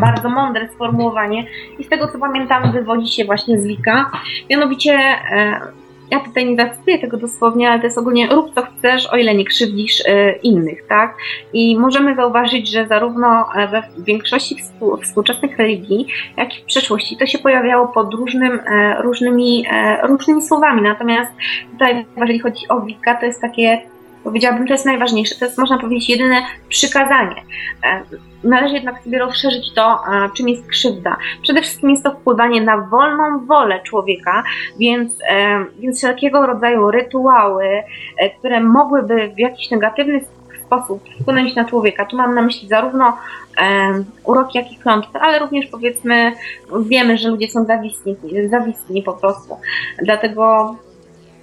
bardzo 0.00 0.28
mądre 0.28 0.68
sformułowanie 0.68 1.46
i 1.78 1.84
z 1.84 1.88
tego 1.88 2.08
co 2.08 2.18
pamiętam 2.18 2.72
wywodzi 2.72 3.12
się 3.12 3.24
właśnie 3.24 3.60
z 3.60 3.66
Wika. 3.66 4.10
Mianowicie, 4.50 4.92
e, 4.92 5.60
ja 6.14 6.20
tutaj 6.20 6.46
nie 6.46 6.56
zacytuję 6.56 6.98
tego 6.98 7.16
dosłownie, 7.16 7.70
ale 7.70 7.78
to 7.80 7.86
jest 7.86 7.98
ogólnie 7.98 8.28
rób 8.28 8.54
co 8.54 8.62
chcesz, 8.62 9.06
o 9.06 9.16
ile 9.16 9.34
nie 9.34 9.44
krzywdzisz 9.44 10.02
e, 10.06 10.32
innych, 10.32 10.86
tak? 10.88 11.16
I 11.52 11.78
możemy 11.78 12.14
zauważyć, 12.14 12.70
że 12.70 12.86
zarówno 12.86 13.48
we 13.70 13.82
większości 13.98 14.56
współczesnych 15.02 15.58
religii, 15.58 16.06
jak 16.36 16.58
i 16.58 16.62
w 16.62 16.64
przeszłości 16.64 17.16
to 17.16 17.26
się 17.26 17.38
pojawiało 17.38 17.88
pod 17.88 18.14
różnym, 18.14 18.60
e, 18.66 19.02
różnymi, 19.02 19.64
różnymi 20.02 20.42
słowami. 20.42 20.82
Natomiast 20.82 21.30
tutaj, 21.72 22.06
jeżeli 22.16 22.38
chodzi 22.38 22.68
o 22.68 22.80
Wika, 22.80 23.14
to 23.14 23.26
jest 23.26 23.40
takie 23.40 23.80
powiedziałabym, 24.24 24.66
to 24.66 24.72
jest 24.72 24.86
najważniejsze. 24.86 25.34
To 25.38 25.44
jest, 25.44 25.58
można 25.58 25.78
powiedzieć, 25.78 26.10
jedyne 26.10 26.42
przykazanie. 26.68 27.42
E, 27.84 28.02
należy 28.44 28.74
jednak 28.74 29.02
sobie 29.02 29.18
rozszerzyć 29.18 29.74
to, 29.74 29.98
e, 30.12 30.30
czym 30.36 30.48
jest 30.48 30.66
krzywda. 30.66 31.16
Przede 31.42 31.62
wszystkim 31.62 31.90
jest 31.90 32.04
to 32.04 32.10
wpływanie 32.10 32.60
na 32.60 32.78
wolną 32.78 33.46
wolę 33.46 33.80
człowieka, 33.82 34.44
więc, 34.78 35.12
e, 35.30 35.64
więc 35.78 35.98
wszelkiego 35.98 36.46
rodzaju 36.46 36.90
rytuały, 36.90 37.82
które 38.38 38.60
mogłyby 38.60 39.32
w 39.36 39.38
jakiś 39.38 39.70
negatywny 39.70 40.20
sposób 40.66 41.02
wpłynąć 41.20 41.54
na 41.54 41.64
człowieka. 41.64 42.04
Tu 42.04 42.16
mam 42.16 42.34
na 42.34 42.42
myśli 42.42 42.68
zarówno 42.68 43.18
uroki, 44.24 44.58
jak 44.58 44.72
i 44.72 44.76
klątwy, 44.76 45.18
ale 45.18 45.38
również 45.38 45.66
powiedzmy, 45.66 46.32
wiemy, 46.86 47.18
że 47.18 47.28
ludzie 47.28 47.48
są 47.48 47.64
zawistni, 47.64 48.16
zawistni 48.48 49.02
po 49.02 49.12
prostu. 49.12 49.56
Dlatego 50.02 50.76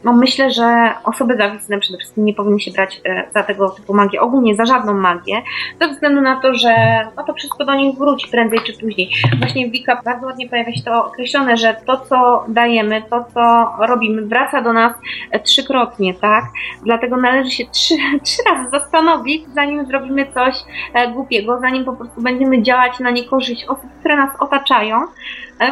no 0.04 0.14
myślę, 0.14 0.52
że 0.52 0.94
osoby 1.04 1.38
zawisne 1.38 1.80
przede 1.80 1.98
wszystkim 1.98 2.26
nie 2.26 2.34
powinny 2.34 2.60
się 2.60 2.72
brać 2.72 3.02
e, 3.06 3.24
za 3.34 3.44
tego 3.44 3.70
typu 3.70 3.94
magię, 3.94 4.22
ogólnie 4.22 4.56
za 4.56 4.66
żadną 4.66 4.94
magię, 4.94 5.42
ze 5.82 5.88
względu 5.88 6.22
na 6.22 6.42
to, 6.42 6.54
że 6.54 6.74
no 7.18 7.24
to 7.24 7.34
wszystko 7.34 7.66
do 7.66 7.76
nich 7.76 7.98
wróci 7.98 8.28
prędzej 8.28 8.60
czy 8.60 8.74
później. 8.74 9.10
Właśnie 9.40 9.68
w 9.68 9.72
Wika 9.72 10.02
bardzo 10.06 10.26
ładnie 10.26 10.50
pojawia 10.50 10.74
się 10.76 10.84
to 10.84 11.06
określone, 11.06 11.58
że 11.58 11.76
to, 11.86 11.98
co 11.98 12.46
dajemy, 12.48 13.04
to, 13.10 13.26
co 13.34 13.72
robimy, 13.88 14.22
wraca 14.22 14.62
do 14.62 14.74
nas 14.74 14.94
e, 15.32 15.40
trzykrotnie, 15.40 16.14
tak? 16.14 16.44
Dlatego 16.86 17.18
należy 17.18 17.52
się 17.52 17.64
trzy, 17.66 17.96
trzy 18.26 18.42
razy 18.50 18.70
zastanowić, 18.70 19.44
zanim 19.54 19.86
zrobimy 19.86 20.26
coś 20.34 20.56
e, 20.94 21.12
głupiego, 21.12 21.60
zanim 21.60 21.86
po 21.86 21.94
prostu 21.94 22.22
będziemy 22.22 22.62
działać 22.62 23.00
na 23.00 23.12
niekorzyść 23.12 23.66
osób, 23.66 23.90
które 24.00 24.16
nas 24.16 24.30
otaczają, 24.40 25.02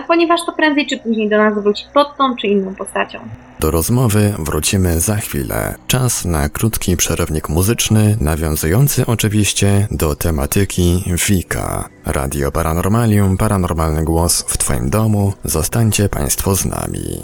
ponieważ 0.07 0.45
to 0.45 0.51
prędzej 0.51 0.87
czy 0.87 0.97
później 0.97 1.29
do 1.29 1.37
nas 1.37 1.63
wróci 1.63 1.85
pod 1.93 2.17
tą 2.17 2.35
czy 2.35 2.47
inną 2.47 2.75
postacią. 2.75 3.19
Do 3.59 3.71
rozmowy 3.71 4.33
wrócimy 4.39 4.99
za 4.99 5.15
chwilę. 5.15 5.75
Czas 5.87 6.25
na 6.25 6.49
krótki 6.49 6.97
przerywnik 6.97 7.49
muzyczny, 7.49 8.17
nawiązujący 8.21 9.05
oczywiście 9.05 9.87
do 9.91 10.15
tematyki 10.15 11.03
Wika. 11.27 11.89
Radio 12.05 12.51
Paranormalium, 12.51 13.37
paranormalny 13.37 14.03
głos 14.03 14.45
w 14.47 14.57
Twoim 14.57 14.89
domu. 14.89 15.33
Zostańcie 15.43 16.09
Państwo 16.09 16.55
z 16.55 16.65
nami. 16.65 17.23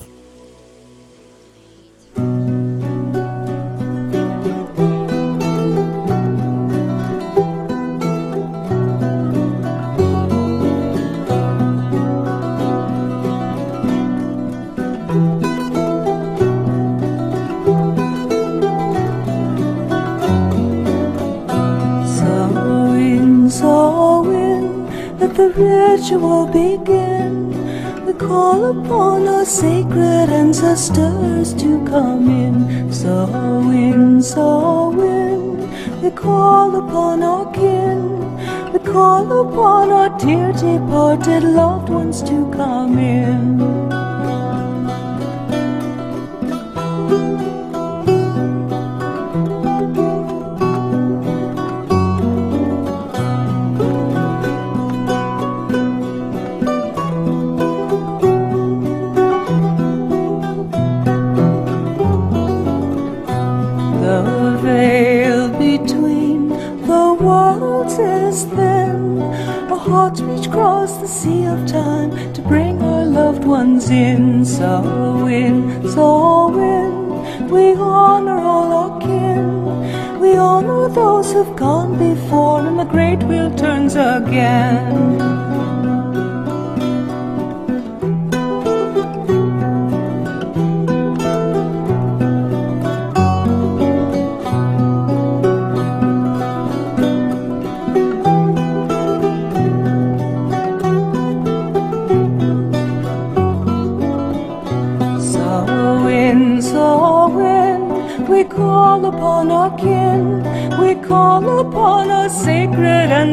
The 25.36 25.50
ritual 25.50 26.48
begin. 26.48 28.06
We 28.06 28.14
call 28.14 28.66
upon 28.66 29.28
our 29.28 29.44
sacred 29.44 30.30
ancestors 30.30 31.54
to 31.56 31.86
come 31.86 32.30
in. 32.30 32.94
So 32.94 33.28
in, 33.72 34.22
so 34.24 34.92
in. 35.02 36.02
We 36.02 36.12
call 36.12 36.76
upon 36.78 37.22
our 37.22 37.52
kin. 37.52 38.72
We 38.72 38.80
call 38.80 39.26
upon 39.42 39.92
our 39.92 40.18
dear 40.18 40.54
departed 40.54 41.44
loved 41.44 41.90
ones 41.90 42.22
to 42.24 42.50
come 42.52 42.98
in. 42.98 44.05
Sea 71.26 71.46
of 71.46 71.66
time 71.66 72.34
to 72.34 72.42
bring 72.42 72.82
our 72.82 73.06
loved 73.06 73.44
ones 73.44 73.90
in. 73.90 74.46
So 74.46 75.26
in, 75.28 75.90
so 75.90 76.54
in, 76.60 77.50
we 77.50 77.74
honor 77.74 78.38
all 78.38 78.72
our 78.82 79.02
kin. 79.02 80.20
We 80.20 80.36
honor 80.36 80.90
those 80.90 81.32
who've 81.34 81.56
gone 81.56 81.98
before, 81.98 82.60
and 82.68 82.78
the 82.78 82.86
great 82.86 83.24
wheel 83.24 83.50
turns 83.56 83.96
again. 83.96 85.45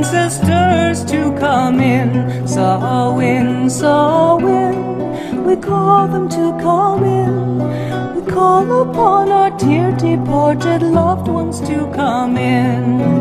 Ancestors 0.02 1.04
to 1.04 1.32
come 1.38 1.80
in. 1.80 2.46
Saw 2.46 3.18
in, 3.18 3.70
saw 3.70 4.38
in, 4.38 5.44
we 5.44 5.56
call 5.56 6.08
them 6.08 6.28
to 6.28 6.52
come 6.60 7.04
in. 7.04 8.14
We 8.14 8.30
call 8.30 8.82
upon 8.82 9.30
our 9.30 9.50
dear 9.58 9.90
departed 9.92 10.82
loved 10.82 11.28
ones 11.28 11.60
to 11.60 11.90
come 11.94 12.36
in. 12.36 13.11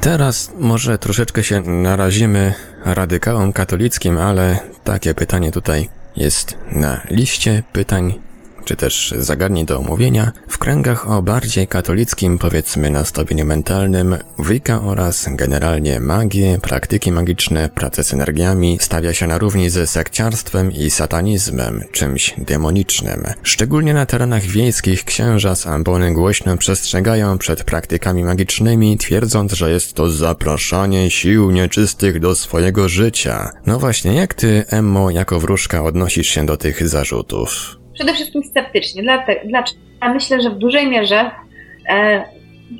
Teraz 0.00 0.52
może 0.58 0.98
troszeczkę 0.98 1.44
się 1.44 1.60
narazimy 1.60 2.54
radykałom 2.84 3.52
katolickim, 3.52 4.18
ale 4.18 4.58
takie 4.84 5.14
pytanie 5.14 5.52
tutaj 5.52 5.88
jest 6.16 6.56
na 6.72 7.00
liście 7.10 7.62
pytań 7.72 8.14
czy 8.64 8.76
też 8.76 9.14
zagadnień 9.18 9.66
do 9.66 9.78
omówienia 9.78 10.32
kręgach 10.60 11.10
o 11.10 11.22
bardziej 11.22 11.66
katolickim, 11.66 12.38
powiedzmy 12.38 12.90
nastawieniu 12.90 13.46
mentalnym, 13.46 14.16
Wicca 14.38 14.82
oraz 14.82 15.28
generalnie 15.30 16.00
magię, 16.00 16.58
praktyki 16.62 17.12
magiczne, 17.12 17.68
pracę 17.68 18.04
z 18.04 18.14
energiami 18.14 18.78
stawia 18.80 19.14
się 19.14 19.26
na 19.26 19.38
równi 19.38 19.70
ze 19.70 19.86
sekciarstwem 19.86 20.72
i 20.72 20.90
satanizmem, 20.90 21.84
czymś 21.92 22.34
demonicznym. 22.38 23.24
Szczególnie 23.42 23.94
na 23.94 24.06
terenach 24.06 24.42
wiejskich 24.42 25.04
księża 25.04 25.54
z 25.54 25.66
ambony 25.66 26.14
głośno 26.14 26.56
przestrzegają 26.56 27.38
przed 27.38 27.64
praktykami 27.64 28.24
magicznymi, 28.24 28.98
twierdząc, 28.98 29.52
że 29.52 29.70
jest 29.70 29.94
to 29.94 30.10
zapraszanie 30.10 31.10
sił 31.10 31.50
nieczystych 31.50 32.20
do 32.20 32.34
swojego 32.34 32.88
życia. 32.88 33.50
No 33.66 33.78
właśnie, 33.78 34.14
jak 34.14 34.34
ty, 34.34 34.64
Emmo, 34.70 35.10
jako 35.10 35.40
wróżka 35.40 35.84
odnosisz 35.84 36.26
się 36.26 36.46
do 36.46 36.56
tych 36.56 36.88
zarzutów? 36.88 37.80
przede 38.00 38.14
wszystkim 38.14 38.42
sceptycznie. 38.44 39.02
Dlaczego? 39.02 39.89
Myślę, 40.08 40.40
że 40.40 40.50
w 40.50 40.58
dużej 40.58 40.88
mierze, 40.88 41.30
e, 41.88 42.24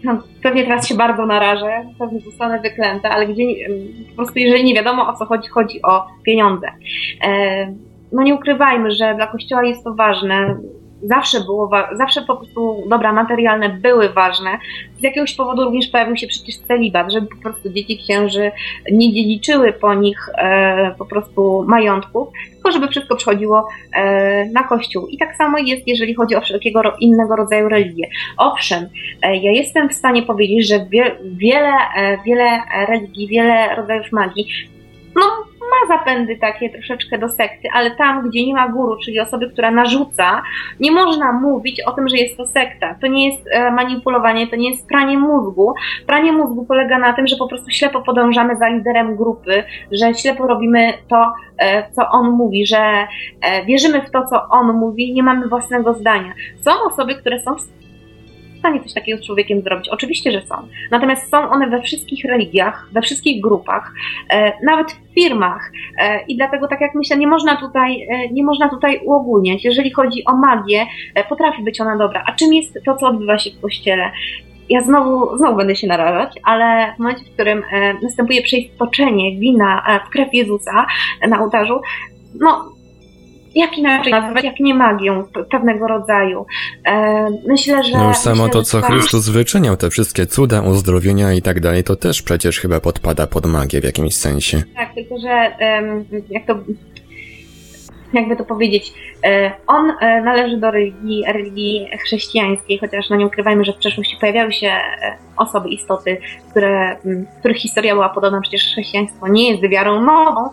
no, 0.04 0.22
pewnie 0.42 0.64
teraz 0.64 0.88
się 0.88 0.94
bardzo 0.94 1.26
narażę, 1.26 1.84
pewnie 1.98 2.20
zostanę 2.20 2.60
wyklęta, 2.60 3.10
ale 3.10 3.26
gdzie, 3.26 3.44
po 4.10 4.16
prostu 4.16 4.38
jeżeli 4.38 4.64
nie 4.64 4.74
wiadomo 4.74 5.08
o 5.08 5.16
co 5.16 5.26
chodzi, 5.26 5.48
chodzi 5.48 5.82
o 5.82 6.06
pieniądze. 6.22 6.66
E, 7.24 7.66
no 8.12 8.22
nie 8.22 8.34
ukrywajmy, 8.34 8.90
że 8.90 9.14
dla 9.14 9.26
Kościoła 9.26 9.64
jest 9.64 9.84
to 9.84 9.94
ważne. 9.94 10.56
Zawsze 11.03 11.40
było, 11.40 11.70
zawsze 11.92 12.22
po 12.22 12.36
prostu 12.36 12.84
dobra 12.88 13.12
materialne 13.12 13.68
były 13.68 14.09
ważne. 14.09 14.59
Z 14.98 15.03
jakiegoś 15.03 15.34
powodu 15.34 15.64
również 15.64 15.88
pojawił 15.88 16.16
się 16.16 16.26
przecież 16.26 16.59
celibat, 16.59 17.12
żeby 17.12 17.26
po 17.26 17.42
prostu 17.42 17.70
dzieci 17.70 17.98
księży 17.98 18.51
nie 18.92 19.12
dziedziczyły 19.12 19.72
po 19.72 19.94
nich 19.94 20.28
e, 20.38 20.94
po 20.98 21.05
prostu 21.05 21.64
majątków, 21.68 22.28
tylko 22.53 22.72
żeby 22.72 22.88
wszystko 22.88 23.16
przechodziło 23.16 23.68
e, 23.94 24.44
na 24.44 24.64
kościół. 24.64 25.07
I 25.07 25.18
tak 25.18 25.36
samo 25.36 25.59
jest, 25.59 25.88
jeżeli 25.88 26.14
chodzi 26.14 26.36
o 26.36 26.40
wszelkiego 26.40 26.82
innego 27.01 27.36
rodzaju 27.36 27.68
religie. 27.68 28.09
Owszem, 28.36 28.88
e, 29.22 29.36
ja 29.36 29.53
jestem 29.53 29.88
w 29.88 29.94
stanie 29.94 30.22
powiedzieć, 30.22 30.68
że 30.68 30.86
wie, 30.90 31.16
wiele, 31.24 31.72
e, 31.96 32.18
wiele 32.26 32.62
religii, 32.88 33.26
wiele 33.26 33.76
rodzajów 33.76 34.12
magii 34.12 34.70
no, 35.14 35.22
ma 35.70 35.96
zapędy 35.96 36.36
takie 36.36 36.70
troszeczkę 36.70 37.18
do 37.18 37.28
sekty, 37.28 37.68
ale 37.74 37.90
tam, 37.90 38.28
gdzie 38.28 38.46
nie 38.46 38.54
ma 38.54 38.68
guru, 38.68 38.96
czyli 39.04 39.20
osoby, 39.20 39.50
która 39.50 39.70
narzuca, 39.70 40.42
nie 40.80 40.92
można 40.92 41.32
mówić 41.32 41.80
o 41.80 41.92
tym, 41.92 42.08
że 42.08 42.16
jest 42.16 42.36
to 42.36 42.46
sekta. 42.46 42.94
To 43.00 43.06
nie 43.06 43.28
jest 43.28 43.48
e, 43.52 43.70
manipulowanie, 43.70 44.46
to 44.46 44.56
nie 44.56 44.70
jest 44.70 44.88
pranie 44.88 45.18
mózgu. 45.18 45.74
Pranie 46.06 46.32
mózgu 46.32 46.64
polega 46.64 46.98
na 46.98 47.12
tym, 47.12 47.26
że 47.26 47.36
po 47.36 47.48
prostu 47.48 47.70
ślepo 47.70 48.02
podążamy 48.02 48.56
za 48.56 48.68
liderem 48.68 49.16
grupy, 49.16 49.64
że 49.92 50.14
ślepo 50.14 50.46
robimy 50.46 50.92
to, 51.08 51.32
e, 51.58 51.90
co 51.92 52.10
on 52.10 52.30
mówi, 52.30 52.66
że 52.66 53.06
e, 53.42 53.64
wierzymy 53.64 54.02
w 54.02 54.10
to, 54.10 54.26
co 54.26 54.48
on 54.48 54.72
mówi, 54.72 55.12
nie 55.12 55.22
mamy 55.22 55.48
własnego 55.48 55.94
zdania. 55.94 56.32
Są 56.60 56.70
osoby, 56.86 57.14
które 57.14 57.40
są 57.40 57.54
w 57.54 57.79
stanie 58.61 58.80
coś 58.82 58.94
takiego 58.94 59.22
z 59.22 59.26
człowiekiem 59.26 59.62
zrobić. 59.62 59.88
Oczywiście, 59.88 60.32
że 60.32 60.42
są. 60.42 60.54
Natomiast 60.90 61.30
są 61.30 61.50
one 61.50 61.66
we 61.66 61.82
wszystkich 61.82 62.24
religiach, 62.24 62.88
we 62.92 63.02
wszystkich 63.02 63.42
grupach, 63.42 63.92
e, 64.30 64.52
nawet 64.64 64.92
w 64.92 65.14
firmach. 65.14 65.72
E, 65.98 66.24
I 66.28 66.36
dlatego, 66.36 66.68
tak 66.68 66.80
jak 66.80 66.94
myślę, 66.94 67.16
nie 67.16 67.26
można 67.26 67.56
tutaj, 67.56 68.02
e, 68.02 68.28
nie 68.28 68.44
można 68.44 68.68
tutaj 68.68 69.00
uogólniać. 69.04 69.64
Jeżeli 69.64 69.90
chodzi 69.90 70.24
o 70.24 70.36
magię, 70.36 70.86
potrafi 71.28 71.62
być 71.62 71.80
ona 71.80 71.96
dobra. 71.96 72.24
A 72.26 72.32
czym 72.32 72.52
jest 72.52 72.78
to, 72.84 72.96
co 72.96 73.06
odbywa 73.06 73.38
się 73.38 73.50
w 73.50 73.61
kościele? 73.61 74.11
ja 74.68 74.82
znowu, 74.82 75.36
znowu 75.36 75.56
będę 75.56 75.76
się 75.76 75.86
narażać, 75.86 76.34
ale 76.42 76.94
w 76.96 76.98
momencie, 76.98 77.24
w 77.24 77.34
którym 77.34 77.62
następuje 78.02 78.42
przeistoczenie 78.42 79.38
wina 79.38 80.00
w 80.06 80.11
krew 80.11 80.34
Jezusa 80.34 80.86
na 81.28 81.40
ołtarzu, 81.40 81.80
no 82.40 82.72
jak 83.55 83.78
inaczej 83.78 84.12
nazwać, 84.12 84.44
jak 84.44 84.61
nie 84.61 84.74
magią 84.74 85.24
pewnego 85.51 85.86
rodzaju. 85.86 86.46
E, 86.86 87.26
myślę, 87.48 87.84
że... 87.84 87.92
No 87.92 88.09
już 88.09 88.16
samo 88.16 88.44
myślę, 88.44 88.53
to, 88.53 88.62
co 88.62 88.80
Chrystus 88.80 89.28
wyczyniał, 89.28 89.76
te 89.76 89.90
wszystkie 89.90 90.26
cuda, 90.26 90.62
uzdrowienia 90.62 91.32
i 91.32 91.42
tak 91.42 91.61
dalej, 91.61 91.84
to 91.84 91.96
też 91.96 92.22
przecież 92.22 92.61
chyba 92.61 92.80
podpada 92.80 93.26
pod 93.26 93.46
magię 93.46 93.80
w 93.80 93.84
jakimś 93.84 94.14
sensie. 94.14 94.62
Tak, 94.76 94.94
tylko 94.94 95.18
że 95.18 95.57
jak 96.30 96.46
to 96.46 96.55
jakby 98.12 98.36
to 98.36 98.44
powiedzieć, 98.44 98.92
e, 99.24 99.52
on 99.66 99.90
e, 99.90 100.20
należy 100.20 100.56
do 100.56 100.70
religii, 100.70 101.24
religii 101.26 101.88
chrześcijańskiej, 102.04 102.78
chociaż 102.78 103.11
no 103.11 103.16
nie 103.16 103.26
ukrywajmy, 103.26 103.64
że 103.64 103.72
w 103.72 103.76
przeszłości 103.76 104.16
pojawiały 104.20 104.52
się 104.52 104.66
e, 104.68 105.16
osoby, 105.36 105.68
istoty, 105.68 106.20
które, 106.50 106.96
których 107.38 107.56
historia 107.56 107.94
była 107.94 108.08
podobna, 108.08 108.40
przecież 108.40 108.62
chrześcijaństwo 108.62 109.28
nie 109.28 109.50
jest 109.50 109.62
wiarą 109.68 110.00
nową, 110.00 110.50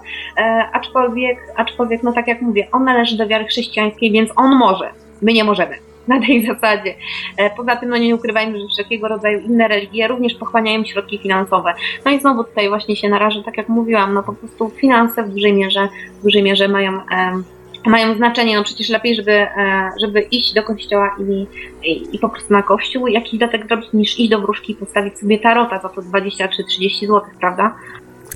aczkolwiek, 0.74 1.38
aczkolwiek, 1.56 2.04
no 2.04 2.14
tak 2.14 2.28
jak 2.28 2.42
mówię, 2.42 2.68
on 2.72 2.84
należy 2.84 3.18
do 3.18 3.28
wiary 3.28 3.46
chrześcijańskiej, 3.46 4.12
więc 4.12 4.30
on 4.36 4.56
może, 4.56 4.90
my 5.22 5.34
nie 5.34 5.44
możemy 5.44 5.87
na 6.08 6.20
tej 6.22 6.46
zasadzie. 6.46 6.96
E, 7.38 7.50
poza 7.50 7.76
tym, 7.76 7.90
no 7.90 7.98
nie 7.98 8.16
ukrywajmy, 8.16 8.60
że 8.60 8.68
wszelkiego 8.68 9.08
rodzaju 9.08 9.40
inne 9.40 9.68
religie 9.68 10.08
również 10.08 10.34
pochłaniają 10.34 10.86
środki 10.86 11.18
finansowe. 11.18 11.74
No 12.06 12.12
i 12.12 12.20
znowu 12.20 12.44
tutaj 12.44 12.70
właśnie 12.70 12.96
się 12.96 13.10
narażę, 13.10 13.44
tak 13.44 13.58
jak 13.58 13.70
mówiłam, 13.70 14.14
no 14.14 14.24
po 14.24 14.34
prostu 14.34 14.70
finanse 14.70 15.24
w 15.24 15.30
dużej 15.30 15.54
mierze, 15.54 15.88
w 16.20 16.24
dużej 16.24 16.44
mierze 16.44 16.68
mają 16.68 17.02
mają 17.86 18.16
znaczenie, 18.16 18.56
no 18.56 18.64
przecież 18.64 18.90
lepiej, 18.90 19.16
żeby, 19.16 19.32
e, 19.32 19.92
żeby 20.02 20.22
iść 20.22 20.54
do 20.54 20.64
kościoła 20.64 21.16
i, 21.20 21.48
i, 21.90 22.16
i 22.16 22.20
po 22.20 22.30
prostu 22.30 22.54
na 22.54 22.64
kościół 22.64 23.08
jakiś 23.08 23.40
datek 23.40 23.68
zrobić, 23.68 23.94
niż 23.94 24.20
iść 24.20 24.30
do 24.30 24.40
wróżki 24.40 24.72
i 24.72 24.76
postawić 24.76 25.20
sobie 25.20 25.40
tarota 25.40 25.80
za 25.80 25.90
to 25.90 26.02
20 26.02 26.48
czy 26.48 26.64
30 26.64 27.08
zł, 27.08 27.22
prawda? 27.40 27.76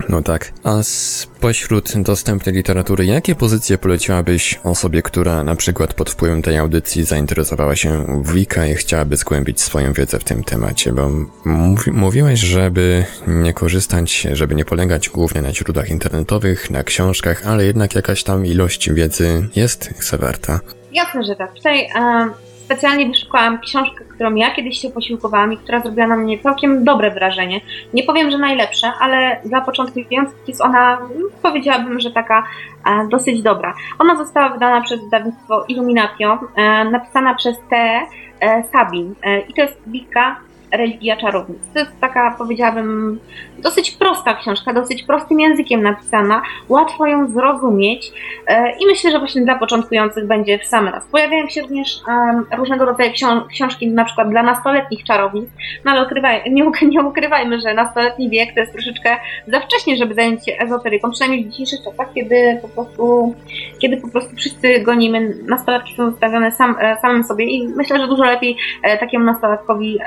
No 0.10 0.22
tak. 0.22 0.54
A 0.64 0.84
spośród 0.84 2.02
dostępnej 2.02 2.56
literatury, 2.56 3.06
jakie 3.06 3.36
pozycje 3.36 3.78
poleciłabyś 3.78 4.60
osobie, 4.64 5.02
która 5.02 5.44
na 5.44 5.56
przykład 5.56 5.94
pod 5.94 6.10
wpływem 6.10 6.42
tej 6.42 6.58
audycji 6.58 7.04
zainteresowała 7.04 7.76
się 7.76 8.22
Wika 8.34 8.66
i 8.66 8.76
chciałaby 8.76 9.18
zgłębić 9.18 9.62
swoją 9.62 9.94
wiedzę 9.94 10.20
w 10.20 10.24
tym 10.24 10.44
temacie? 10.44 10.94
Bo 10.94 11.10
mówi, 11.46 11.92
mówiłeś, 11.92 12.40
żeby 12.40 13.06
nie 13.28 13.54
korzystać, 13.54 14.28
żeby 14.34 14.56
nie 14.56 14.66
polegać 14.66 15.10
głównie 15.10 15.42
na 15.42 15.54
źródłach 15.54 15.90
internetowych, 15.90 16.72
na 16.72 16.84
książkach, 16.84 17.48
ale 17.48 17.66
jednak 17.66 17.96
jakaś 17.96 18.24
tam 18.24 18.46
ilość 18.46 18.90
wiedzy 18.90 19.50
jest 19.56 19.94
zawarta. 20.10 20.60
Jasne, 20.92 21.24
że 21.24 21.36
tak. 21.36 21.54
Tutaj 21.54 21.88
um 21.96 22.32
specjalnie 22.72 23.08
wyszukałam 23.08 23.60
książkę, 23.60 24.06
którą 24.06 24.36
ja 24.36 24.52
kiedyś 24.56 24.78
się 24.78 24.90
posiłkowałam 24.90 25.54
i 25.54 25.58
która 25.58 25.80
zrobiła 25.80 26.08
na 26.08 26.16
mnie 26.16 26.40
całkiem 26.40 26.84
dobre 26.84 27.12
wrażenie. 27.12 27.62
Nie 27.94 28.04
powiem, 28.04 28.32
że 28.32 28.38
najlepsze, 28.38 28.92
ale 29.00 29.42
dla 29.46 29.62
początkujących 29.62 30.48
jest 30.48 30.62
ona, 30.62 30.98
powiedziałabym, 31.42 32.00
że 32.00 32.12
taka 32.12 32.44
e, 32.86 33.08
dosyć 33.08 33.42
dobra. 33.42 33.74
Ona 34.00 34.18
została 34.18 34.50
wydana 34.50 34.82
przez 34.82 35.04
wydawnictwo 35.04 35.66
Illuminatio, 35.68 36.40
e, 36.56 36.86
napisana 36.86 37.36
przez 37.36 37.58
T. 37.70 38.02
E, 38.40 38.64
Sabin 38.64 39.16
i 39.50 39.54
to 39.54 39.62
jest 39.62 39.82
Wika 39.88 40.36
Religia 40.72 41.18
Czarownic. 41.18 41.60
To 41.74 41.80
jest 41.80 41.92
taka, 42.02 42.36
powiedziałabym, 42.38 43.20
dosyć 43.60 43.92
prosta 43.92 44.34
książka, 44.34 44.74
dosyć 44.74 45.04
prostym 45.04 45.40
językiem 45.40 45.84
napisana, 45.84 46.42
łatwo 46.70 47.06
ją 47.06 47.28
zrozumieć 47.28 48.12
e, 48.48 48.72
i 48.80 48.86
myślę, 48.86 49.12
że 49.12 49.20
właśnie 49.20 49.42
dla 49.42 49.56
początkujących 49.56 50.28
będzie 50.28 50.60
w 50.60 50.66
sam 50.66 50.88
raz. 50.88 51.08
Pojawiają 51.08 51.50
się 51.50 51.62
również 51.62 52.02
um, 52.08 52.46
różnego 52.58 52.86
rodzaju 52.86 53.12
książki, 53.50 53.88
na 53.88 54.06
przykład 54.06 54.30
dla 54.30 54.44
nastoletnich 54.44 55.04
czarownic, 55.04 55.50
no 55.86 55.92
ale 55.92 56.06
ukrywaj, 56.06 56.52
nie, 56.52 56.66
nie 56.82 57.02
ukrywajmy, 57.02 57.60
że 57.60 57.74
nastoletni 57.74 58.30
wiek 58.30 58.54
to 58.54 58.60
jest 58.60 58.74
troszeczkę 58.74 59.18
za 59.48 59.60
wcześnie, 59.60 59.98
żeby 59.98 60.14
zająć 60.14 60.46
się 60.46 60.58
ezoteryką, 60.58 61.12
przynajmniej 61.12 61.46
w 61.46 61.50
dzisiejszych 61.50 61.80
czasach, 61.86 62.14
kiedy 62.14 62.60
po 62.62 62.68
prostu, 62.68 63.36
kiedy 63.82 63.98
po 63.98 64.08
prostu 64.08 64.36
wszyscy 64.36 64.80
gonimy, 64.80 65.38
nastolatki 65.48 65.96
są 65.96 66.12
zostawione 66.12 66.52
sam, 66.52 66.76
e, 66.80 66.98
samym 67.02 67.24
sobie 67.24 67.46
i 67.46 67.68
myślę, 67.68 68.00
że 68.00 68.08
dużo 68.08 68.24
lepiej 68.24 68.58
e, 68.84 68.98
takiemu 68.98 69.26
nastolatkowi 69.26 70.00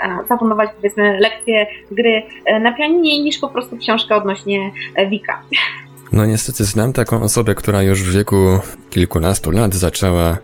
zafundować 0.55 0.71
powiedzmy 0.77 1.21
lekcje 1.21 1.67
gry 1.91 2.23
na 2.61 2.73
pianinie 2.73 3.23
niż 3.23 3.39
po 3.39 3.49
prostu 3.49 3.77
książkę 3.77 4.17
odnośnie 4.17 4.71
Wika. 5.11 5.43
No 6.13 6.27
niestety 6.27 6.65
znam 6.65 6.93
taką 6.93 7.23
osobę, 7.23 7.55
która 7.55 7.83
już 7.83 8.03
w 8.03 8.13
wieku 8.13 8.59
kilkunastu 8.91 9.51
lat 9.51 9.75
zaczęła, 9.75 10.39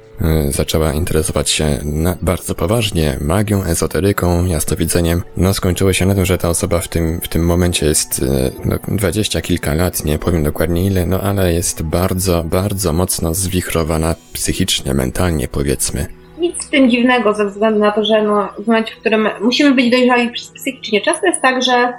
y, 0.49 0.53
zaczęła 0.53 0.93
interesować 0.93 1.51
się 1.51 1.79
na, 1.85 2.17
bardzo 2.23 2.55
poważnie 2.55 3.17
magią, 3.21 3.65
ezoteryką, 3.65 4.45
jasnowidzeniem. 4.45 5.23
No 5.37 5.55
skończyło 5.55 5.93
się 5.93 6.07
na 6.07 6.15
tym, 6.15 6.25
że 6.25 6.39
ta 6.39 6.49
osoba 6.49 6.81
w 6.81 6.89
tym, 6.89 7.21
w 7.21 7.29
tym 7.29 7.45
momencie 7.45 7.87
jest 7.87 8.25
no, 8.65 8.79
dwadzieścia 8.89 9.41
kilka 9.41 9.75
lat, 9.75 10.05
nie 10.05 10.19
powiem 10.19 10.43
dokładnie 10.43 10.87
ile, 10.87 11.07
no 11.07 11.21
ale 11.21 11.53
jest 11.53 11.83
bardzo, 11.83 12.45
bardzo 12.45 12.93
mocno 12.93 13.35
zwichrowana 13.35 14.15
psychicznie, 14.33 14.95
mentalnie 14.95 15.49
powiedzmy. 15.49 16.20
Nic 16.41 16.67
w 16.67 16.71
tym 16.71 16.91
dziwnego 16.91 17.35
ze 17.35 17.47
względu 17.47 17.81
na 17.81 17.91
to, 17.91 18.05
że 18.05 18.23
no, 18.23 18.49
w 18.59 18.67
momencie, 18.67 18.95
w 18.95 18.99
którym 18.99 19.29
musimy 19.41 19.71
być 19.71 19.91
dojrzali 19.91 20.31
psychicznie. 20.31 21.01
Często 21.01 21.27
jest 21.27 21.43
tak, 21.43 21.63
że 21.63 21.93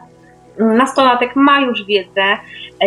nastolatek 0.59 1.35
ma 1.35 1.61
już 1.61 1.85
wiedzę, 1.85 2.37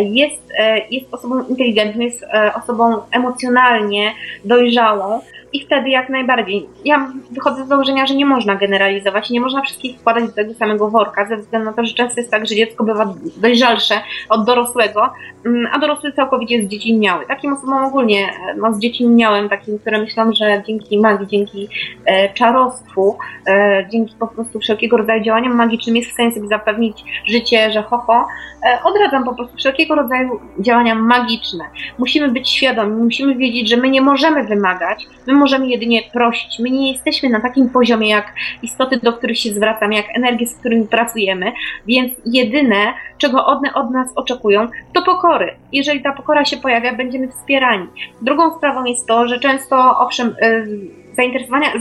jest, 0.00 0.42
jest 0.90 1.14
osobą 1.14 1.44
inteligentną, 1.48 2.02
jest 2.02 2.22
e, 2.22 2.52
osobą 2.54 2.94
emocjonalnie 3.12 4.12
dojrzałą 4.44 5.20
i 5.54 5.64
wtedy 5.66 5.90
jak 5.90 6.08
najbardziej. 6.08 6.66
Ja 6.84 7.12
wychodzę 7.30 7.64
z 7.64 7.68
założenia, 7.68 8.06
że 8.06 8.14
nie 8.14 8.26
można 8.26 8.54
generalizować, 8.54 9.30
nie 9.30 9.40
można 9.40 9.62
wszystkich 9.62 9.98
wkładać 9.98 10.24
do 10.24 10.32
tego 10.32 10.54
samego 10.54 10.90
worka, 10.90 11.26
ze 11.26 11.36
względu 11.36 11.70
na 11.70 11.76
to, 11.76 11.84
że 11.84 11.94
często 11.94 12.20
jest 12.20 12.30
tak, 12.30 12.46
że 12.46 12.54
dziecko 12.54 12.84
bywa 12.84 13.14
dojrzalsze 13.36 13.94
od 14.28 14.46
dorosłego, 14.46 15.12
mm, 15.46 15.68
a 15.72 15.78
dorosły 15.78 16.12
całkowicie 16.12 16.62
zdziecinniały. 16.62 17.26
Takim 17.26 17.52
osobom 17.52 17.84
ogólnie 17.84 18.30
no, 18.56 18.72
zdziecinniałem, 18.72 19.48
takim, 19.48 19.78
które 19.78 19.98
myślą, 19.98 20.32
że 20.32 20.62
dzięki 20.66 20.98
magii, 20.98 21.26
dzięki 21.26 21.68
e, 22.04 22.34
czarostwu, 22.34 23.18
e, 23.46 23.86
dzięki 23.92 24.14
po 24.18 24.26
prostu 24.26 24.60
wszelkiego 24.60 24.96
rodzaju 24.96 25.24
działaniom 25.24 25.54
magicznym 25.54 25.96
jest 25.96 26.10
w 26.10 26.12
stanie 26.12 26.32
sobie 26.32 26.48
zapewnić 26.48 27.04
życie, 27.26 27.72
że 27.72 27.82
ho, 27.82 27.98
ho. 27.98 28.26
E, 28.64 28.78
odradzam 28.84 29.24
po 29.24 29.34
prostu 29.34 29.56
wszelkiego 29.56 29.83
rodzaju 29.90 30.40
działania 30.58 30.94
magiczne. 30.94 31.64
Musimy 31.98 32.28
być 32.28 32.50
świadomi, 32.50 33.02
musimy 33.02 33.34
wiedzieć, 33.34 33.70
że 33.70 33.76
my 33.76 33.88
nie 33.88 34.00
możemy 34.00 34.44
wymagać, 34.44 35.06
my 35.26 35.32
możemy 35.32 35.68
jedynie 35.68 36.02
prosić. 36.12 36.58
My 36.58 36.70
nie 36.70 36.92
jesteśmy 36.92 37.28
na 37.28 37.40
takim 37.40 37.70
poziomie 37.70 38.08
jak 38.08 38.34
istoty, 38.62 39.00
do 39.02 39.12
których 39.12 39.38
się 39.38 39.52
zwracamy, 39.52 39.94
jak 39.94 40.06
energie, 40.16 40.46
z 40.46 40.56
którymi 40.56 40.86
pracujemy, 40.86 41.52
więc 41.86 42.12
jedyne, 42.26 42.94
czego 43.18 43.46
one 43.46 43.74
od 43.74 43.90
nas 43.90 44.08
oczekują, 44.14 44.68
to 44.92 45.02
pokory. 45.02 45.54
Jeżeli 45.72 46.02
ta 46.02 46.12
pokora 46.12 46.44
się 46.44 46.56
pojawia, 46.56 46.92
będziemy 46.92 47.28
wspierani. 47.28 47.86
Drugą 48.22 48.56
sprawą 48.56 48.84
jest 48.84 49.06
to, 49.06 49.28
że 49.28 49.40
często, 49.40 49.98
owszem, 49.98 50.28
y, 50.28 51.14
zainteresowania 51.16 51.72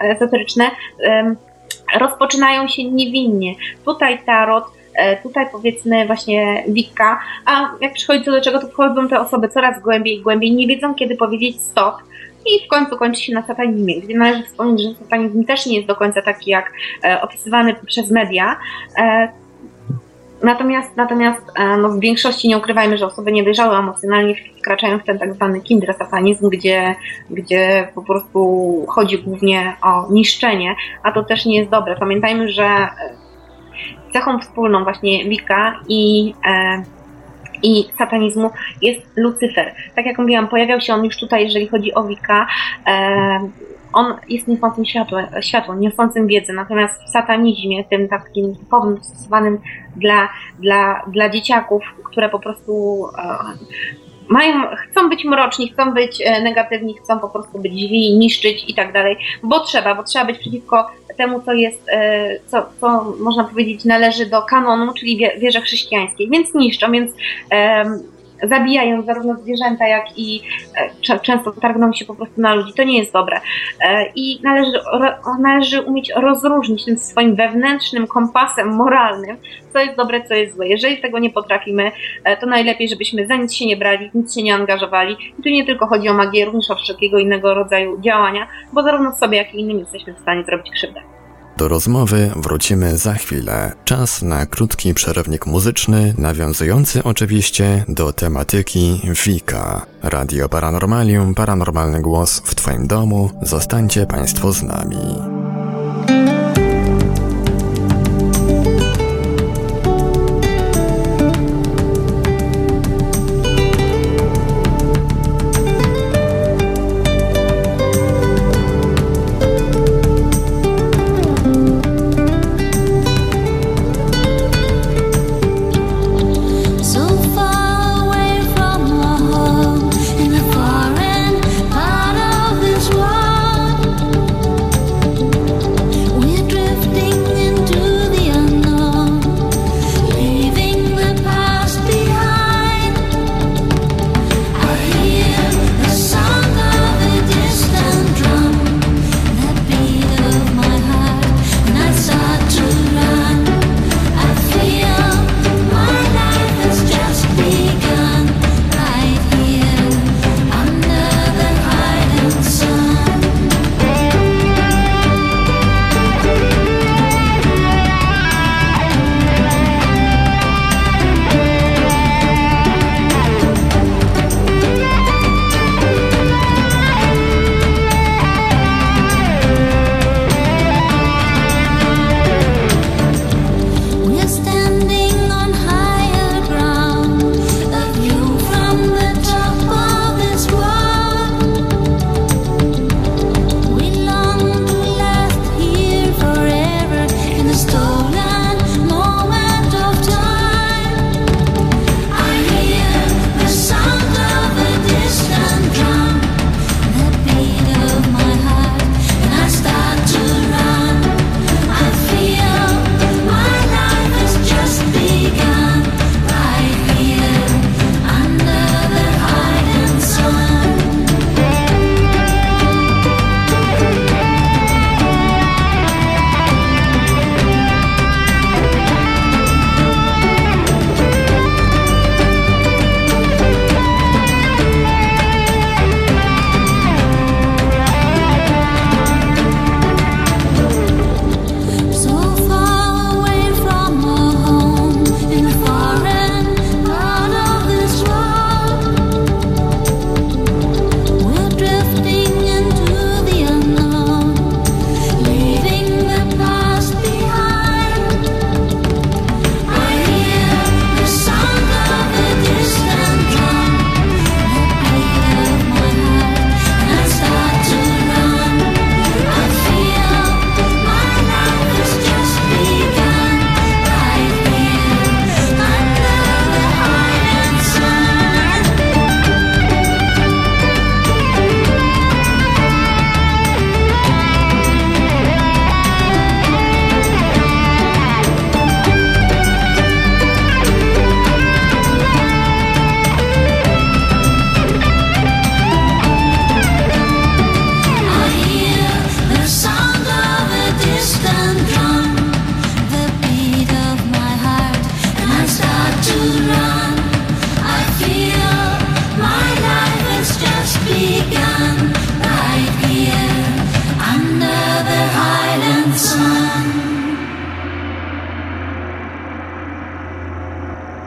ezoteryczne 0.00 0.70
rozpoczynają 2.00 2.68
się 2.68 2.84
niewinnie. 2.84 3.54
Tutaj 3.84 4.18
tarot, 4.26 4.64
tutaj 5.22 5.46
powiedzmy 5.52 6.06
właśnie 6.06 6.64
wikka, 6.68 7.20
a 7.46 7.70
jak 7.80 7.92
przychodzi 7.92 8.24
co 8.24 8.30
do 8.30 8.40
czego, 8.40 8.60
to 8.60 8.68
wchodzą 8.68 9.08
te 9.08 9.20
osoby 9.20 9.48
coraz 9.48 9.82
głębiej 9.82 10.18
i 10.18 10.22
głębiej, 10.22 10.52
nie 10.52 10.66
wiedzą 10.66 10.94
kiedy 10.94 11.16
powiedzieć 11.16 11.60
stop, 11.60 11.94
i 12.46 12.66
w 12.66 12.68
końcu 12.68 12.96
kończy 12.96 13.22
się 13.22 13.34
na 13.34 13.46
satanizmie, 13.46 14.00
gdzie 14.00 14.18
należy 14.18 14.42
wspomnieć, 14.42 14.82
że 14.82 15.04
satanizm 15.04 15.44
też 15.44 15.66
nie 15.66 15.76
jest 15.76 15.88
do 15.88 15.96
końca 15.96 16.22
taki 16.22 16.50
jak 16.50 16.72
e, 17.04 17.22
opisywany 17.22 17.74
przez 17.86 18.10
media. 18.10 18.56
E, 18.98 19.28
natomiast 20.42 20.96
natomiast 20.96 21.42
e, 21.56 21.76
no, 21.76 21.88
w 21.88 22.00
większości 22.00 22.48
nie 22.48 22.58
ukrywajmy, 22.58 22.98
że 22.98 23.06
osoby 23.06 23.32
niedojrzałe 23.32 23.78
emocjonalnie 23.78 24.34
wkraczają 24.58 24.98
w 24.98 25.04
ten 25.04 25.18
tak 25.18 25.34
zwany 25.34 25.60
kinder 25.60 25.94
satanizm, 25.94 26.48
gdzie, 26.48 26.94
gdzie 27.30 27.88
po 27.94 28.02
prostu 28.02 28.86
chodzi 28.88 29.18
głównie 29.18 29.76
o 29.82 30.12
niszczenie, 30.12 30.74
a 31.02 31.12
to 31.12 31.24
też 31.24 31.44
nie 31.44 31.58
jest 31.58 31.70
dobre. 31.70 31.96
Pamiętajmy, 31.96 32.48
że 32.48 32.64
e, 32.64 32.88
cechą 34.14 34.38
wspólną 34.38 34.84
właśnie 34.84 35.28
Wika 35.28 35.80
i 35.88 36.34
e, 36.46 36.82
i 37.62 37.84
satanizmu 37.98 38.50
jest 38.82 39.00
Lucyfer. 39.16 39.74
Tak 39.94 40.06
jak 40.06 40.18
mówiłam, 40.18 40.48
pojawiał 40.48 40.80
się 40.80 40.94
on 40.94 41.04
już 41.04 41.16
tutaj, 41.16 41.42
jeżeli 41.42 41.68
chodzi 41.68 41.94
o 41.94 42.04
Wika. 42.04 42.46
E, 42.86 43.48
on 43.92 44.14
jest 44.28 44.48
niosącym 44.48 44.84
światło, 44.84 45.18
światło, 45.40 45.74
niosącym 45.74 46.26
wiedzę, 46.26 46.52
natomiast 46.52 47.02
w 47.02 47.10
satanizmie, 47.10 47.84
tym 47.84 48.08
takim 48.08 48.56
typowym, 48.56 49.04
stosowanym 49.04 49.58
dla, 49.96 50.28
dla, 50.58 51.04
dla 51.06 51.30
dzieciaków, 51.30 51.82
które 52.04 52.28
po 52.28 52.38
prostu 52.38 53.04
e, 53.18 53.38
mają, 54.28 54.54
chcą 54.76 55.08
być 55.08 55.24
mroczni, 55.24 55.68
chcą 55.68 55.94
być 55.94 56.22
e, 56.24 56.42
negatywni, 56.42 56.94
chcą 56.94 57.18
po 57.18 57.28
prostu 57.28 57.58
być 57.58 57.72
źli, 57.72 58.18
niszczyć 58.18 58.64
i 58.68 58.74
tak 58.74 58.92
dalej, 58.92 59.16
bo 59.42 59.60
trzeba, 59.60 59.94
bo 59.94 60.02
trzeba 60.02 60.24
być 60.24 60.38
przeciwko 60.38 60.90
temu, 61.16 61.42
co 61.42 61.52
jest, 61.52 61.88
e, 61.88 62.40
co, 62.46 62.66
co 62.80 63.14
można 63.20 63.44
powiedzieć 63.44 63.84
należy 63.84 64.26
do 64.26 64.42
kanonu, 64.42 64.92
czyli 64.94 65.18
wierze 65.38 65.60
chrześcijańskiej, 65.60 66.30
więc 66.30 66.54
niszczą, 66.54 66.92
więc 66.92 67.12
zabijają 68.48 69.02
zarówno 69.02 69.34
zwierzęta, 69.34 69.88
jak 69.88 70.04
i 70.18 70.40
e, 71.10 71.18
często 71.18 71.52
targną 71.52 71.92
się 71.92 72.04
po 72.04 72.14
prostu 72.14 72.40
na 72.40 72.54
ludzi. 72.54 72.72
To 72.76 72.84
nie 72.84 72.98
jest 72.98 73.12
dobre. 73.12 73.40
E, 73.80 74.06
I 74.16 74.40
należy, 74.42 74.72
należy 75.40 75.80
umieć 75.80 76.12
rozróżnić 76.16 76.84
tym 76.84 76.98
swoim 76.98 77.36
wewnętrznym 77.36 78.06
kompasem 78.06 78.68
moralnym, 78.68 79.36
co 79.72 79.78
jest 79.78 79.96
dobre, 79.96 80.24
co 80.28 80.34
jest 80.34 80.56
złe. 80.56 80.68
Jeżeli 80.68 80.98
tego 80.98 81.18
nie 81.18 81.30
potrafimy, 81.30 81.92
e, 82.24 82.36
to 82.36 82.46
najlepiej, 82.46 82.88
żebyśmy 82.88 83.26
za 83.26 83.36
nic 83.36 83.54
się 83.54 83.66
nie 83.66 83.76
brali, 83.76 84.10
nic 84.14 84.34
się 84.34 84.42
nie 84.42 84.54
angażowali. 84.54 85.16
I 85.38 85.42
tu 85.42 85.48
nie 85.48 85.66
tylko 85.66 85.86
chodzi 85.86 86.08
o 86.08 86.14
magię, 86.14 86.44
również 86.44 86.70
o 86.70 86.74
wszelkiego 86.74 87.18
innego 87.18 87.54
rodzaju 87.54 88.00
działania, 88.00 88.46
bo 88.72 88.82
zarówno 88.82 89.12
sobie, 89.12 89.38
jak 89.38 89.54
i 89.54 89.60
innym 89.60 89.78
jesteśmy 89.78 90.14
w 90.14 90.18
stanie 90.18 90.44
zrobić 90.44 90.70
krzywdę. 90.70 91.13
Do 91.56 91.68
rozmowy 91.68 92.30
wrócimy 92.36 92.98
za 92.98 93.14
chwilę. 93.14 93.72
Czas 93.84 94.22
na 94.22 94.46
krótki 94.46 94.94
przerywnik 94.94 95.46
muzyczny, 95.46 96.14
nawiązujący 96.18 97.02
oczywiście 97.04 97.84
do 97.88 98.12
tematyki 98.12 99.00
Wika. 99.24 99.86
Radio 100.02 100.48
Paranormalium, 100.48 101.34
paranormalny 101.34 102.00
głos 102.02 102.42
w 102.44 102.54
Twoim 102.54 102.86
domu. 102.86 103.30
Zostańcie 103.42 104.06
Państwo 104.06 104.52
z 104.52 104.62
nami. 104.62 104.96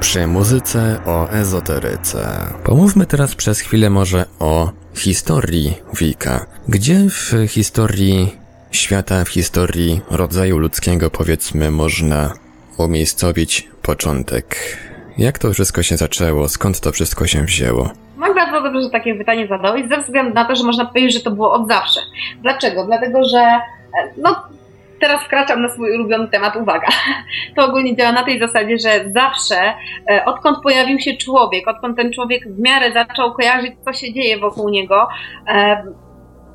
Przy 0.07 0.27
muzyce 0.27 0.99
o 1.05 1.29
ezoteryce. 1.29 2.19
Pomówmy 2.63 3.05
teraz 3.05 3.35
przez 3.35 3.59
chwilę 3.59 3.89
może 3.89 4.25
o 4.39 4.71
historii 4.95 5.73
Wika. 5.99 6.45
Gdzie 6.67 6.95
w 7.09 7.47
historii 7.47 8.35
świata, 8.71 9.25
w 9.25 9.29
historii 9.29 10.01
rodzaju 10.11 10.57
ludzkiego 10.57 11.09
powiedzmy 11.09 11.71
można 11.71 12.33
umiejscowić 12.77 13.67
początek? 13.81 14.77
Jak 15.17 15.39
to 15.39 15.53
wszystko 15.53 15.83
się 15.83 15.97
zaczęło? 15.97 16.49
Skąd 16.49 16.79
to 16.79 16.91
wszystko 16.91 17.27
się 17.27 17.43
wzięło? 17.43 17.91
No 18.17 18.33
bardzo 18.33 18.61
dobrze, 18.61 18.81
że 18.81 18.89
takie 18.89 19.15
pytanie 19.15 19.47
zadałeś, 19.47 19.89
ze 19.89 19.97
względu 19.97 20.33
na 20.33 20.45
to, 20.45 20.55
że 20.55 20.63
można 20.63 20.85
powiedzieć, 20.85 21.13
że 21.13 21.19
to 21.19 21.31
było 21.31 21.53
od 21.53 21.67
zawsze. 21.67 21.99
Dlaczego? 22.41 22.85
Dlatego, 22.85 23.23
że 23.23 23.39
e, 23.39 23.59
no, 24.17 24.43
teraz 24.99 25.23
wkraczam 25.23 25.61
na 25.61 25.69
swój 25.69 25.95
ulubiony 25.95 26.27
temat, 26.27 26.55
uwaga. 26.55 26.87
To 27.55 27.65
ogólnie 27.65 27.95
działa 27.95 28.11
na 28.11 28.23
tej 28.23 28.39
zasadzie, 28.39 28.77
że 28.77 29.09
zawsze, 29.09 29.73
e, 30.09 30.25
odkąd 30.25 30.57
pojawił 30.63 30.99
się 30.99 31.17
człowiek, 31.17 31.67
odkąd 31.67 31.97
ten 31.97 32.13
człowiek 32.13 32.47
w 32.47 32.59
miarę 32.59 32.91
zaczął 32.91 33.33
kojarzyć, 33.33 33.73
co 33.85 33.93
się 33.93 34.13
dzieje 34.13 34.37
wokół 34.37 34.69
niego, 34.69 35.07
e, 35.47 35.83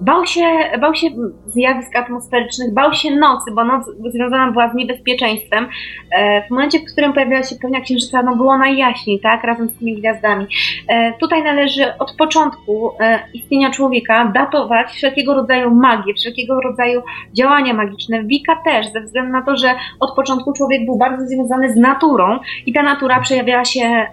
Bał 0.03 0.27
się, 0.27 0.45
bał 0.81 0.95
się 0.95 1.09
zjawisk 1.47 1.97
atmosferycznych, 1.97 2.75
bał 2.75 2.95
się 2.95 3.11
nocy, 3.11 3.51
bo 3.55 3.65
noc 3.65 3.87
związana 4.13 4.53
była 4.53 4.73
z 4.73 4.75
niebezpieczeństwem. 4.75 5.69
E, 6.11 6.47
w 6.47 6.51
momencie, 6.51 6.79
w 6.79 6.93
którym 6.93 7.13
pojawiła 7.13 7.43
się 7.43 7.57
pełnia 7.57 7.81
księżyca, 7.81 8.23
no 8.23 8.37
było 8.37 8.59
najjaśniej, 8.59 9.21
tak, 9.21 9.45
razem 9.45 9.69
z 9.69 9.79
tymi 9.79 9.95
gwiazdami. 9.95 10.47
E, 10.89 11.13
tutaj 11.13 11.43
należy 11.43 11.99
od 11.99 12.17
początku 12.17 12.91
e, 13.01 13.19
istnienia 13.35 13.71
człowieka 13.71 14.33
datować 14.35 14.91
wszelkiego 14.91 15.35
rodzaju 15.35 15.75
magię, 15.75 16.15
wszelkiego 16.15 16.61
rodzaju 16.61 17.03
działania 17.33 17.75
magiczne. 17.75 18.25
Wika 18.25 18.57
też, 18.65 18.87
ze 18.93 19.01
względu 19.01 19.33
na 19.33 19.43
to, 19.43 19.57
że 19.57 19.75
od 20.01 20.15
początku 20.15 20.53
człowiek 20.53 20.85
był 20.85 20.97
bardzo 20.97 21.27
związany 21.27 21.73
z 21.73 21.77
naturą 21.77 22.39
i 22.67 22.73
ta 22.73 22.83
natura 22.83 23.21
przejawiała 23.21 23.65
się 23.65 24.07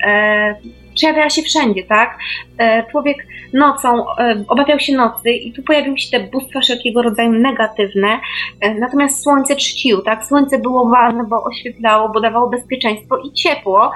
przejawiała 0.99 1.29
się 1.29 1.41
wszędzie, 1.41 1.83
tak? 1.83 2.17
E, 2.57 2.85
człowiek 2.91 3.17
nocą 3.53 4.15
e, 4.17 4.43
obawiał 4.47 4.79
się 4.79 4.93
nocy 4.93 5.31
i 5.31 5.53
tu 5.53 5.63
pojawiły 5.63 5.97
się 5.97 6.19
te 6.19 6.27
bóstwa 6.27 6.59
wszelkiego 6.59 7.01
rodzaju 7.01 7.31
negatywne, 7.31 8.19
e, 8.61 8.73
natomiast 8.73 9.23
słońce 9.23 9.55
czcił, 9.55 10.01
tak? 10.01 10.25
Słońce 10.25 10.59
było 10.59 10.89
ważne, 10.89 11.23
bo 11.23 11.43
oświetlało, 11.43 12.09
bo 12.09 12.21
dawało 12.21 12.49
bezpieczeństwo 12.49 13.17
i 13.17 13.31
ciepło 13.31 13.91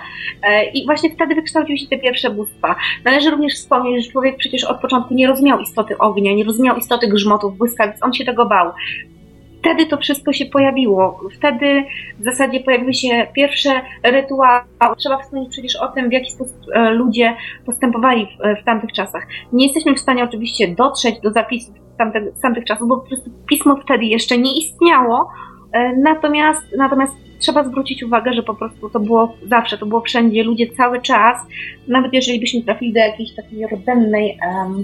i 0.73 0.85
właśnie 0.85 1.09
wtedy 1.09 1.35
wykształciły 1.35 1.77
się 1.77 1.87
te 1.87 1.97
pierwsze 1.97 2.29
bóstwa. 2.29 2.75
Należy 3.05 3.29
również 3.31 3.53
wspomnieć, 3.53 4.05
że 4.05 4.11
człowiek 4.11 4.37
przecież 4.37 4.63
od 4.63 4.81
początku 4.81 5.13
nie 5.13 5.27
rozumiał 5.27 5.59
istoty 5.59 5.97
ognia, 5.97 6.33
nie 6.33 6.43
rozumiał 6.43 6.77
istoty 6.77 7.07
grzmotów, 7.07 7.57
błyskawic, 7.57 7.95
on 8.01 8.13
się 8.13 8.25
tego 8.25 8.45
bał 8.45 8.71
wtedy 9.63 9.85
to 9.85 9.97
wszystko 9.97 10.33
się 10.33 10.45
pojawiło. 10.45 11.19
Wtedy 11.37 11.83
w 12.19 12.23
zasadzie 12.23 12.59
pojawiły 12.59 12.93
się 12.93 13.27
pierwsze 13.35 13.69
rytuały. 14.03 14.61
Trzeba 14.97 15.17
wspomnieć 15.17 15.49
przecież 15.49 15.75
o 15.75 15.87
tym, 15.87 16.09
w 16.09 16.13
jaki 16.13 16.31
sposób 16.31 16.57
e, 16.73 16.89
ludzie 16.89 17.35
postępowali 17.65 18.25
w, 18.25 18.61
w 18.61 18.65
tamtych 18.65 18.91
czasach. 18.91 19.27
Nie 19.53 19.65
jesteśmy 19.65 19.95
w 19.95 19.99
stanie 19.99 20.23
oczywiście 20.23 20.67
dotrzeć 20.67 21.19
do 21.19 21.31
zapisów 21.31 21.75
z 21.93 21.97
tamtych, 21.97 22.23
z 22.35 22.41
tamtych 22.41 22.65
czasów, 22.65 22.87
bo 22.87 22.97
po 22.97 23.07
prostu 23.07 23.31
pismo 23.49 23.75
wtedy 23.75 24.05
jeszcze 24.05 24.37
nie 24.37 24.57
istniało. 24.57 25.29
E, 25.71 25.95
natomiast, 25.95 26.61
natomiast 26.77 27.13
trzeba 27.39 27.63
zwrócić 27.63 28.03
uwagę, 28.03 28.33
że 28.33 28.43
po 28.43 28.55
prostu 28.55 28.89
to 28.89 28.99
było 28.99 29.33
zawsze, 29.47 29.77
to 29.77 29.85
było 29.85 30.01
wszędzie, 30.01 30.43
ludzie 30.43 30.67
cały 30.69 31.01
czas, 31.01 31.37
nawet 31.87 32.13
jeżeli 32.13 32.39
byśmy 32.39 32.61
trafili 32.61 32.93
do 32.93 32.99
jakiejś 32.99 33.35
takiej 33.35 33.67
rodzennej 33.67 34.37
um, 34.47 34.83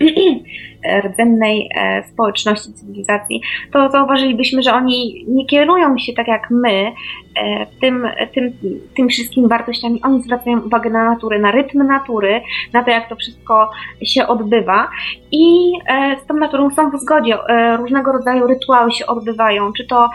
rdzennej 0.86 1.68
e, 1.74 2.02
społeczności, 2.12 2.72
cywilizacji, 2.72 3.40
to 3.72 3.90
zauważylibyśmy, 3.90 4.62
że 4.62 4.74
oni 4.74 5.24
nie 5.28 5.46
kierują 5.46 5.98
się 5.98 6.12
tak 6.12 6.28
jak 6.28 6.50
my 6.50 6.92
e, 7.36 7.66
tym, 7.80 8.08
tym, 8.34 8.52
tym 8.96 9.08
wszystkimi 9.08 9.48
wartościami. 9.48 10.02
Oni 10.02 10.22
zwracają 10.22 10.60
uwagę 10.60 10.90
na 10.90 11.04
naturę, 11.04 11.38
na 11.38 11.50
rytm 11.50 11.86
natury, 11.86 12.40
na 12.72 12.84
to, 12.84 12.90
jak 12.90 13.08
to 13.08 13.16
wszystko 13.16 13.70
się 14.02 14.26
odbywa 14.26 14.88
i 15.32 15.72
e, 15.86 16.16
z 16.24 16.26
tą 16.26 16.34
naturą 16.34 16.70
są 16.70 16.90
w 16.90 17.00
zgodzie. 17.00 17.38
Różnego 17.78 18.12
rodzaju 18.12 18.46
rytuały 18.46 18.92
się 18.92 19.06
odbywają, 19.06 19.72
czy 19.72 19.86
to 19.86 20.08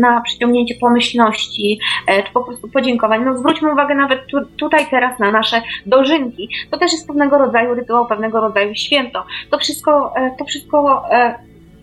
na 0.00 0.20
przyciągnięcie 0.20 0.74
pomyślności, 0.80 1.78
czy 2.26 2.32
po 2.32 2.44
prostu 2.44 2.68
podziękowań. 2.68 3.24
No 3.24 3.38
zwróćmy 3.38 3.72
uwagę 3.72 3.94
nawet 3.94 4.26
tu, 4.26 4.36
tutaj 4.56 4.86
teraz 4.90 5.18
na 5.18 5.30
nasze 5.30 5.62
dożynki. 5.86 6.48
To 6.70 6.78
też 6.78 6.92
jest 6.92 7.06
pewnego 7.06 7.38
rodzaju 7.38 7.74
rytuał, 7.74 8.06
pewnego 8.06 8.40
rodzaju 8.40 8.74
święto. 8.74 9.24
To 9.50 9.58
wszystko 9.58 9.91
wszystko, 9.92 10.12
e, 10.16 10.30
to 10.38 10.44
wszystko 10.44 11.04
e, 11.10 11.34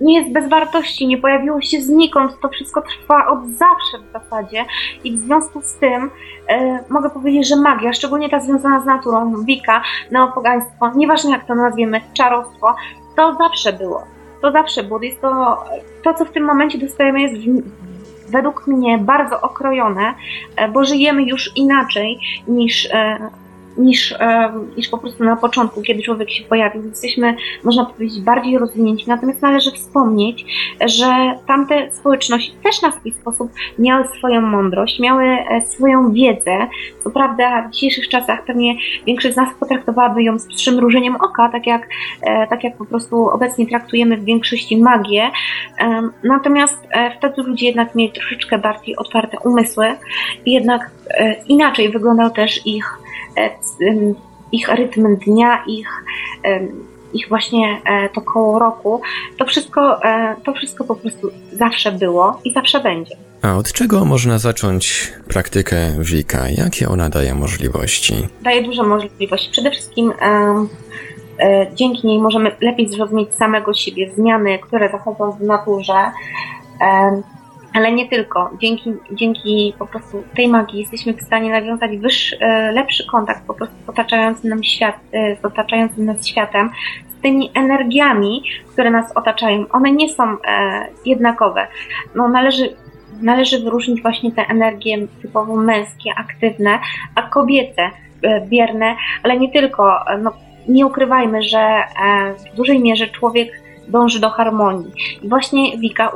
nie 0.01 0.19
jest 0.19 0.33
bez 0.33 0.49
wartości, 0.49 1.07
nie 1.07 1.17
pojawiło 1.17 1.61
się 1.61 1.81
znikąd, 1.81 2.31
to 2.41 2.49
wszystko 2.49 2.81
trwa 2.81 3.27
od 3.27 3.45
zawsze 3.47 3.97
w 4.09 4.11
zasadzie 4.13 4.65
i 5.03 5.11
w 5.11 5.19
związku 5.19 5.61
z 5.61 5.73
tym 5.73 6.09
e, 6.47 6.79
mogę 6.89 7.09
powiedzieć, 7.09 7.47
że 7.47 7.55
magia, 7.55 7.93
szczególnie 7.93 8.29
ta 8.29 8.39
związana 8.39 8.79
z 8.79 8.85
naturą, 8.85 9.43
wika, 9.43 9.81
neopogaństwo, 10.11 10.91
nieważne 10.95 11.31
jak 11.31 11.45
to 11.45 11.55
nazwiemy, 11.55 12.01
czarostwo, 12.13 12.75
to 13.15 13.35
zawsze 13.35 13.73
było. 13.73 14.03
To 14.41 14.51
zawsze 14.51 14.83
było. 14.83 15.01
Jest 15.01 15.21
to, 15.21 15.63
to 16.03 16.13
co 16.13 16.25
w 16.25 16.31
tym 16.31 16.43
momencie 16.43 16.77
dostajemy 16.77 17.21
jest 17.21 17.35
według 18.29 18.67
mnie 18.67 18.97
bardzo 18.97 19.41
okrojone, 19.41 20.13
bo 20.73 20.83
żyjemy 20.83 21.23
już 21.23 21.51
inaczej 21.55 22.19
niż 22.47 22.89
niż, 23.77 24.15
niż 24.77 24.89
po 24.89 24.97
prostu 24.97 25.23
na 25.23 25.35
początku, 25.35 25.81
kiedy 25.81 26.03
człowiek 26.03 26.29
się 26.29 26.43
pojawił. 26.43 26.83
Jesteśmy, 26.85 27.35
można 27.63 27.85
powiedzieć, 27.85 28.19
bardziej 28.21 28.57
rozwinięci. 28.57 29.05
Natomiast 29.07 29.41
należy 29.41 29.71
wspomnieć, 29.71 30.45
że 30.85 31.35
tamte 31.47 31.91
społeczności 31.91 32.51
też 32.63 32.81
na 32.81 32.91
swój 32.91 33.11
sposób 33.11 33.51
miały 33.79 34.07
swoją 34.07 34.41
mądrość, 34.41 34.99
miały 34.99 35.23
e, 35.23 35.61
swoją 35.61 36.11
wiedzę. 36.11 36.67
Co 37.03 37.09
prawda 37.09 37.67
w 37.67 37.71
dzisiejszych 37.71 38.09
czasach 38.09 38.45
pewnie 38.45 38.75
większość 39.05 39.33
z 39.33 39.37
nas 39.37 39.49
potraktowałaby 39.59 40.23
ją 40.23 40.39
z 40.39 40.47
przymrużeniem 40.55 41.15
oka, 41.15 41.49
tak 41.51 41.67
jak, 41.67 41.87
e, 42.21 42.47
tak 42.47 42.63
jak 42.63 42.77
po 42.77 42.85
prostu 42.85 43.29
obecnie 43.29 43.67
traktujemy 43.67 44.17
w 44.17 44.25
większości 44.25 44.77
magię. 44.77 45.29
Natomiast 46.23 46.77
e, 46.91 47.17
wtedy 47.17 47.41
ludzie 47.41 47.65
jednak 47.65 47.95
mieli 47.95 48.11
troszeczkę 48.11 48.57
bardziej 48.57 48.95
otwarte 48.95 49.37
umysły 49.39 49.85
i 50.45 50.51
jednak 50.51 50.91
inaczej 51.47 51.89
wyglądał 51.89 52.29
też 52.29 52.67
ich 52.67 52.99
ich 54.51 54.69
rytm 54.69 55.15
dnia, 55.15 55.63
ich, 55.67 55.87
ich 57.13 57.29
właśnie 57.29 57.81
e, 57.85 58.09
to 58.09 58.21
koło 58.21 58.59
roku, 58.59 59.01
to 59.37 59.45
wszystko, 59.45 60.03
e, 60.03 60.35
to 60.45 60.53
wszystko 60.53 60.83
po 60.83 60.95
prostu 60.95 61.31
zawsze 61.53 61.91
było 61.91 62.39
i 62.43 62.53
zawsze 62.53 62.79
będzie. 62.79 63.15
A 63.41 63.55
od 63.55 63.73
czego 63.73 64.05
można 64.05 64.39
zacząć 64.39 65.13
praktykę 65.27 65.75
Wika? 65.99 66.49
Jakie 66.49 66.89
ona 66.89 67.09
daje 67.09 67.35
możliwości? 67.35 68.13
Daje 68.41 68.63
dużo 68.63 68.83
możliwości. 68.83 69.51
Przede 69.51 69.71
wszystkim 69.71 70.13
dzięki 71.75 72.07
niej 72.07 72.19
możemy 72.19 72.51
lepiej 72.61 72.89
zrozumieć 72.89 73.29
samego 73.35 73.73
siebie, 73.73 74.11
zmiany, 74.15 74.59
które 74.59 74.89
zachodzą 74.91 75.31
w 75.31 75.41
naturze 75.41 76.11
ale 77.73 77.91
nie 77.91 78.09
tylko. 78.09 78.49
Dzięki, 78.61 78.93
dzięki 79.11 79.73
po 79.79 79.87
prostu 79.87 80.23
tej 80.35 80.47
magii 80.47 80.79
jesteśmy 80.79 81.13
w 81.13 81.21
stanie 81.21 81.49
nawiązać 81.51 81.97
wyższy, 81.97 82.39
e, 82.39 82.71
lepszy 82.71 83.07
kontakt 83.07 83.45
po 83.47 83.53
prostu 83.53 83.75
z 83.85 83.89
otaczającym, 83.89 84.49
nam 84.49 84.63
świat, 84.63 84.95
e, 85.11 85.35
z 85.35 85.45
otaczającym 85.45 86.05
nas 86.05 86.27
światem, 86.27 86.69
z 87.17 87.21
tymi 87.21 87.51
energiami, 87.53 88.43
które 88.73 88.91
nas 88.91 89.17
otaczają. 89.17 89.65
One 89.71 89.91
nie 89.91 90.09
są 90.09 90.23
e, 90.23 90.37
jednakowe. 91.05 91.67
No, 92.15 92.27
należy, 92.27 92.75
należy 93.21 93.59
wyróżnić 93.63 94.01
właśnie 94.01 94.31
te 94.31 94.41
energie 94.41 95.07
typowo 95.21 95.55
męskie, 95.55 96.11
aktywne, 96.17 96.79
a 97.15 97.21
kobiece, 97.21 97.89
bierne, 98.47 98.95
ale 99.23 99.37
nie 99.37 99.51
tylko. 99.51 99.99
No, 100.21 100.31
nie 100.67 100.85
ukrywajmy, 100.85 101.43
że 101.43 101.83
w 102.53 102.55
dużej 102.55 102.79
mierze 102.79 103.07
człowiek 103.07 103.51
dąży 103.89 104.19
do 104.19 104.29
harmonii. 104.29 104.91
I 105.21 105.29
właśnie 105.29 105.77
Wika 105.77 106.11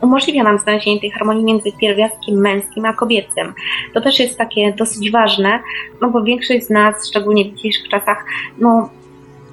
umożliwia 0.00 0.42
nam 0.42 0.58
znalezienie 0.58 1.00
tej 1.00 1.10
harmonii 1.10 1.44
między 1.44 1.72
pierwiastkiem 1.80 2.40
męskim 2.40 2.84
a 2.84 2.92
kobiecym. 2.92 3.54
To 3.94 4.00
też 4.00 4.20
jest 4.20 4.38
takie 4.38 4.72
dosyć 4.72 5.10
ważne, 5.10 5.60
no 6.00 6.10
bo 6.10 6.22
większość 6.22 6.66
z 6.66 6.70
nas, 6.70 7.08
szczególnie 7.08 7.44
w 7.44 7.54
dzisiejszych 7.54 7.88
czasach, 7.88 8.24
no 8.58 8.90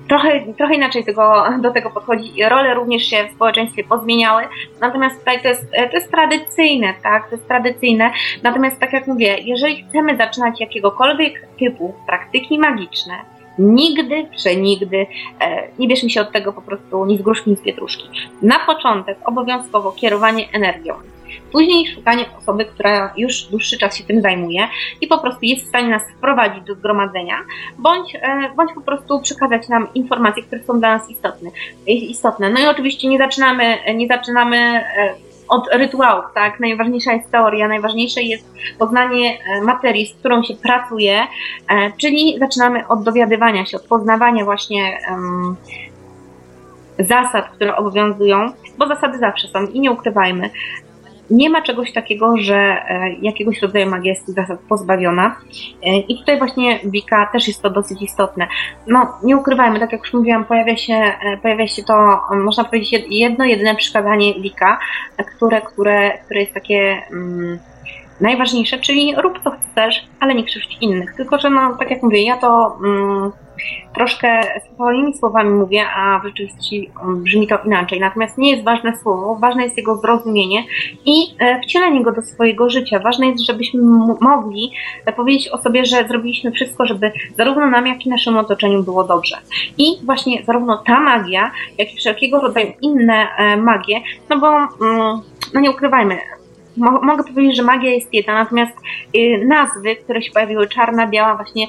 trochę, 0.07 0.53
trochę 0.57 0.75
inaczej 0.75 1.05
tego, 1.05 1.43
do 1.61 1.71
tego 1.71 1.89
podchodzi. 1.89 2.43
Role 2.49 2.73
również 2.73 3.03
się 3.03 3.27
w 3.31 3.35
społeczeństwie 3.35 3.83
pozmieniały, 3.83 4.43
natomiast 4.81 5.19
tutaj 5.19 5.41
to 5.41 5.47
jest, 5.47 5.71
to 5.71 5.97
jest 5.97 6.11
tradycyjne, 6.11 6.93
tak, 7.03 7.29
to 7.29 7.35
jest 7.35 7.47
tradycyjne. 7.47 8.11
Natomiast 8.43 8.79
tak 8.79 8.93
jak 8.93 9.07
mówię, 9.07 9.37
jeżeli 9.37 9.83
chcemy 9.83 10.17
zaczynać 10.17 10.61
jakiegokolwiek 10.61 11.47
typu 11.59 11.93
praktyki 12.07 12.59
magiczne, 12.59 13.13
Nigdy, 13.59 14.27
przenigdy 14.35 15.07
e, 15.39 15.67
nie 15.79 15.87
bierzmy 15.87 16.09
się 16.09 16.21
od 16.21 16.31
tego 16.31 16.53
po 16.53 16.61
prostu 16.61 17.05
ni 17.05 17.17
z 17.17 17.21
gruszki, 17.21 17.49
ni 17.49 17.55
z 17.55 17.61
pietruszki. 17.61 18.09
Na 18.41 18.59
początek 18.59 19.17
obowiązkowo 19.25 19.91
kierowanie 19.91 20.51
energią. 20.53 20.95
Później 21.51 21.87
szukanie 21.87 22.25
osoby, 22.37 22.65
która 22.65 23.13
już 23.17 23.43
dłuższy 23.43 23.77
czas 23.77 23.97
się 23.97 24.03
tym 24.03 24.21
zajmuje 24.21 24.67
i 25.01 25.07
po 25.07 25.17
prostu 25.17 25.39
jest 25.41 25.65
w 25.65 25.67
stanie 25.67 25.89
nas 25.89 26.01
wprowadzić 26.17 26.63
do 26.63 26.75
zgromadzenia, 26.75 27.35
bądź, 27.77 28.15
e, 28.15 28.49
bądź 28.55 28.73
po 28.73 28.81
prostu 28.81 29.21
przekazać 29.21 29.69
nam 29.69 29.87
informacje, 29.93 30.43
które 30.43 30.63
są 30.63 30.79
dla 30.79 30.97
nas 30.97 31.09
istotne. 31.09 31.49
istotne. 31.87 32.49
No 32.49 32.59
i 32.59 32.65
oczywiście 32.65 33.07
nie 33.07 33.17
zaczynamy, 33.17 33.77
nie 33.95 34.07
zaczynamy 34.07 34.57
e, 34.57 35.15
od 35.47 35.67
rytuałów, 35.73 36.25
tak? 36.33 36.59
Najważniejsza 36.59 37.13
jest 37.13 37.31
teoria, 37.31 37.67
najważniejsze 37.67 38.21
jest 38.21 38.53
poznanie 38.79 39.37
e, 39.39 39.61
materii, 39.61 40.05
z 40.05 40.15
którą 40.15 40.43
się 40.43 40.53
pracuje, 40.53 41.19
e, 41.19 41.91
czyli 41.97 42.39
zaczynamy 42.39 42.87
od 42.87 43.03
dowiadywania 43.03 43.65
się, 43.65 43.77
od 43.77 43.87
poznawania 43.87 44.45
właśnie 44.45 44.97
um, 45.09 45.55
zasad, 46.99 47.49
które 47.49 47.75
obowiązują, 47.75 48.51
bo 48.77 48.87
zasady 48.87 49.17
zawsze 49.17 49.47
są 49.47 49.65
i 49.65 49.79
nie 49.79 49.91
ukrywajmy, 49.91 50.49
nie 51.29 51.49
ma 51.49 51.61
czegoś 51.61 51.93
takiego, 51.93 52.37
że 52.37 52.55
e, 52.55 53.13
jakiegoś 53.21 53.61
rodzaju 53.61 53.89
magia 53.89 54.13
jest 54.13 54.31
pozbawiona. 54.69 55.35
E, 55.83 55.97
I 55.97 56.19
tutaj 56.19 56.37
właśnie 56.37 56.79
Wika 56.83 57.25
też 57.25 57.47
jest 57.47 57.61
to 57.61 57.69
dosyć 57.69 58.01
istotne. 58.01 58.47
No, 58.87 59.13
nie 59.23 59.37
ukrywajmy, 59.37 59.79
tak 59.79 59.91
jak 59.91 60.01
już 60.01 60.13
mówiłam, 60.13 60.45
pojawia 60.45 60.77
się, 60.77 60.93
e, 60.93 61.37
pojawia 61.41 61.67
się 61.67 61.83
to, 61.83 62.21
można 62.35 62.63
powiedzieć, 62.63 63.03
jedno, 63.09 63.45
jedyne 63.45 63.75
przykazanie 63.75 64.33
Wika, 64.33 64.79
które, 65.35 65.61
które, 65.61 66.17
które 66.25 66.39
jest 66.39 66.53
takie. 66.53 67.01
Mm, 67.11 67.59
najważniejsze, 68.21 68.79
czyli 68.79 69.15
rób 69.17 69.39
co 69.43 69.51
chcesz, 69.51 70.07
ale 70.19 70.35
nie 70.35 70.43
krzywdź 70.43 70.77
innych. 70.81 71.15
Tylko, 71.15 71.39
że 71.39 71.49
no, 71.49 71.75
tak 71.79 71.91
jak 71.91 72.03
mówię, 72.03 72.23
ja 72.23 72.37
to 72.37 72.77
mm, 72.85 73.31
troszkę 73.95 74.41
swoimi 74.73 75.17
słowami 75.17 75.49
mówię, 75.49 75.85
a 75.95 76.19
w 76.19 76.23
rzeczywistości 76.23 76.91
mm, 77.03 77.23
brzmi 77.23 77.47
to 77.47 77.57
inaczej. 77.65 77.99
Natomiast 77.99 78.37
nie 78.37 78.51
jest 78.51 78.63
ważne 78.63 78.97
słowo, 78.97 79.35
ważne 79.35 79.63
jest 79.63 79.77
jego 79.77 79.95
zrozumienie 79.95 80.63
i 81.05 81.35
e, 81.39 81.61
wcielenie 81.61 82.03
go 82.03 82.11
do 82.11 82.21
swojego 82.21 82.69
życia. 82.69 82.99
Ważne 82.99 83.27
jest, 83.27 83.45
żebyśmy 83.45 83.81
mogli 84.21 84.71
e, 85.05 85.13
powiedzieć 85.13 85.49
o 85.49 85.57
sobie, 85.57 85.85
że 85.85 86.07
zrobiliśmy 86.07 86.51
wszystko, 86.51 86.85
żeby 86.85 87.11
zarówno 87.37 87.67
nam, 87.67 87.87
jak 87.87 88.05
i 88.05 88.09
naszemu 88.09 88.39
otoczeniu 88.39 88.83
było 88.83 89.03
dobrze. 89.03 89.37
I 89.77 89.85
właśnie 90.03 90.43
zarówno 90.45 90.77
ta 90.77 90.99
magia, 90.99 91.51
jak 91.77 91.93
i 91.93 91.97
wszelkiego 91.97 92.39
rodzaju 92.39 92.73
inne 92.81 93.27
e, 93.37 93.57
magie, 93.57 94.01
no 94.29 94.39
bo 94.39 94.47
mm, 94.47 95.21
no 95.53 95.59
nie 95.61 95.71
ukrywajmy, 95.71 96.17
mogę 96.77 97.23
powiedzieć, 97.23 97.57
że 97.57 97.63
magia 97.63 97.89
jest 97.89 98.13
jedna, 98.13 98.33
natomiast 98.33 98.77
y, 99.17 99.45
nazwy, 99.47 99.95
które 99.95 100.21
się 100.21 100.31
pojawiły, 100.31 100.67
czarna, 100.67 101.07
biała, 101.07 101.35
właśnie 101.35 101.67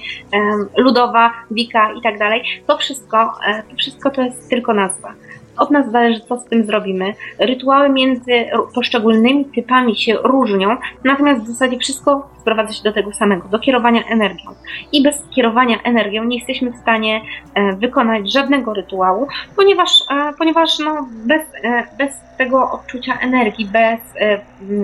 ludowa, 0.77 1.33
wika 1.51 1.93
i 1.93 2.03
tak 2.03 2.19
dalej, 2.19 2.43
to 2.67 2.79
wszystko, 2.79 3.33
e, 3.47 3.63
to 3.63 3.77
wszystko 3.77 4.11
to 4.11 4.23
jest 4.23 4.51
tylko 4.51 4.75
nazwa. 4.75 5.15
Od 5.59 5.71
nas 5.71 5.91
zależy, 5.93 6.21
co 6.21 6.37
z 6.37 6.45
tym 6.45 6.67
zrobimy. 6.67 7.15
Rytuały 7.39 7.89
między 7.89 8.33
poszczególnymi 8.75 9.45
typami 9.45 9.97
się 9.97 10.15
różnią, 10.23 10.77
natomiast 11.05 11.43
w 11.45 11.47
zasadzie 11.47 11.79
wszystko 11.79 12.29
sprowadza 12.47 12.73
się 12.73 12.83
do 12.83 12.93
tego 12.93 13.13
samego, 13.13 13.49
do 13.49 13.59
kierowania 13.59 14.03
energią. 14.05 14.51
I 14.93 15.03
bez 15.03 15.23
kierowania 15.35 15.83
energią 15.83 16.25
nie 16.25 16.37
jesteśmy 16.37 16.71
w 16.71 16.77
stanie 16.77 17.21
e, 17.55 17.73
wykonać 17.73 18.33
żadnego 18.33 18.75
rytuału, 18.75 19.29
ponieważ, 19.57 19.91
e, 20.11 20.33
ponieważ 20.39 20.79
no, 20.79 21.09
bez, 21.11 21.43
e, 21.65 21.87
bez 21.99 22.21
tego 22.39 22.71
odczucia 22.71 23.19
energii, 23.21 23.65
bez, 23.65 24.01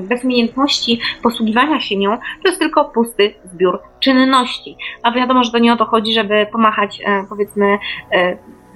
bez 0.08 0.24
umiejętności 0.24 1.00
posługiwania 1.22 1.80
się 1.80 1.96
nią, 1.96 2.18
to 2.42 2.48
jest 2.48 2.58
tylko 2.58 2.84
pusty 2.84 3.34
zbiór 3.44 3.82
czynności. 4.00 4.76
A 5.02 5.12
wiadomo, 5.12 5.44
że 5.44 5.52
to 5.52 5.58
nie 5.58 5.72
o 5.72 5.76
to 5.76 5.84
chodzi, 5.84 6.14
żeby 6.14 6.46
pomachać 6.52 7.02
powiedzmy 7.28 7.78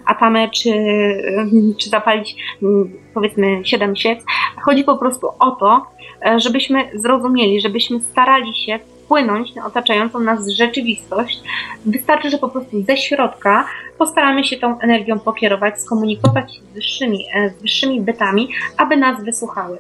atamę, 0.07 0.51
czy, 0.51 0.71
czy 1.79 1.91
zapalić 1.91 2.37
powiedzmy 3.15 3.61
siedem 3.65 3.97
świec. 3.97 4.25
Chodzi 4.63 4.85
po 4.85 4.97
prostu 4.97 5.29
o 5.39 5.51
to, 5.51 5.87
e, 6.27 6.41
żebyśmy 6.41 6.91
zrozumieli, 6.95 7.61
żebyśmy 7.61 8.01
starali 8.01 8.55
się 8.55 8.79
wpłynąć 8.79 9.55
na 9.55 9.67
otaczającą 9.67 10.21
nas 10.21 10.49
rzeczywistość. 10.49 11.43
Wystarczy, 11.87 12.31
że 12.31 12.39
po 12.39 12.49
prostu 12.49 12.83
ze 12.83 12.97
środka 12.97 13.67
postaramy 13.99 14.45
się 14.45 14.57
tą 14.57 14.81
energią 14.81 15.19
pokierować, 15.19 15.81
skomunikować 15.81 16.61
z 16.71 16.75
wyższymi, 16.75 17.27
e, 17.35 17.51
z 17.51 17.63
wyższymi 17.63 18.01
bytami, 18.01 18.49
aby 18.77 18.97
nas 18.97 19.25
wysłuchały. 19.25 19.79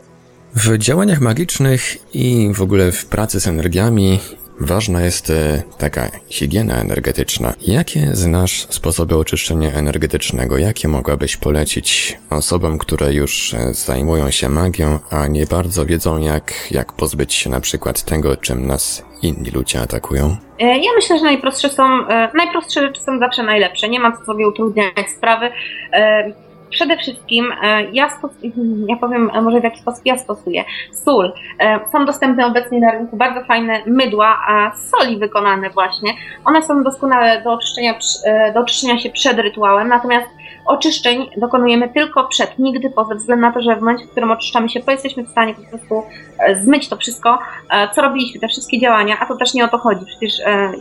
W 0.54 0.78
działaniach 0.78 1.20
magicznych 1.20 1.96
i 2.14 2.50
w 2.54 2.62
ogóle 2.62 2.92
w 2.92 3.06
pracy 3.06 3.40
z 3.40 3.46
energiami 3.46 4.18
Ważna 4.60 5.02
jest 5.02 5.30
e, 5.30 5.62
taka 5.78 6.08
higiena 6.28 6.74
energetyczna. 6.74 7.54
Jakie 7.66 8.00
znasz 8.12 8.66
sposoby 8.70 9.16
oczyszczenia 9.16 9.72
energetycznego? 9.72 10.58
Jakie 10.58 10.88
mogłabyś 10.88 11.36
polecić 11.36 12.18
osobom, 12.30 12.78
które 12.78 13.14
już 13.14 13.54
e, 13.54 13.74
zajmują 13.74 14.30
się 14.30 14.48
magią, 14.48 14.98
a 15.10 15.26
nie 15.26 15.46
bardzo 15.46 15.86
wiedzą, 15.86 16.18
jak, 16.18 16.52
jak 16.70 16.92
pozbyć 16.92 17.34
się 17.34 17.50
na 17.50 17.60
przykład 17.60 18.02
tego, 18.02 18.36
czym 18.36 18.66
nas 18.66 19.04
inni 19.22 19.50
ludzie 19.50 19.80
atakują? 19.80 20.36
E, 20.58 20.78
ja 20.78 20.90
myślę, 20.96 21.18
że 21.18 21.24
najprostsze 21.24 21.70
są, 21.70 22.06
najprostsze 22.34 22.80
rzeczy 22.80 23.02
są 23.02 23.18
zawsze 23.18 23.42
najlepsze. 23.42 23.88
Nie 23.88 24.00
ma 24.00 24.16
co 24.16 24.24
sobie 24.24 24.48
utrudniać 24.48 25.10
sprawy. 25.16 25.50
Przede 26.70 26.96
wszystkim 26.96 27.52
e, 27.62 27.82
ja, 27.92 28.08
ja 28.88 28.96
powiem 28.96 29.30
e, 29.34 29.42
może 29.42 29.60
w 29.60 29.64
jaki 29.64 29.80
sposób 29.80 30.06
ja 30.06 30.18
stosuję. 30.18 30.64
Sól. 30.92 31.32
E, 31.58 31.80
są 31.92 32.04
dostępne 32.04 32.46
obecnie 32.46 32.80
na 32.80 32.92
rynku 32.92 33.16
bardzo 33.16 33.44
fajne 33.44 33.82
mydła 33.86 34.38
z 34.76 34.90
soli 34.90 35.18
wykonane 35.18 35.70
właśnie. 35.70 36.12
One 36.44 36.62
są 36.62 36.84
doskonałe 36.84 37.42
do 37.42 37.52
oczyszczenia, 37.52 37.94
do 38.54 38.60
oczyszczenia 38.60 38.98
się 38.98 39.10
przed 39.10 39.38
rytuałem, 39.38 39.88
natomiast 39.88 40.26
oczyszczeń 40.66 41.30
dokonujemy 41.36 41.88
tylko 41.88 42.24
przed, 42.24 42.58
nigdy 42.58 42.90
po, 42.90 43.04
ze 43.04 43.14
względu 43.14 43.42
na 43.46 43.52
to, 43.52 43.62
że 43.62 43.76
w 43.76 43.80
momencie, 43.80 44.04
w 44.04 44.10
którym 44.10 44.30
oczyszczamy 44.30 44.68
się, 44.68 44.80
to 44.80 44.90
jesteśmy 44.90 45.22
w 45.22 45.28
stanie 45.28 45.54
po 45.54 45.62
prostu 45.62 46.02
zmyć 46.62 46.88
to 46.88 46.96
wszystko, 46.96 47.38
co 47.94 48.02
robiliśmy, 48.02 48.40
te 48.40 48.48
wszystkie 48.48 48.80
działania, 48.80 49.16
a 49.20 49.26
to 49.26 49.36
też 49.36 49.54
nie 49.54 49.64
o 49.64 49.68
to 49.68 49.78
chodzi. 49.78 50.04
Przecież 50.06 50.32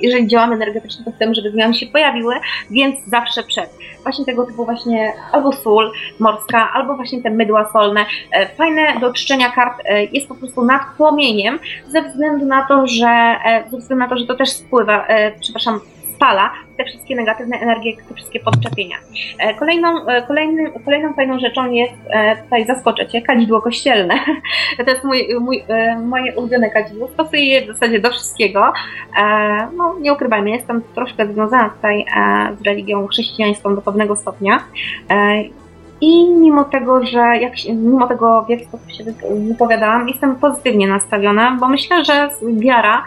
jeżeli 0.01 0.27
działamy 0.27 0.55
energetycznie, 0.55 1.05
to 1.05 1.11
chcemy, 1.11 1.35
żeby 1.35 1.51
zmiany 1.51 1.73
się 1.73 1.85
pojawiły, 1.85 2.35
więc 2.71 2.99
zawsze 3.07 3.43
przed. 3.43 3.69
Właśnie 4.03 4.25
tego 4.25 4.45
typu 4.45 4.65
właśnie 4.65 5.13
albo 5.31 5.51
sól 5.51 5.91
morska, 6.19 6.71
albo 6.73 6.95
właśnie 6.95 7.21
te 7.21 7.29
mydła 7.29 7.69
solne. 7.73 8.05
E, 8.31 8.55
fajne 8.55 8.99
do 8.99 9.13
czyszczenia 9.13 9.51
kart 9.51 9.81
e, 9.85 10.03
jest 10.03 10.27
po 10.27 10.35
prostu 10.35 10.65
nad 10.65 10.81
płomieniem, 10.97 11.59
ze 11.87 12.01
względu 12.01 12.45
na 12.45 12.67
to, 12.67 12.87
że 12.87 13.07
e, 13.45 13.63
ze 13.71 13.77
względu 13.77 14.03
na 14.03 14.09
to, 14.09 14.17
że 14.17 14.25
to 14.25 14.35
też 14.35 14.49
spływa, 14.49 15.07
przepraszam, 15.39 15.79
spala 16.15 16.51
te 16.77 16.85
wszystkie 16.85 17.15
negatywne 17.15 17.57
energie, 17.57 17.97
te 18.09 18.13
wszystkie 18.13 18.39
podczepienia. 18.39 18.95
E, 19.39 19.53
kolejną, 19.53 20.07
e, 20.07 20.21
kolejnym, 20.21 20.71
kolejną 20.85 21.13
fajną 21.13 21.39
rzeczą 21.39 21.71
jest, 21.71 21.93
e, 22.09 22.43
tutaj 22.43 22.65
zaskoczę 22.65 23.07
Cię, 23.07 23.21
kadzidło 23.21 23.61
kościelne. 23.61 24.15
To 24.85 24.91
jest 24.91 25.03
mój, 25.03 25.27
mój, 25.41 25.63
moje 26.05 26.35
ulubione 26.35 26.69
kadzidło. 26.69 27.07
Stosuję 27.07 27.45
je 27.45 27.61
w 27.61 27.67
zasadzie 27.67 27.99
do 27.99 28.09
wszystkiego. 28.11 28.73
No, 29.77 29.95
nie 29.99 30.13
ukrywajmy, 30.13 30.49
jestem 30.49 30.81
troszkę 30.95 31.33
związana 31.33 31.69
tutaj 31.69 32.05
z 32.61 32.65
religią 32.65 33.07
chrześcijańską 33.07 33.75
do 33.75 33.81
pewnego 33.81 34.15
stopnia. 34.15 34.63
I 36.01 36.29
mimo 36.29 36.63
tego, 36.63 37.05
że 37.05 37.19
jak, 37.19 37.53
mimo 37.69 38.07
tego, 38.07 38.41
w 38.41 38.49
jaki 38.49 38.65
sposób 38.65 38.91
się 38.91 39.03
wypowiadałam, 39.47 40.09
jestem 40.09 40.35
pozytywnie 40.35 40.87
nastawiona, 40.87 41.57
bo 41.59 41.67
myślę, 41.67 42.05
że 42.05 42.29
wiara 42.57 43.03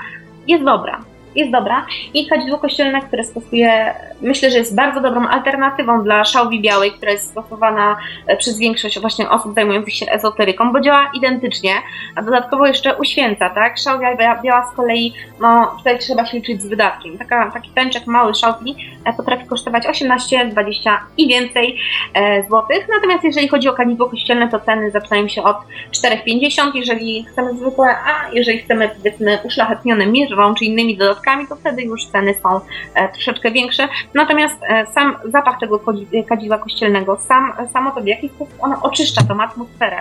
jest 0.47 0.65
dobra 0.65 1.01
jest 1.39 1.53
dobra. 1.53 1.87
I 2.15 2.27
kadzidło 2.27 2.59
kościelne, 2.59 3.01
które 3.01 3.25
stosuje, 3.25 3.95
myślę, 4.23 4.51
że 4.51 4.59
jest 4.59 4.75
bardzo 4.75 5.01
dobrą 5.01 5.27
alternatywą 5.27 6.03
dla 6.03 6.25
szałwi 6.25 6.61
białej, 6.61 6.93
która 6.93 7.13
jest 7.13 7.31
stosowana 7.31 7.97
e, 8.27 8.37
przez 8.37 8.59
większość 8.59 9.01
właśnie 9.01 9.31
osób 9.31 9.55
zajmujących 9.55 9.95
się 9.95 10.07
ezoteryką, 10.07 10.73
bo 10.73 10.81
działa 10.81 11.11
identycznie, 11.15 11.71
a 12.17 12.23
dodatkowo 12.23 12.67
jeszcze 12.67 12.97
uświęca, 12.97 13.51
tak? 13.51 13.79
Szałwia 13.79 14.17
biała 14.43 14.71
z 14.73 14.77
kolei, 14.77 15.13
no 15.41 15.75
tutaj 15.79 15.99
trzeba 15.99 16.27
się 16.27 16.37
liczyć 16.37 16.63
z 16.63 16.69
wydatkiem. 16.69 17.19
Taka, 17.19 17.51
taki 17.51 17.71
pęczek 17.71 18.07
mały 18.07 18.35
szałwi 18.35 18.77
e, 19.05 19.13
potrafi 19.13 19.47
kosztować 19.47 19.87
18, 19.87 20.47
20 20.47 21.01
i 21.17 21.29
więcej 21.29 21.79
e, 22.15 22.43
złotych. 22.49 22.89
Natomiast 22.95 23.25
jeżeli 23.25 23.49
chodzi 23.49 23.69
o 23.69 23.73
kadzidło 23.73 24.11
kościelne, 24.11 24.49
to 24.49 24.61
ceny 24.61 24.91
zaczynają 24.91 25.29
się 25.29 25.43
od 25.43 25.57
4,50, 25.93 26.71
jeżeli 26.75 27.25
chcemy 27.25 27.55
zwykłe, 27.55 27.89
a 27.89 28.31
jeżeli 28.33 28.59
chcemy 28.59 28.89
powiedzmy 28.89 29.39
uszlachetnione 29.45 30.07
mirwą 30.07 30.55
czy 30.55 30.65
innymi 30.65 30.97
dodatkami, 30.97 31.28
to 31.49 31.57
wtedy 31.57 31.83
już 31.83 32.07
ceny 32.07 32.35
są 32.35 32.61
e, 32.95 33.09
troszeczkę 33.09 33.51
większe. 33.51 33.89
Natomiast 34.15 34.57
e, 34.63 34.87
sam 34.87 35.17
zapach 35.25 35.61
tego 35.61 35.81
kadziła 36.29 36.59
kościelnego, 36.59 37.17
sam, 37.17 37.53
samo 37.73 37.91
to 37.91 38.01
w 38.01 38.07
jaki 38.07 38.29
sposób 38.29 38.55
ono 38.61 38.77
oczyszcza 38.83 39.23
tą 39.23 39.43
atmosferę, 39.43 39.97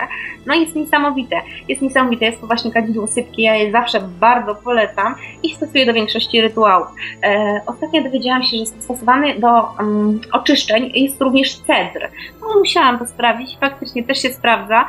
no 0.46 0.54
jest 0.54 0.76
niesamowite. 0.76 1.36
Jest 1.68 1.82
niesamowite, 1.82 2.24
jest 2.24 2.40
to 2.40 2.46
właśnie 2.46 2.72
kadzidło 2.72 3.06
sypkie, 3.06 3.42
ja 3.42 3.54
je 3.54 3.72
zawsze 3.72 4.00
bardzo 4.00 4.54
polecam 4.54 5.14
i 5.42 5.54
stosuję 5.54 5.86
do 5.86 5.92
większości 5.92 6.40
rytuałów. 6.40 6.88
E, 7.22 7.60
ostatnio 7.66 8.02
dowiedziałam 8.02 8.42
się, 8.42 8.56
że 8.56 8.66
stosowany 8.66 9.40
do 9.40 9.48
um, 9.78 10.20
oczyszczeń 10.32 10.90
jest 10.94 11.20
również 11.20 11.56
cedr. 11.56 12.08
No, 12.40 12.58
musiałam 12.58 12.98
to 12.98 13.06
sprawdzić, 13.06 13.58
faktycznie 13.60 14.04
też 14.04 14.22
się 14.22 14.28
sprawdza 14.28 14.86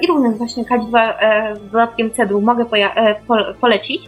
i 0.00 0.06
również 0.06 0.38
właśnie 0.38 0.64
kadzidła 0.64 1.14
z 1.54 1.70
dodatkiem 1.70 2.10
cedru 2.10 2.40
mogę 2.40 2.64
polecić. 3.60 4.02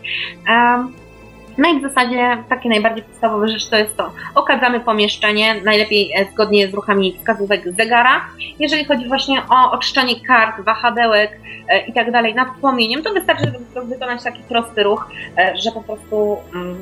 No 1.58 1.68
i 1.68 1.78
w 1.78 1.82
zasadzie 1.82 2.44
takie 2.48 2.68
najbardziej 2.68 3.04
podstawowe 3.04 3.48
rzeczy 3.48 3.70
to 3.70 3.76
jest 3.76 3.96
to. 3.96 4.12
Okadzamy 4.34 4.80
pomieszczenie, 4.80 5.62
najlepiej 5.64 6.12
e, 6.14 6.26
zgodnie 6.32 6.68
z 6.68 6.74
ruchami 6.74 7.16
wskazówek 7.18 7.72
zegara. 7.72 8.20
Jeżeli 8.58 8.84
chodzi 8.84 9.08
właśnie 9.08 9.42
o 9.48 9.72
oczyszczanie 9.72 10.20
kart, 10.20 10.60
wahadełek 10.60 11.38
e, 11.68 11.86
i 11.86 11.92
tak 11.92 12.12
dalej 12.12 12.34
nad 12.34 12.48
płomieniem, 12.60 13.02
to 13.02 13.12
wystarczy 13.12 13.52
wykonać 13.84 14.22
taki 14.22 14.42
prosty 14.42 14.82
ruch, 14.82 15.08
e, 15.38 15.56
że 15.56 15.70
po 15.72 15.82
prostu, 15.82 16.36
mm, 16.54 16.76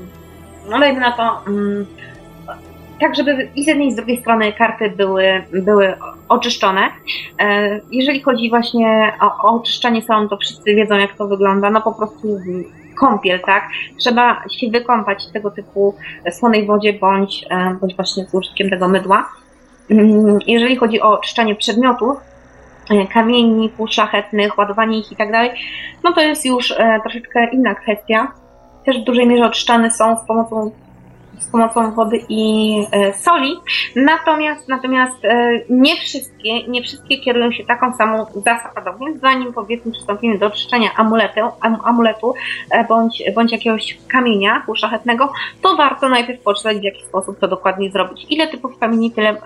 no 0.71 0.79
dajmy 0.79 1.01
na 1.01 1.13
to, 1.13 1.41
mm, 1.47 1.87
tak 3.01 3.17
żeby 3.17 3.49
i 3.55 3.65
z 3.65 3.67
jednej 3.67 3.89
i 3.89 3.93
z 3.93 3.97
drugiej 3.97 4.21
strony 4.21 4.53
karty 4.53 4.91
były, 4.91 5.45
były 5.53 5.95
oczyszczone. 6.29 6.91
Jeżeli 7.91 8.23
chodzi 8.23 8.51
właśnie 8.51 9.13
o, 9.21 9.49
o 9.49 9.55
oczyszczanie 9.55 10.03
salonu, 10.03 10.29
to 10.29 10.37
wszyscy 10.37 10.75
wiedzą 10.75 10.99
jak 10.99 11.17
to 11.17 11.27
wygląda, 11.27 11.71
no 11.71 11.81
po 11.81 11.93
prostu 11.93 12.41
kąpiel, 12.95 13.41
tak? 13.41 13.69
Trzeba 13.99 14.45
się 14.51 14.71
wykąpać 14.71 15.27
w 15.29 15.33
tego 15.33 15.51
typu 15.51 15.95
słonej 16.33 16.66
wodzie 16.66 16.93
bądź, 16.93 17.45
e, 17.51 17.77
bądź 17.81 17.97
właśnie 17.97 18.25
z 18.25 18.35
użytkiem 18.35 18.71
tego 18.71 18.89
mydła. 18.89 19.29
Mm, 19.91 20.39
jeżeli 20.47 20.77
chodzi 20.77 21.01
o 21.01 21.12
oczyszczanie 21.12 21.55
przedmiotów, 21.55 22.16
e, 22.91 23.07
kamieni 23.07 23.69
półszlachetnych, 23.69 24.59
ładowanie 24.59 24.99
ich 24.99 25.12
i 25.12 25.16
tak 25.16 25.33
dalej, 25.33 25.51
no 26.05 26.12
to 26.12 26.21
jest 26.21 26.47
już 26.47 26.75
troszeczkę 27.03 27.49
inna 27.53 27.75
kwestia. 27.75 28.33
Też 28.87 29.01
w 29.01 29.05
dużej 29.05 29.27
mierze 29.27 29.47
oczyszczane 29.47 29.91
są 29.91 30.16
z 30.16 30.27
pomocą 30.27 30.71
z 31.39 31.48
pomocą 31.48 31.94
wody 31.94 32.20
i 32.28 32.74
e, 32.93 33.15
soli. 33.15 33.56
Natomiast, 33.97 34.69
natomiast 34.69 35.24
e, 35.24 35.61
nie 35.70 35.97
wszystkie, 35.97 36.69
nie 36.69 36.82
wszystkie 36.82 37.19
kierują 37.19 37.52
się 37.52 37.65
taką 37.65 37.97
samą 37.97 38.27
zasadą. 38.35 38.98
Więc 39.01 39.20
zanim 39.20 39.52
powiedzmy 39.52 39.93
przystąpimy 39.93 40.39
do 40.39 40.51
czyszczenia 40.51 40.90
amuletu, 40.97 41.40
amuletu 41.85 42.35
e, 42.70 42.85
bądź, 42.85 43.23
bądź 43.35 43.52
jakiegoś 43.52 43.98
kamienia 44.09 44.62
szlachetnego, 44.77 45.32
to 45.62 45.77
warto 45.77 46.09
najpierw 46.09 46.43
poczytać 46.43 46.78
w 46.78 46.82
jaki 46.82 47.05
sposób 47.05 47.39
to 47.39 47.48
dokładnie 47.48 47.90
zrobić. 47.90 48.27
Ile 48.31 48.47
typów 48.47 48.78
kamieni, 48.78 49.11
tyle 49.11 49.36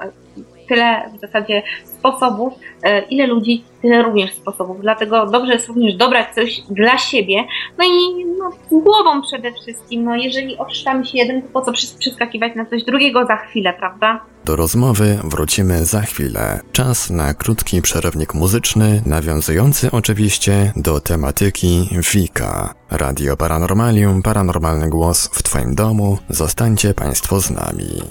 tyle 0.68 1.10
w 1.16 1.20
zasadzie 1.20 1.62
sposobów, 1.84 2.54
e, 2.82 3.00
ile 3.00 3.26
ludzi, 3.26 3.64
tyle 3.82 4.02
również 4.02 4.34
sposobów. 4.34 4.80
Dlatego 4.80 5.26
dobrze 5.26 5.52
jest 5.52 5.68
również 5.68 5.94
dobrać 5.94 6.34
coś 6.34 6.60
dla 6.70 6.98
siebie, 6.98 7.44
no 7.78 7.84
i 7.84 8.24
no, 8.38 8.50
z 8.50 8.84
głową 8.84 9.22
przede 9.22 9.52
wszystkim. 9.52 10.04
No, 10.04 10.16
jeżeli 10.16 10.58
odczytamy 10.58 11.06
się 11.06 11.18
jeden, 11.18 11.42
to 11.42 11.48
po 11.48 11.62
co 11.62 11.72
przeskakiwać 11.98 12.54
na 12.56 12.66
coś 12.66 12.84
drugiego 12.84 13.26
za 13.26 13.36
chwilę, 13.36 13.74
prawda? 13.78 14.20
Do 14.44 14.56
rozmowy 14.56 15.18
wrócimy 15.24 15.84
za 15.84 16.00
chwilę. 16.00 16.60
Czas 16.72 17.10
na 17.10 17.34
krótki 17.34 17.82
przerywnik 17.82 18.34
muzyczny, 18.34 19.02
nawiązujący 19.06 19.90
oczywiście 19.92 20.72
do 20.76 21.00
tematyki 21.00 21.88
Wika. 22.12 22.74
Radio 22.90 23.36
Paranormalium, 23.36 24.22
paranormalny 24.22 24.88
głos 24.88 25.30
w 25.32 25.42
Twoim 25.42 25.74
domu. 25.74 26.18
Zostańcie 26.28 26.94
Państwo 26.94 27.40
z 27.40 27.50
nami. 27.50 28.02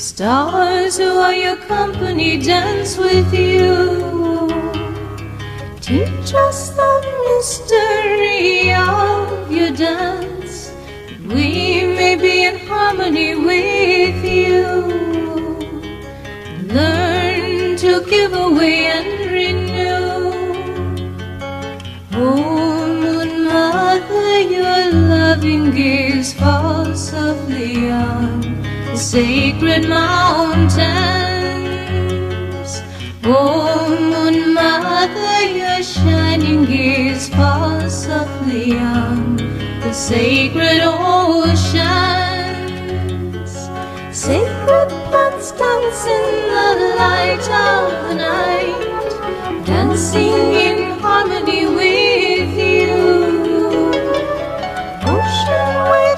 Stars 0.00 0.96
who 0.96 1.10
are 1.18 1.34
your 1.34 1.56
company 1.56 2.38
dance 2.38 2.96
with 2.96 3.34
you. 3.34 4.48
Teach 5.78 6.32
us 6.32 6.70
the 6.70 6.92
mystery 7.28 8.72
of 8.72 9.52
your 9.52 9.70
dance. 9.72 10.72
We 11.20 11.84
may 11.84 12.16
be 12.16 12.44
in 12.46 12.66
harmony 12.66 13.34
with 13.34 14.24
you. 14.24 14.64
Learn 16.72 17.76
to 17.76 18.02
give 18.08 18.32
away 18.32 18.86
and 18.86 19.30
renew. 19.30 20.32
Oh, 22.14 22.86
Moon 22.86 23.44
Mother, 23.44 24.40
your 24.40 24.92
loving 24.92 25.72
gaze 25.72 26.32
falls 26.32 27.10
softly 27.10 27.90
on 27.90 28.59
sacred 29.00 29.88
mountains. 29.88 30.80
Oh, 33.24 33.96
Moon 33.98 34.52
Mother, 34.52 35.42
your 35.56 35.82
shining 35.82 36.66
gaze 36.66 37.30
falls 37.30 38.04
softly 38.04 38.76
on 38.76 39.36
the 39.80 39.92
sacred 39.94 40.82
oceans. 40.82 41.80
Sacred 44.12 44.90
plants 45.08 45.52
dance 45.52 46.04
in 46.04 46.48
the 46.52 46.94
light 46.98 47.48
of 47.48 48.08
the 48.08 48.14
night, 48.16 49.64
dancing 49.64 50.52
in 50.52 50.98
harmony 51.00 51.64
with 51.66 52.29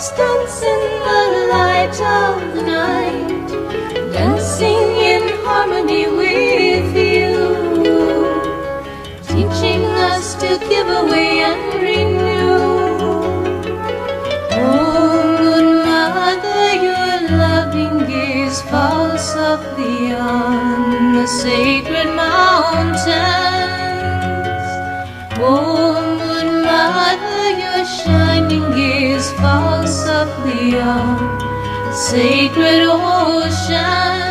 Waves 0.02 0.18
dance 0.18 0.62
in 0.62 0.80
the 1.06 1.46
light 1.52 2.00
of 2.00 2.54
the 2.54 2.62
night, 2.62 3.48
dancing 4.12 4.96
in 5.12 5.22
harmony 5.44 6.08
with 6.08 6.96
you, 6.96 7.36
teaching 9.28 9.84
us 10.10 10.34
to 10.34 10.58
give 10.68 10.88
away 10.88 11.42
and 11.50 11.74
renew. 11.80 12.58
Oh, 14.50 15.36
good 15.38 15.86
mother, 15.86 16.72
your 16.82 17.38
loving 17.38 17.98
gaze 18.08 18.60
falls 18.62 19.20
softly 19.20 20.14
on 20.14 21.12
the 21.12 21.26
sacred 21.28 22.08
mountains. 22.16 23.51
Falls 30.22 30.32
softly 30.34 30.78
on 30.78 31.38
the 31.86 31.92
sacred 31.92 32.82
ocean. 32.88 34.30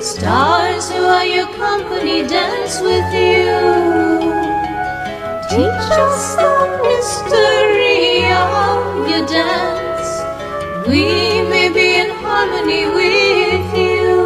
Stars 0.00 0.90
who 0.90 1.04
are 1.04 1.26
your 1.26 1.46
company 1.56 2.26
dance 2.26 2.80
with 2.80 3.12
you. 3.12 3.52
Teach 5.50 5.90
us 6.06 6.36
the 6.36 6.80
mystery 6.84 8.24
of 8.32 9.10
your 9.10 9.26
dance. 9.26 10.10
We 10.88 11.04
may 11.50 11.68
be 11.68 11.96
in 12.00 12.10
harmony 12.22 12.86
with 12.86 13.76
you. 13.76 14.16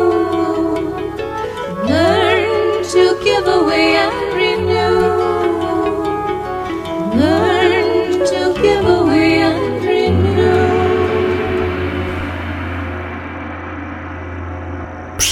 Learn 1.88 2.84
to 2.84 3.18
give 3.24 3.46
away 3.48 3.96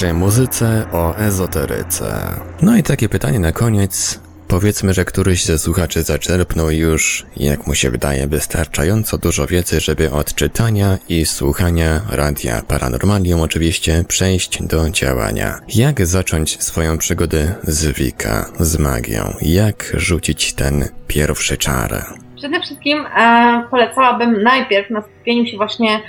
przy 0.03 0.13
muzyce 0.13 0.85
o 0.91 1.15
ezoteryce. 1.17 2.39
No 2.61 2.77
i 2.77 2.83
takie 2.83 3.09
pytanie 3.09 3.39
na 3.39 3.51
koniec. 3.51 4.19
Powiedzmy, 4.47 4.93
że 4.93 5.05
któryś 5.05 5.45
ze 5.45 5.59
słuchaczy 5.59 6.03
zaczerpnął 6.03 6.71
już, 6.71 7.25
jak 7.37 7.67
mu 7.67 7.75
się 7.75 7.89
wydaje, 7.89 8.27
wystarczająco 8.27 9.17
dużo 9.17 9.47
wiedzy, 9.47 9.79
żeby 9.79 10.11
od 10.11 10.35
czytania 10.35 10.97
i 11.09 11.25
słuchania 11.25 12.01
radia 12.09 12.61
Paranormalium 12.67 13.41
oczywiście 13.41 14.03
przejść 14.07 14.63
do 14.63 14.89
działania. 14.89 15.59
Jak 15.75 16.05
zacząć 16.05 16.63
swoją 16.63 16.97
przygodę 16.97 17.55
z 17.63 17.97
Wika, 17.97 18.45
z 18.59 18.79
magią? 18.79 19.33
Jak 19.41 19.93
rzucić 19.93 20.53
ten 20.53 20.85
pierwszy 21.07 21.57
czar? 21.57 22.05
Przede 22.35 22.61
wszystkim 22.61 23.05
e, 23.17 23.63
polecałabym 23.71 24.43
najpierw 24.43 24.89
na 24.89 25.01
skupieniu 25.01 25.45
się 25.45 25.57
właśnie 25.57 25.99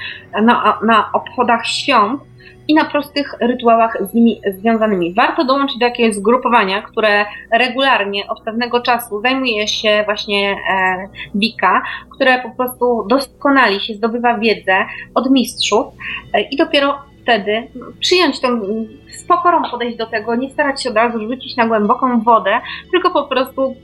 na, 0.43 0.79
na 0.87 1.12
obchodach 1.12 1.66
świąt, 1.66 2.21
i 2.69 2.74
na 2.74 2.85
prostych 2.85 3.35
rytuałach 3.41 3.99
z 4.11 4.15
nimi 4.15 4.41
związanymi. 4.59 5.15
Warto 5.15 5.45
dołączyć 5.45 5.78
do 5.78 5.85
jakiegoś 5.85 6.15
zgrupowania, 6.15 6.82
które 6.82 7.24
regularnie 7.53 8.27
od 8.28 8.41
pewnego 8.41 8.81
czasu 8.81 9.20
zajmuje 9.20 9.69
się 9.69 10.03
właśnie 10.05 10.51
e, 10.51 11.09
Wika, 11.35 11.82
które 12.11 12.43
po 12.43 12.51
prostu 12.51 13.07
doskonali 13.09 13.81
się, 13.81 13.95
zdobywa 13.95 14.39
wiedzę 14.39 14.77
od 15.15 15.31
mistrzów 15.31 15.86
e, 16.32 16.41
i 16.41 16.57
dopiero 16.57 16.99
wtedy 17.23 17.69
przyjąć 18.01 18.41
tą, 18.41 18.61
z 19.09 19.24
pokorą 19.24 19.62
podejść 19.70 19.97
do 19.97 20.07
tego, 20.07 20.35
nie 20.35 20.51
starać 20.51 20.82
się 20.82 20.91
od 20.91 20.97
razu 20.97 21.28
rzucić 21.28 21.57
na 21.57 21.66
głęboką 21.66 22.20
wodę, 22.20 22.61
tylko 22.91 23.11
po 23.11 23.23
prostu 23.24 23.74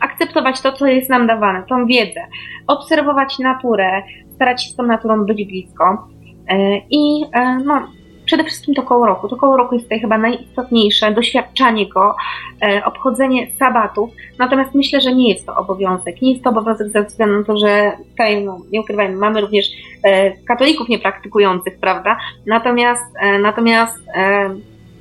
akceptować 0.00 0.60
to, 0.60 0.72
co 0.72 0.86
jest 0.86 1.10
nam 1.10 1.26
dawane, 1.26 1.62
tą 1.68 1.86
wiedzę, 1.86 2.20
obserwować 2.66 3.38
naturę, 3.38 4.02
starać 4.34 4.64
się 4.64 4.70
z 4.70 4.76
tą 4.76 4.82
naturą 4.82 5.24
być 5.24 5.44
blisko. 5.44 6.08
E, 6.48 6.78
I 6.90 7.24
e, 7.32 7.58
no, 7.64 7.88
przede 8.24 8.44
wszystkim 8.44 8.74
to 8.74 8.82
koło 8.82 9.06
roku. 9.06 9.28
To 9.28 9.36
koło 9.36 9.56
roku 9.56 9.74
jest 9.74 9.86
tutaj 9.86 10.00
chyba 10.00 10.18
najistotniejsze, 10.18 11.12
doświadczanie 11.12 11.88
go, 11.88 12.16
e, 12.62 12.84
obchodzenie 12.84 13.46
sabatów. 13.58 14.10
Natomiast 14.38 14.74
myślę, 14.74 15.00
że 15.00 15.14
nie 15.14 15.32
jest 15.32 15.46
to 15.46 15.56
obowiązek. 15.56 16.22
Nie 16.22 16.32
jest 16.32 16.44
to 16.44 16.50
obowiązek 16.50 16.88
ze 16.88 17.02
względu 17.02 17.38
na 17.38 17.44
to, 17.44 17.56
że 17.56 17.92
tutaj, 18.10 18.44
no, 18.44 18.58
nie 18.72 18.80
ukrywajmy, 18.80 19.16
mamy 19.16 19.40
również 19.40 19.66
e, 20.02 20.30
katolików 20.30 20.88
niepraktykujących, 20.88 21.78
prawda? 21.78 22.16
Natomiast, 22.46 23.04
e, 23.20 23.38
natomiast 23.38 23.98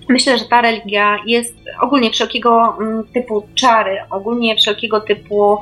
myślę, 0.09 0.37
że 0.37 0.45
ta 0.45 0.61
religia 0.61 1.17
jest 1.25 1.55
ogólnie 1.81 2.11
wszelkiego 2.11 2.77
mm, 2.79 3.03
typu 3.13 3.43
czary, 3.55 3.97
ogólnie 4.09 4.55
wszelkiego 4.55 5.01
typu 5.01 5.57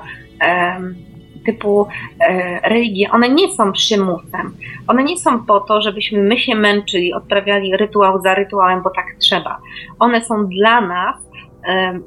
typu 1.46 1.88
e, 2.20 2.70
religie, 2.70 3.12
one 3.12 3.30
nie 3.30 3.52
są 3.52 3.72
przymusem. 3.72 4.54
One 4.88 5.04
nie 5.04 5.18
są 5.18 5.46
po 5.46 5.60
to, 5.60 5.82
żebyśmy 5.82 6.24
my 6.24 6.40
się 6.40 6.56
męczyli, 6.56 7.14
odprawiali 7.14 7.78
rytuał 7.78 8.22
za 8.22 8.36
rytuałem, 8.36 8.82
bo 8.82 8.90
tak 8.90 9.06
trzeba. 9.20 9.58
One 10.00 10.26
są 10.26 10.48
dla 10.48 10.82
nas 10.82 11.16
e, 11.68 12.00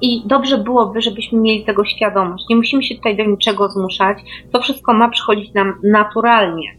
i 0.00 0.22
dobrze 0.26 0.58
byłoby, 0.58 1.02
żebyśmy 1.02 1.38
mieli 1.38 1.64
tego 1.64 1.84
świadomość. 1.84 2.44
Nie 2.50 2.56
musimy 2.56 2.82
się 2.82 2.94
tutaj 2.94 3.16
do 3.16 3.24
niczego 3.24 3.68
zmuszać. 3.68 4.18
To 4.52 4.62
wszystko 4.62 4.92
ma 4.92 5.08
przychodzić 5.08 5.54
nam 5.54 5.74
naturalnie. 5.82 6.70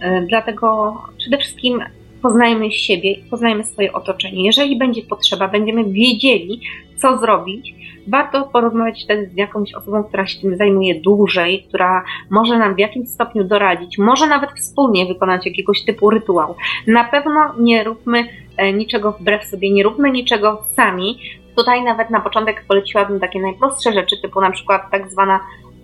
E, 0.00 0.22
dlatego 0.22 0.96
przede 1.18 1.38
wszystkim 1.38 1.84
poznajmy 2.22 2.70
siebie, 2.70 3.16
poznajmy 3.30 3.64
swoje 3.64 3.92
otoczenie. 3.92 4.44
Jeżeli 4.44 4.78
będzie 4.78 5.02
potrzeba, 5.02 5.48
będziemy 5.48 5.84
wiedzieli, 5.84 6.60
co 7.00 7.18
zrobić. 7.18 7.74
Warto 8.08 8.42
porozmawiać 8.42 9.04
wtedy 9.04 9.30
z 9.30 9.36
jakąś 9.36 9.74
osobą, 9.74 10.04
która 10.04 10.26
się 10.26 10.40
tym 10.40 10.56
zajmuje 10.56 11.00
dłużej, 11.00 11.64
która 11.68 12.04
może 12.30 12.58
nam 12.58 12.74
w 12.74 12.78
jakimś 12.78 13.08
stopniu 13.08 13.44
doradzić, 13.44 13.98
może 13.98 14.26
nawet 14.26 14.50
wspólnie 14.50 15.06
wykonać 15.06 15.46
jakiegoś 15.46 15.84
typu 15.84 16.10
rytuał. 16.10 16.54
Na 16.86 17.04
pewno 17.04 17.54
nie 17.58 17.84
róbmy 17.84 18.24
e, 18.56 18.72
niczego 18.72 19.12
wbrew 19.12 19.44
sobie, 19.44 19.70
nie 19.70 19.82
róbmy 19.82 20.10
niczego 20.10 20.62
sami. 20.76 21.18
Tutaj 21.56 21.84
nawet 21.84 22.10
na 22.10 22.20
początek 22.20 22.64
poleciłabym 22.68 23.20
takie 23.20 23.40
najprostsze 23.40 23.92
rzeczy, 23.92 24.16
typu 24.22 24.40
na 24.40 24.50
przykład 24.50 24.90
tak 24.90 25.10
zwana 25.10 25.40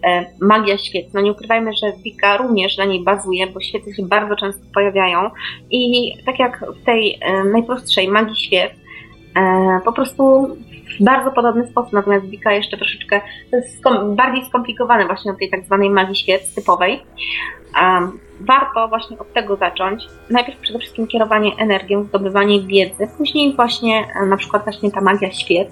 E, 0.07 0.27
magia 0.41 0.79
świec. 0.79 1.07
No 1.15 1.21
nie 1.21 1.33
ukrywajmy, 1.33 1.73
że 1.73 1.93
Wika 2.05 2.37
również 2.37 2.77
na 2.77 2.85
niej 2.85 3.05
bazuje, 3.05 3.47
bo 3.47 3.61
świece 3.61 3.95
się 3.95 4.03
bardzo 4.03 4.37
często 4.37 4.63
pojawiają 4.75 5.31
i 5.71 6.13
tak 6.27 6.39
jak 6.39 6.65
w 6.83 6.85
tej 6.85 7.19
e, 7.21 7.45
najprostszej 7.45 8.09
magii 8.09 8.37
świec, 8.37 8.73
po 9.85 9.93
prostu 9.93 10.49
w 11.01 11.05
bardzo 11.05 11.31
podobny 11.31 11.67
sposób, 11.67 11.93
natomiast 11.93 12.27
Wika 12.27 12.53
jeszcze 12.53 12.77
troszeczkę 12.77 13.21
skom 13.79 14.17
bardziej 14.17 14.47
skomplikowane 14.47 15.07
właśnie 15.07 15.33
od 15.33 15.39
tej 15.39 15.51
tak 15.51 15.65
zwanej 15.65 15.91
magii 15.91 16.17
świec 16.17 16.55
typowej. 16.55 17.03
Um, 17.83 18.19
warto 18.41 18.89
właśnie 18.89 19.19
od 19.19 19.33
tego 19.33 19.57
zacząć. 19.57 20.09
Najpierw 20.31 20.59
przede 20.59 20.79
wszystkim 20.79 21.07
kierowanie 21.07 21.53
energią, 21.59 22.05
zdobywanie 22.05 22.63
wiedzy, 22.63 23.09
później 23.19 23.57
właśnie 23.57 24.07
e, 24.23 24.27
na 24.27 24.37
przykład 24.37 24.65
właśnie 24.65 24.91
ta 24.91 25.01
magia 25.01 25.33
świec, 25.33 25.69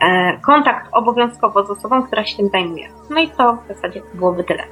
e, 0.00 0.38
kontakt 0.40 0.88
obowiązkowo 0.92 1.66
z 1.66 1.70
osobą, 1.70 2.02
która 2.02 2.26
się 2.26 2.36
tym 2.36 2.48
zajmuje. 2.48 2.88
No 3.10 3.20
i 3.20 3.28
to 3.28 3.58
w 3.64 3.74
zasadzie 3.74 4.02
byłoby 4.14 4.44
tyle. 4.44 4.62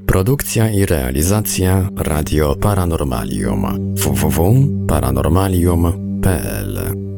Produkcja 0.05 0.71
i 0.71 0.85
realizacja 0.85 1.89
Radio 1.97 2.55
Paranormalium 2.55 3.95
www.paranormalium.pl 3.95 6.04
القتال 6.27 7.14